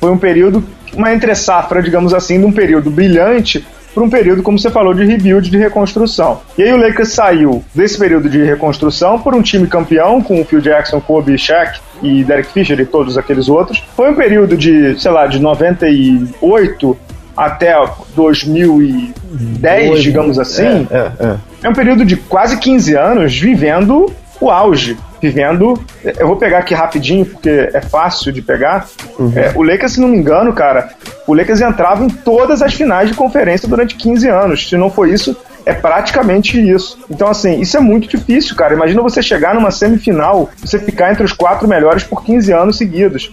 foi, 0.00 0.10
um 0.10 0.18
período, 0.18 0.62
uma 0.94 1.12
entre 1.12 1.34
safra, 1.34 1.82
digamos 1.82 2.12
assim, 2.12 2.38
de 2.38 2.46
um 2.46 2.52
período 2.52 2.90
brilhante 2.90 3.64
para 3.94 4.04
um 4.04 4.10
período, 4.10 4.42
como 4.42 4.58
você 4.58 4.70
falou, 4.70 4.94
de 4.94 5.04
rebuild, 5.04 5.50
de 5.50 5.56
reconstrução. 5.56 6.40
E 6.56 6.62
aí 6.62 6.72
o 6.72 6.76
Lakers 6.76 7.12
saiu 7.12 7.64
desse 7.74 7.98
período 7.98 8.28
de 8.28 8.42
reconstrução 8.44 9.18
por 9.18 9.34
um 9.34 9.42
time 9.42 9.66
campeão, 9.66 10.22
com 10.22 10.40
o 10.40 10.44
Phil 10.44 10.60
Jackson, 10.60 11.00
Kobe, 11.00 11.36
Shaq 11.36 11.80
e 12.02 12.22
Derek 12.22 12.52
Fisher 12.52 12.78
e 12.78 12.86
todos 12.86 13.18
aqueles 13.18 13.48
outros. 13.48 13.82
Foi 13.96 14.10
um 14.10 14.14
período 14.14 14.56
de, 14.56 15.00
sei 15.00 15.10
lá, 15.10 15.26
de 15.26 15.40
98 15.40 16.96
até 17.36 17.74
2010, 18.14 19.88
Dois, 19.88 20.02
digamos 20.02 20.38
assim. 20.38 20.86
É, 20.90 20.96
é, 20.96 21.12
é. 21.20 21.36
é 21.64 21.68
um 21.68 21.72
período 21.72 22.04
de 22.04 22.16
quase 22.16 22.58
15 22.58 22.94
anos 22.94 23.36
vivendo 23.36 24.12
o 24.40 24.50
auge 24.50 24.96
vivendo. 25.20 25.80
Eu 26.18 26.26
vou 26.26 26.36
pegar 26.36 26.58
aqui 26.58 26.74
rapidinho, 26.74 27.26
porque 27.26 27.70
é 27.72 27.80
fácil 27.80 28.32
de 28.32 28.42
pegar. 28.42 28.86
Uhum. 29.18 29.32
É, 29.34 29.52
o 29.54 29.62
Lakers, 29.62 29.92
se 29.92 30.00
não 30.00 30.08
me 30.08 30.16
engano, 30.16 30.52
cara, 30.52 30.90
o 31.26 31.34
Lakers 31.34 31.60
entrava 31.60 32.04
em 32.04 32.08
todas 32.08 32.62
as 32.62 32.74
finais 32.74 33.08
de 33.08 33.14
conferência 33.14 33.68
durante 33.68 33.94
15 33.96 34.28
anos. 34.28 34.68
Se 34.68 34.76
não 34.76 34.90
foi 34.90 35.12
isso, 35.12 35.36
é 35.66 35.74
praticamente 35.74 36.58
isso. 36.58 36.98
Então, 37.10 37.28
assim, 37.28 37.60
isso 37.60 37.76
é 37.76 37.80
muito 37.80 38.08
difícil, 38.08 38.56
cara. 38.56 38.74
Imagina 38.74 39.02
você 39.02 39.22
chegar 39.22 39.54
numa 39.54 39.70
semifinal, 39.70 40.50
você 40.56 40.78
ficar 40.78 41.12
entre 41.12 41.24
os 41.24 41.32
quatro 41.32 41.68
melhores 41.68 42.02
por 42.02 42.24
15 42.24 42.52
anos 42.52 42.78
seguidos. 42.78 43.30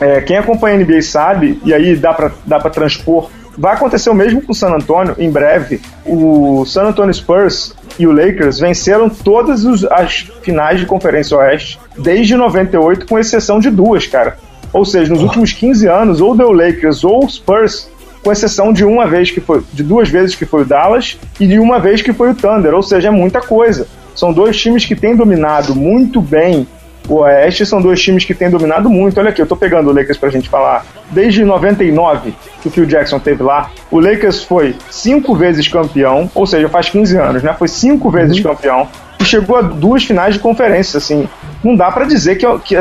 É, 0.00 0.20
quem 0.20 0.36
acompanha 0.36 0.76
a 0.76 0.78
NBA 0.78 1.02
sabe, 1.02 1.60
e 1.64 1.72
aí 1.72 1.94
dá 1.94 2.12
pra, 2.12 2.30
dá 2.46 2.58
pra 2.58 2.70
transpor 2.70 3.30
Vai 3.56 3.74
acontecer 3.74 4.10
o 4.10 4.14
mesmo 4.14 4.42
com 4.42 4.52
o 4.52 4.54
San 4.54 4.70
Antonio 4.70 5.14
em 5.18 5.30
breve. 5.30 5.80
O 6.04 6.64
San 6.66 6.84
Antonio 6.84 7.14
Spurs 7.14 7.74
e 7.98 8.06
o 8.06 8.12
Lakers 8.12 8.58
venceram 8.58 9.08
todas 9.08 9.64
as 9.84 10.26
finais 10.42 10.80
de 10.80 10.86
Conferência 10.86 11.36
Oeste 11.36 11.78
desde 11.96 12.36
98, 12.36 13.06
com 13.06 13.18
exceção 13.18 13.60
de 13.60 13.70
duas, 13.70 14.06
cara. 14.06 14.36
Ou 14.72 14.84
seja, 14.84 15.12
nos 15.12 15.22
últimos 15.22 15.52
15 15.52 15.86
anos, 15.86 16.20
ou 16.20 16.36
deu 16.36 16.50
Lakers 16.50 17.04
ou 17.04 17.28
Spurs, 17.28 17.88
com 18.22 18.32
exceção 18.32 18.72
de 18.72 18.84
uma 18.84 19.06
vez 19.06 19.30
que 19.30 19.40
foi, 19.40 19.62
de 19.72 19.82
duas 19.82 20.08
vezes 20.08 20.34
que 20.34 20.44
foi 20.44 20.62
o 20.62 20.64
Dallas 20.64 21.18
e 21.38 21.46
de 21.46 21.58
uma 21.58 21.78
vez 21.78 22.02
que 22.02 22.12
foi 22.12 22.30
o 22.30 22.34
Thunder. 22.34 22.74
Ou 22.74 22.82
seja, 22.82 23.08
é 23.08 23.10
muita 23.10 23.40
coisa. 23.40 23.86
São 24.16 24.32
dois 24.32 24.56
times 24.56 24.84
que 24.84 24.96
têm 24.96 25.14
dominado 25.14 25.74
muito 25.74 26.20
bem 26.20 26.66
o 27.08 27.16
Oeste 27.16 27.66
são 27.66 27.82
dois 27.82 28.00
times 28.00 28.24
que 28.24 28.34
têm 28.34 28.48
dominado 28.48 28.88
muito. 28.88 29.18
Olha 29.18 29.28
aqui, 29.28 29.40
eu 29.40 29.46
tô 29.46 29.56
pegando 29.56 29.90
o 29.90 29.92
Lakers 29.92 30.16
pra 30.16 30.30
gente 30.30 30.48
falar. 30.48 30.86
Desde 31.10 31.44
99, 31.44 32.34
que 32.62 32.68
o 32.68 32.70
Phil 32.70 32.86
Jackson 32.86 33.18
teve 33.18 33.42
lá, 33.42 33.70
o 33.90 34.00
Lakers 34.00 34.42
foi 34.42 34.74
cinco 34.90 35.34
vezes 35.34 35.68
campeão, 35.68 36.30
ou 36.34 36.46
seja, 36.46 36.68
faz 36.68 36.88
15 36.88 37.16
anos, 37.16 37.42
né? 37.42 37.54
Foi 37.58 37.68
cinco 37.68 38.10
vezes 38.10 38.36
uhum. 38.38 38.42
campeão 38.42 38.88
e 39.20 39.24
chegou 39.24 39.56
a 39.56 39.62
duas 39.62 40.04
finais 40.04 40.34
de 40.34 40.40
conferência, 40.40 40.98
assim. 40.98 41.28
Não 41.62 41.76
dá 41.76 41.90
para 41.90 42.04
dizer 42.04 42.36
que, 42.36 42.46
que 42.60 42.76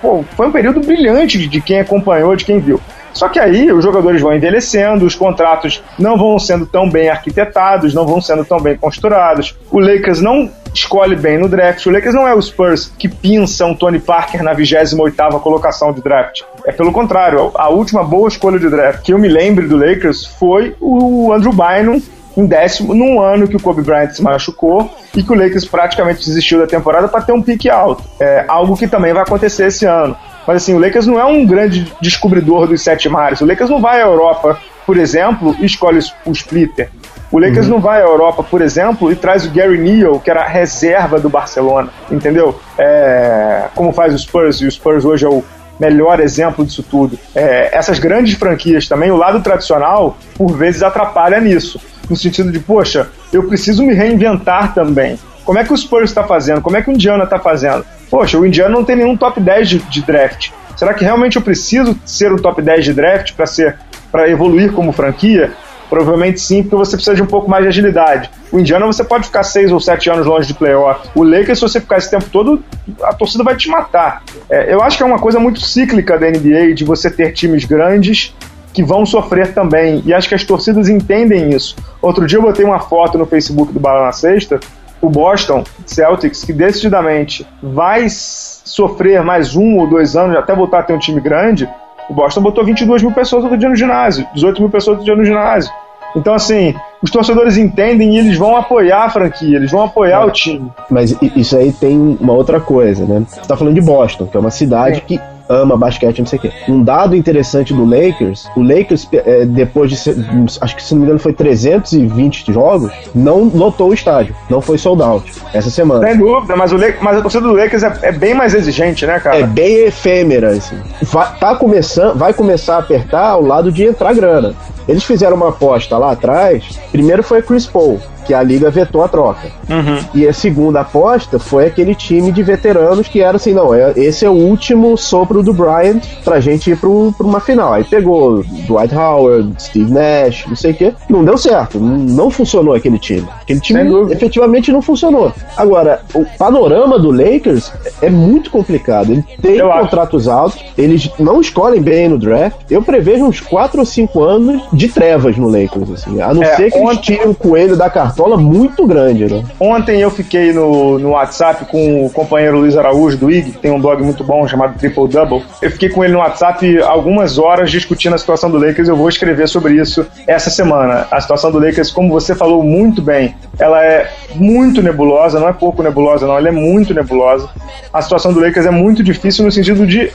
pô, 0.00 0.24
foi 0.36 0.48
um 0.48 0.52
período 0.52 0.80
brilhante 0.80 1.38
de, 1.38 1.48
de 1.48 1.60
quem 1.60 1.80
acompanhou, 1.80 2.34
de 2.34 2.44
quem 2.44 2.58
viu. 2.58 2.80
Só 3.16 3.30
que 3.30 3.40
aí 3.40 3.72
os 3.72 3.82
jogadores 3.82 4.20
vão 4.20 4.34
envelhecendo, 4.34 5.06
os 5.06 5.14
contratos 5.14 5.82
não 5.98 6.18
vão 6.18 6.38
sendo 6.38 6.66
tão 6.66 6.86
bem 6.86 7.08
arquitetados, 7.08 7.94
não 7.94 8.06
vão 8.06 8.20
sendo 8.20 8.44
tão 8.44 8.60
bem 8.60 8.76
costurados. 8.76 9.56
O 9.70 9.80
Lakers 9.80 10.20
não 10.20 10.50
escolhe 10.74 11.16
bem 11.16 11.38
no 11.38 11.48
draft. 11.48 11.86
O 11.86 11.90
Lakers 11.90 12.14
não 12.14 12.28
é 12.28 12.34
o 12.34 12.42
Spurs 12.42 12.92
que 12.98 13.08
pinça 13.08 13.64
um 13.64 13.74
Tony 13.74 13.98
Parker 13.98 14.42
na 14.42 14.54
28ª 14.54 15.40
colocação 15.40 15.94
de 15.94 16.02
draft. 16.02 16.42
É 16.66 16.72
pelo 16.72 16.92
contrário, 16.92 17.52
a 17.54 17.70
última 17.70 18.04
boa 18.04 18.28
escolha 18.28 18.58
de 18.58 18.68
draft 18.68 19.02
que 19.02 19.14
eu 19.14 19.18
me 19.18 19.28
lembre 19.28 19.66
do 19.66 19.78
Lakers 19.78 20.26
foi 20.26 20.76
o 20.78 21.32
Andrew 21.32 21.52
Bynum 21.54 22.02
em 22.36 22.44
décimo, 22.44 22.94
num 22.94 23.18
ano 23.18 23.48
que 23.48 23.56
o 23.56 23.60
Kobe 23.62 23.80
Bryant 23.80 24.10
se 24.10 24.22
machucou 24.22 24.90
e 25.16 25.22
que 25.22 25.32
o 25.32 25.34
Lakers 25.34 25.64
praticamente 25.64 26.18
desistiu 26.22 26.58
da 26.58 26.66
temporada 26.66 27.08
para 27.08 27.22
ter 27.22 27.32
um 27.32 27.40
pique 27.40 27.70
alto. 27.70 28.04
É 28.20 28.44
algo 28.46 28.76
que 28.76 28.86
também 28.86 29.14
vai 29.14 29.22
acontecer 29.22 29.68
esse 29.68 29.86
ano. 29.86 30.14
Mas 30.46 30.62
assim, 30.62 30.74
o 30.74 30.78
Lakers 30.78 31.06
não 31.06 31.18
é 31.18 31.24
um 31.24 31.44
grande 31.44 31.92
descobridor 32.00 32.66
dos 32.66 32.82
sete 32.82 33.08
mares. 33.08 33.40
O 33.40 33.46
Lakers 33.46 33.70
não 33.70 33.80
vai 33.80 34.00
à 34.00 34.04
Europa, 34.04 34.58
por 34.86 34.96
exemplo, 34.96 35.56
e 35.58 35.66
escolhe 35.66 36.00
o 36.24 36.32
splitter. 36.32 36.90
O 37.30 37.38
Lakers 37.38 37.66
uhum. 37.66 37.72
não 37.72 37.80
vai 37.80 38.00
à 38.00 38.04
Europa, 38.04 38.42
por 38.44 38.62
exemplo, 38.62 39.10
e 39.10 39.16
traz 39.16 39.44
o 39.44 39.50
Gary 39.50 39.78
Neal, 39.78 40.20
que 40.20 40.30
era 40.30 40.42
a 40.42 40.48
reserva 40.48 41.18
do 41.18 41.28
Barcelona, 41.28 41.90
entendeu? 42.10 42.58
É, 42.78 43.64
como 43.74 43.92
faz 43.92 44.14
o 44.14 44.18
Spurs, 44.18 44.60
e 44.60 44.66
o 44.66 44.70
Spurs 44.70 45.04
hoje 45.04 45.24
é 45.24 45.28
o 45.28 45.42
melhor 45.78 46.20
exemplo 46.20 46.64
disso 46.64 46.82
tudo. 46.82 47.18
É, 47.34 47.76
essas 47.76 47.98
grandes 47.98 48.38
franquias 48.38 48.88
também, 48.88 49.10
o 49.10 49.16
lado 49.16 49.42
tradicional, 49.42 50.16
por 50.36 50.56
vezes 50.56 50.82
atrapalha 50.82 51.40
nisso. 51.40 51.80
No 52.08 52.16
sentido 52.16 52.52
de, 52.52 52.60
poxa, 52.60 53.08
eu 53.32 53.42
preciso 53.48 53.82
me 53.82 53.92
reinventar 53.92 54.72
também. 54.72 55.18
Como 55.44 55.58
é 55.58 55.64
que 55.64 55.72
o 55.72 55.76
Spurs 55.76 56.10
está 56.10 56.24
fazendo? 56.24 56.60
Como 56.60 56.76
é 56.76 56.82
que 56.82 56.90
o 56.90 56.92
Indiana 56.92 57.24
está 57.24 57.38
fazendo? 57.38 57.84
Poxa, 58.10 58.38
o 58.38 58.46
Indiana 58.46 58.70
não 58.70 58.84
tem 58.84 58.96
nenhum 58.96 59.16
top 59.16 59.40
10 59.40 59.68
de, 59.68 59.78
de 59.78 60.02
draft. 60.02 60.50
Será 60.76 60.92
que 60.92 61.04
realmente 61.04 61.36
eu 61.36 61.42
preciso 61.42 61.98
ser 62.04 62.32
um 62.32 62.36
top 62.36 62.60
10 62.60 62.84
de 62.84 62.92
draft 62.92 63.32
para 63.34 63.46
ser 63.46 63.78
para 64.12 64.28
evoluir 64.30 64.72
como 64.72 64.92
franquia? 64.92 65.52
Provavelmente 65.88 66.40
sim, 66.40 66.62
porque 66.62 66.76
você 66.76 66.96
precisa 66.96 67.14
de 67.14 67.22
um 67.22 67.26
pouco 67.26 67.48
mais 67.48 67.62
de 67.62 67.68
agilidade. 67.68 68.30
O 68.50 68.58
Indiana 68.58 68.86
você 68.86 69.04
pode 69.04 69.26
ficar 69.26 69.44
seis 69.44 69.70
ou 69.70 69.78
sete 69.78 70.10
anos 70.10 70.26
longe 70.26 70.46
de 70.46 70.54
playoff. 70.54 71.08
O 71.14 71.22
Lakers, 71.22 71.58
se 71.58 71.62
você 71.62 71.80
ficar 71.80 71.98
esse 71.98 72.10
tempo 72.10 72.24
todo, 72.30 72.62
a 73.02 73.12
torcida 73.14 73.44
vai 73.44 73.56
te 73.56 73.68
matar. 73.68 74.22
É, 74.50 74.72
eu 74.72 74.82
acho 74.82 74.96
que 74.96 75.02
é 75.02 75.06
uma 75.06 75.18
coisa 75.18 75.38
muito 75.38 75.60
cíclica 75.60 76.18
da 76.18 76.26
NBA 76.28 76.74
de 76.74 76.84
você 76.84 77.08
ter 77.08 77.32
times 77.32 77.64
grandes 77.64 78.34
que 78.72 78.82
vão 78.82 79.06
sofrer 79.06 79.54
também. 79.54 80.02
E 80.04 80.12
acho 80.12 80.28
que 80.28 80.34
as 80.34 80.44
torcidas 80.44 80.88
entendem 80.88 81.50
isso. 81.50 81.76
Outro 82.02 82.26
dia 82.26 82.38
eu 82.38 82.42
botei 82.42 82.64
uma 82.64 82.80
foto 82.80 83.16
no 83.16 83.24
Facebook 83.24 83.72
do 83.72 83.80
Bala 83.80 84.06
na 84.06 84.12
Sexta, 84.12 84.60
o 85.00 85.08
Boston 85.08 85.64
Celtics, 85.84 86.44
que 86.44 86.52
decididamente 86.52 87.46
vai 87.62 88.06
sofrer 88.08 89.22
mais 89.22 89.54
um 89.54 89.78
ou 89.78 89.86
dois 89.86 90.16
anos 90.16 90.36
até 90.36 90.54
voltar 90.54 90.80
a 90.80 90.82
ter 90.82 90.92
um 90.92 90.98
time 90.98 91.20
grande, 91.20 91.68
o 92.08 92.14
Boston 92.14 92.40
botou 92.40 92.64
22 92.64 93.02
mil 93.02 93.12
pessoas 93.12 93.42
todo 93.42 93.56
dia 93.56 93.68
no 93.68 93.76
ginásio, 93.76 94.26
18 94.34 94.60
mil 94.60 94.70
pessoas 94.70 94.98
todo 94.98 95.04
dia 95.04 95.16
no 95.16 95.24
ginásio. 95.24 95.72
Então, 96.14 96.32
assim, 96.32 96.74
os 97.02 97.10
torcedores 97.10 97.58
entendem 97.58 98.14
e 98.14 98.18
eles 98.18 98.38
vão 98.38 98.56
apoiar 98.56 99.04
a 99.04 99.10
franquia, 99.10 99.56
eles 99.56 99.70
vão 99.70 99.84
apoiar 99.84 100.22
é, 100.22 100.24
o 100.24 100.30
time. 100.30 100.70
Mas 100.90 101.14
isso 101.36 101.56
aí 101.56 101.72
tem 101.72 102.16
uma 102.18 102.32
outra 102.32 102.58
coisa, 102.58 103.04
né? 103.04 103.24
Você 103.28 103.40
tá 103.42 103.56
falando 103.56 103.74
de 103.74 103.82
Boston, 103.82 104.26
que 104.26 104.36
é 104.36 104.40
uma 104.40 104.50
cidade 104.50 105.02
que 105.02 105.20
ama 105.48 105.76
basquete, 105.76 106.18
não 106.18 106.26
sei 106.26 106.38
o 106.38 106.42
quê. 106.42 106.52
Um 106.68 106.82
dado 106.82 107.14
interessante 107.14 107.72
do 107.72 107.84
Lakers, 107.84 108.48
o 108.56 108.62
Lakers, 108.62 109.08
é, 109.12 109.44
depois 109.44 109.90
de, 109.90 109.96
ser, 109.96 110.16
acho 110.60 110.76
que 110.76 110.82
se 110.82 110.92
não 110.94 111.00
me 111.00 111.06
engano 111.06 111.18
foi 111.18 111.32
320 111.32 112.52
jogos, 112.52 112.92
não 113.14 113.44
lotou 113.44 113.90
o 113.90 113.94
estádio, 113.94 114.34
não 114.50 114.60
foi 114.60 114.78
sold 114.78 115.02
out 115.02 115.32
essa 115.52 115.70
semana. 115.70 116.06
Sem 116.06 116.18
dúvida, 116.18 116.56
mas, 116.56 116.72
o 116.72 116.76
Lakers, 116.76 117.02
mas 117.02 117.16
a 117.16 117.22
torcida 117.22 117.46
do 117.46 117.52
Lakers 117.52 117.82
é, 117.82 117.98
é, 118.02 118.12
bem 118.12 118.34
mais 118.34 118.54
exigente, 118.54 119.06
né, 119.06 119.18
cara? 119.20 119.38
É 119.38 119.46
bem 119.46 119.86
efêmera, 119.86 120.50
assim. 120.50 120.76
Vai, 121.02 121.38
tá 121.38 121.56
começando, 121.56 122.16
vai 122.16 122.32
começar 122.32 122.76
a 122.76 122.78
apertar 122.78 123.30
ao 123.30 123.42
lado 123.42 123.70
de 123.70 123.84
entrar 123.84 124.14
grana. 124.14 124.54
Eles 124.88 125.04
fizeram 125.04 125.36
uma 125.36 125.48
aposta 125.48 125.98
lá 125.98 126.12
atrás, 126.12 126.78
primeiro 126.92 127.22
foi 127.22 127.38
a 127.38 127.42
Chris 127.42 127.66
Paul, 127.66 128.00
que 128.26 128.34
a 128.34 128.42
liga 128.42 128.70
vetou 128.70 129.02
a 129.02 129.08
troca. 129.08 129.48
Uhum. 129.68 129.98
E 130.14 130.26
a 130.26 130.32
segunda 130.32 130.80
aposta 130.80 131.38
foi 131.38 131.66
aquele 131.66 131.94
time 131.94 132.32
de 132.32 132.42
veteranos 132.42 133.08
que 133.08 133.20
era 133.20 133.36
assim, 133.36 133.52
não, 133.52 133.74
é, 133.74 133.92
esse 133.96 134.24
é 134.24 134.30
o 134.30 134.32
último 134.32 134.96
sopro 134.96 135.42
do 135.42 135.52
Bryant 135.52 136.02
pra 136.24 136.40
gente 136.40 136.70
ir 136.70 136.76
pro, 136.76 137.14
pra 137.16 137.26
uma 137.26 137.40
final. 137.40 137.72
Aí 137.72 137.84
pegou 137.84 138.42
Dwight 138.66 138.94
Howard, 138.94 139.54
Steve 139.62 139.92
Nash, 139.92 140.44
não 140.46 140.56
sei 140.56 140.72
o 140.72 140.74
quê. 140.74 140.94
Não 141.08 141.24
deu 141.24 141.38
certo, 141.38 141.78
não 141.78 142.30
funcionou 142.30 142.74
aquele 142.74 142.98
time. 142.98 143.26
Aquele 143.42 143.60
time 143.60 144.12
efetivamente 144.12 144.72
não 144.72 144.82
funcionou. 144.82 145.32
Agora, 145.56 146.00
o 146.14 146.24
panorama 146.38 146.98
do 146.98 147.10
Lakers 147.10 147.72
é 148.02 148.10
muito 148.10 148.50
complicado. 148.50 149.12
Ele 149.12 149.24
tem 149.40 149.56
Eu 149.56 149.70
contratos 149.70 150.28
acho. 150.28 150.38
altos, 150.38 150.64
eles 150.76 151.10
não 151.18 151.40
escolhem 151.40 151.80
bem 151.80 152.08
no 152.08 152.18
draft. 152.18 152.56
Eu 152.70 152.82
prevejo 152.82 153.24
uns 153.24 153.40
4 153.40 153.78
ou 153.78 153.86
5 153.86 154.22
anos 154.22 154.62
de 154.72 154.88
trevas 154.88 155.36
no 155.36 155.48
Lakers, 155.48 155.90
assim. 155.90 156.20
A 156.20 156.34
não 156.34 156.42
é, 156.42 156.56
ser 156.56 156.70
que 156.70 156.78
ontem... 156.78 156.86
eles 156.88 157.00
tirem 157.00 157.28
o 157.28 157.34
coelho 157.34 157.76
da 157.76 157.88
cartola 157.88 158.15
cartola 158.16 158.38
muito 158.38 158.86
grande, 158.86 159.26
né? 159.26 159.44
Ontem 159.60 160.00
eu 160.00 160.10
fiquei 160.10 160.50
no, 160.50 160.98
no 160.98 161.10
WhatsApp 161.10 161.66
com 161.66 162.06
o 162.06 162.10
companheiro 162.10 162.58
Luiz 162.58 162.74
Araújo 162.74 163.18
do 163.18 163.30
IG, 163.30 163.52
que 163.52 163.58
tem 163.58 163.70
um 163.70 163.78
blog 163.78 164.02
muito 164.02 164.24
bom 164.24 164.48
chamado 164.48 164.78
Triple 164.78 165.06
Double. 165.06 165.42
Eu 165.60 165.70
fiquei 165.70 165.90
com 165.90 166.02
ele 166.02 166.14
no 166.14 166.20
WhatsApp 166.20 166.80
algumas 166.82 167.38
horas 167.38 167.70
discutindo 167.70 168.14
a 168.14 168.18
situação 168.18 168.50
do 168.50 168.56
Lakers. 168.56 168.88
Eu 168.88 168.96
vou 168.96 169.08
escrever 169.08 169.46
sobre 169.46 169.74
isso 169.74 170.06
essa 170.26 170.48
semana. 170.48 171.06
A 171.10 171.20
situação 171.20 171.52
do 171.52 171.58
Lakers, 171.58 171.90
como 171.90 172.08
você 172.08 172.34
falou 172.34 172.62
muito 172.62 173.02
bem, 173.02 173.34
ela 173.58 173.84
é 173.84 174.10
muito 174.34 174.80
nebulosa, 174.80 175.38
não 175.38 175.48
é 175.48 175.52
pouco 175.52 175.82
nebulosa, 175.82 176.26
não, 176.26 176.38
ela 176.38 176.48
é 176.48 176.52
muito 176.52 176.94
nebulosa. 176.94 177.50
A 177.92 178.00
situação 178.00 178.32
do 178.32 178.40
Lakers 178.40 178.64
é 178.64 178.70
muito 178.70 179.02
difícil 179.02 179.44
no 179.44 179.52
sentido 179.52 179.86
de 179.86 180.10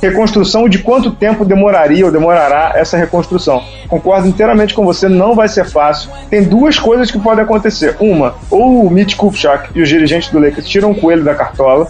reconstrução 0.00 0.68
de 0.68 0.78
quanto 0.78 1.10
tempo 1.10 1.44
demoraria 1.44 2.06
ou 2.06 2.12
demorará 2.12 2.72
essa 2.74 2.96
reconstrução. 2.96 3.62
Concordo 3.90 4.28
inteiramente 4.28 4.72
com 4.72 4.84
você, 4.84 5.08
não 5.08 5.34
vai 5.34 5.48
ser 5.48 5.66
fácil. 5.66 6.10
Tem 6.30 6.44
duas 6.44 6.78
coisas 6.78 7.10
que 7.10 7.18
podem 7.18 7.44
acontecer. 7.44 7.96
Uma, 7.98 8.36
ou 8.48 8.86
o 8.86 8.90
Mitch 8.90 9.16
Kupchak 9.16 9.70
e 9.74 9.82
os 9.82 9.88
dirigentes 9.88 10.30
do 10.30 10.38
Lakers 10.38 10.68
tiram 10.68 10.92
o 10.92 10.94
coelho 10.94 11.24
da 11.24 11.34
cartola, 11.34 11.88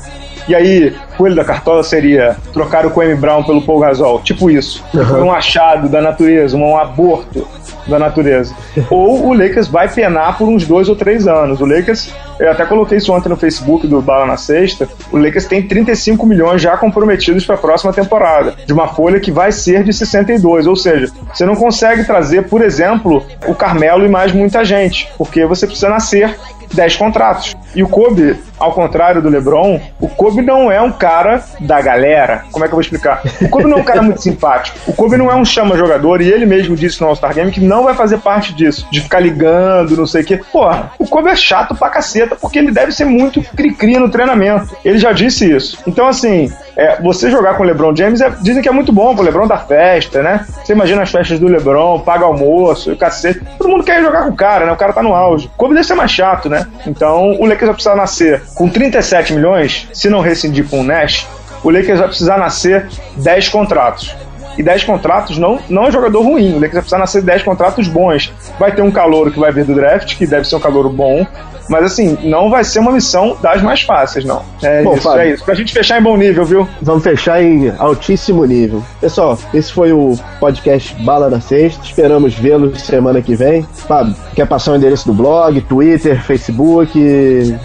e 0.49 0.55
aí, 0.55 0.97
coelho 1.17 1.37
da 1.37 1.45
cartola 1.45 1.83
seria 1.85 2.37
trocar 2.53 2.85
o 2.85 2.91
Kwame 2.91 3.15
Brown 3.15 3.45
pelo 3.45 3.63
Paul 3.63 3.79
Gasol, 3.79 4.21
tipo 4.21 4.51
isso. 4.51 4.85
Uhum. 4.93 5.27
Um 5.27 5.33
achado 5.33 5.89
da 5.89 6.01
natureza, 6.01 6.57
um 6.57 6.77
aborto. 6.77 7.47
Da 7.91 7.99
natureza. 7.99 8.55
ou 8.89 9.27
o 9.27 9.35
Lakers 9.35 9.69
vai 9.69 9.89
penar 9.89 10.39
por 10.39 10.49
uns 10.49 10.67
dois 10.67 10.89
ou 10.89 10.97
três 10.97 11.27
anos. 11.27 11.61
O 11.61 11.67
Lakers, 11.67 12.13
eu 12.39 12.51
até 12.51 12.65
coloquei 12.65 12.99
isso 12.99 13.13
ontem 13.13 13.29
no 13.29 13.37
Facebook 13.37 13.87
do 13.87 14.01
Bala 14.01 14.27
na 14.27 14.37
Sexta, 14.37 14.89
o 15.13 15.19
Lakers 15.19 15.47
tem 15.47 15.63
35 15.63 16.25
milhões 16.27 16.63
já 16.63 16.77
comprometidos 16.77 17.45
para 17.45 17.57
a 17.57 17.59
próxima 17.59 17.93
temporada, 17.93 18.55
de 18.65 18.73
uma 18.73 18.89
folha 18.89 19.21
que 19.21 19.31
vai 19.31 19.53
ser 19.53 19.85
de 19.85 19.93
62, 19.93 20.67
ou 20.67 20.77
seja, 20.77 21.11
você 21.33 21.45
não 21.45 21.55
consegue 21.55 22.05
trazer, 22.05 22.45
por 22.45 22.63
exemplo, 22.63 23.25
o 23.47 23.55
Carmelo 23.55 24.05
e 24.05 24.09
mais 24.09 24.33
muita 24.33 24.65
gente, 24.65 25.09
porque 25.19 25.45
você 25.45 25.67
precisa 25.67 25.89
nascer 25.89 26.37
10 26.73 26.97
contratos. 26.97 27.57
E 27.75 27.83
o 27.83 27.89
Kobe, 27.89 28.37
ao 28.59 28.73
contrário 28.73 29.23
do 29.23 29.29
LeBron, 29.29 29.81
o 30.01 30.09
Kobe 30.09 30.43
não 30.43 30.71
é 30.71 30.81
um 30.81 30.91
cara 30.91 31.45
da 31.61 31.81
galera. 31.81 32.45
Como 32.51 32.65
é 32.65 32.69
que 32.69 32.73
eu 32.73 32.77
vou 32.77 32.81
explicar? 32.81 33.23
O 33.41 33.49
Kobe 33.49 33.65
não 33.65 33.79
é 33.79 33.81
um 33.81 33.85
cara 33.85 34.03
muito 34.03 34.23
simpático. 34.23 34.79
O 34.87 34.93
Kobe 34.93 35.17
não 35.17 35.31
é 35.31 35.35
um 35.35 35.45
chama-jogador, 35.45 36.21
e 36.21 36.31
ele 36.31 36.47
mesmo 36.47 36.75
disse 36.75 37.01
no 37.01 37.09
All-Star 37.09 37.35
Game 37.35 37.51
que 37.51 37.61
não 37.61 37.85
vai 37.85 37.95
fazer 37.95 38.19
parte 38.19 38.55
disso, 38.55 38.87
de 38.91 39.01
ficar 39.01 39.21
ligando, 39.21 39.97
não 39.97 40.07
sei 40.07 40.23
o 40.23 40.25
quê. 40.25 40.41
Porra, 40.53 40.91
o 40.99 41.07
Kobe 41.07 41.31
é 41.31 41.37
chato 41.37 41.75
pra 41.75 41.89
caceta, 41.89 42.37
porque 42.37 42.59
ele 42.59 42.73
deve 42.73 42.93
ser 42.93 43.05
muito 43.05 43.43
cri-cri 43.55 43.99
no 43.99 44.11
treinamento. 44.11 44.77
Ele 44.85 44.99
já 44.99 45.13
disse 45.13 45.51
isso. 45.51 45.79
Então, 45.87 46.07
assim, 46.07 46.51
é, 46.81 46.99
você 47.03 47.31
jogar 47.31 47.57
com 47.57 47.63
o 47.63 47.67
LeBron 47.67 47.95
James 47.95 48.23
é, 48.23 48.31
dizem 48.41 48.63
que 48.63 48.69
é 48.69 48.73
muito 48.73 48.91
bom 48.91 49.15
pro 49.15 49.23
LeBron 49.23 49.47
dar 49.47 49.67
festa, 49.67 50.23
né? 50.23 50.47
Você 50.65 50.73
imagina 50.73 51.03
as 51.03 51.11
festas 51.11 51.39
do 51.39 51.47
LeBron, 51.47 52.01
paga 52.01 52.25
almoço, 52.25 52.91
o 52.91 52.97
cacete. 52.97 53.43
Todo 53.59 53.69
mundo 53.69 53.85
quer 53.85 54.03
jogar 54.03 54.23
com 54.23 54.31
o 54.31 54.37
cara, 54.37 54.65
né? 54.65 54.73
O 54.73 54.77
cara 54.77 54.95
tá 54.95 55.03
no 55.03 55.15
auge. 55.15 55.47
O 55.47 55.59
Kobe 55.59 55.75
deve 55.75 55.87
ser 55.87 55.95
mais 55.95 56.11
chato, 56.11 56.49
né? 56.49 56.67
Então, 56.87 57.33
o 57.33 57.45
Lakers 57.45 57.67
vai 57.67 57.75
precisar 57.75 57.97
nascer 57.97 58.43
com 58.55 58.67
37 58.67 59.35
milhões, 59.35 59.89
se 59.93 60.09
não 60.09 60.21
rescindir 60.21 60.67
com 60.71 60.81
o 60.81 60.83
Nash, 60.83 61.29
o 61.63 61.69
Lakers 61.69 61.99
vai 61.99 62.09
precisar 62.09 62.39
nascer 62.39 62.87
10 63.17 63.49
contratos. 63.51 64.17
E 64.57 64.63
10 64.63 64.85
contratos 64.85 65.39
não, 65.39 65.59
não 65.69 65.87
é 65.87 65.93
jogador 65.93 66.23
ruim. 66.23 66.53
O 66.53 66.55
Lakers 66.55 66.73
vai 66.73 66.81
precisar 66.81 66.99
nascer 66.99 67.23
10 67.23 67.43
contratos 67.43 67.89
bons. 67.89 68.33
Vai 68.59 68.73
ter 68.73 68.83
um 68.83 68.91
calor 68.91 69.31
que 69.31 69.39
vai 69.39 69.53
vir 69.53 69.65
do 69.65 69.75
draft, 69.75 70.17
que 70.17 70.27
deve 70.27 70.49
ser 70.49 70.57
um 70.57 70.61
calor 70.61 70.89
bom. 70.89 71.27
Mas 71.71 71.85
assim, 71.85 72.19
não 72.25 72.51
vai 72.51 72.65
ser 72.65 72.81
uma 72.81 72.91
missão 72.91 73.37
das 73.41 73.63
mais 73.63 73.83
fáceis, 73.83 74.25
não. 74.25 74.43
É 74.61 74.83
Bom, 74.83 74.95
isso, 74.95 75.03
Fábio, 75.03 75.21
é 75.21 75.31
isso. 75.31 75.45
Pra 75.45 75.55
gente 75.55 75.73
fechar 75.73 76.01
em 76.01 76.03
bom 76.03 76.17
nível, 76.17 76.45
viu? 76.45 76.69
Vamos 76.83 77.05
fechar 77.05 77.41
em 77.41 77.73
altíssimo 77.79 78.45
nível. 78.45 78.83
Pessoal, 79.01 79.39
esse 79.55 79.73
foi 79.73 79.93
o 79.93 80.19
podcast 80.41 80.95
Bala 81.03 81.31
da 81.31 81.41
Sexta. 81.41 81.85
Esperamos 81.85 82.35
vê-los 82.35 82.83
semana 82.83 83.23
que 83.23 83.37
vem. 83.37 83.63
Fábio, 83.87 84.17
quer 84.35 84.49
passar 84.49 84.73
o 84.73 84.77
endereço 84.77 85.07
do 85.07 85.15
blog, 85.15 85.61
Twitter, 85.61 86.21
Facebook? 86.23 86.91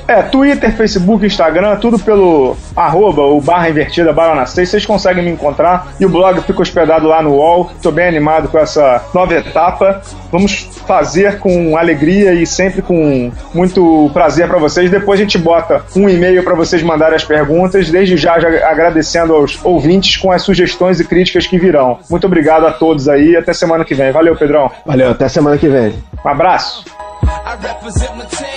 É, 0.07 0.21
Twitter, 0.21 0.71
Facebook, 0.75 1.25
Instagram, 1.25 1.77
tudo 1.77 1.97
pelo 1.97 2.55
arroba, 2.75 3.23
o 3.23 3.41
barra 3.41 3.69
invertida, 3.69 4.13
Bala 4.13 4.35
na 4.35 4.45
Sexta. 4.45 4.71
Vocês 4.71 4.85
conseguem 4.85 5.23
me 5.23 5.31
encontrar. 5.31 5.95
E 5.99 6.05
o 6.05 6.09
blog 6.09 6.39
fica 6.41 6.61
hospedado 6.61 7.07
lá 7.07 7.23
no 7.23 7.31
UOL. 7.31 7.71
Tô 7.81 7.91
bem 7.91 8.07
animado 8.07 8.49
com 8.49 8.59
essa 8.59 9.03
nova 9.13 9.33
etapa. 9.33 10.01
Vamos 10.31 10.69
fazer 10.85 11.39
com 11.39 11.75
alegria 11.75 12.33
e 12.33 12.45
sempre 12.45 12.81
com 12.81 13.31
muito 13.53 13.94
prazer 14.13 14.47
para 14.47 14.57
vocês. 14.57 14.89
Depois 14.89 15.19
a 15.19 15.23
gente 15.23 15.37
bota 15.37 15.83
um 15.95 16.09
e-mail 16.09 16.43
para 16.43 16.55
vocês 16.55 16.81
mandarem 16.83 17.15
as 17.15 17.23
perguntas. 17.23 17.89
Desde 17.89 18.17
já, 18.17 18.39
já 18.39 18.47
agradecendo 18.69 19.33
aos 19.33 19.63
ouvintes 19.63 20.17
com 20.17 20.31
as 20.31 20.41
sugestões 20.41 20.99
e 20.99 21.05
críticas 21.05 21.47
que 21.47 21.57
virão. 21.57 21.99
Muito 22.09 22.27
obrigado 22.27 22.65
a 22.65 22.71
todos 22.71 23.07
aí. 23.07 23.35
Até 23.35 23.53
semana 23.53 23.83
que 23.85 23.93
vem. 23.93 24.11
Valeu, 24.11 24.35
Pedrão. 24.35 24.71
Valeu, 24.85 25.11
até 25.11 25.27
semana 25.27 25.57
que 25.57 25.67
vem. 25.67 25.93
Um 26.23 26.29
abraço. 26.29 26.85
I 27.25 27.57
represent 27.61 28.15
my 28.15 28.25
team. 28.25 28.54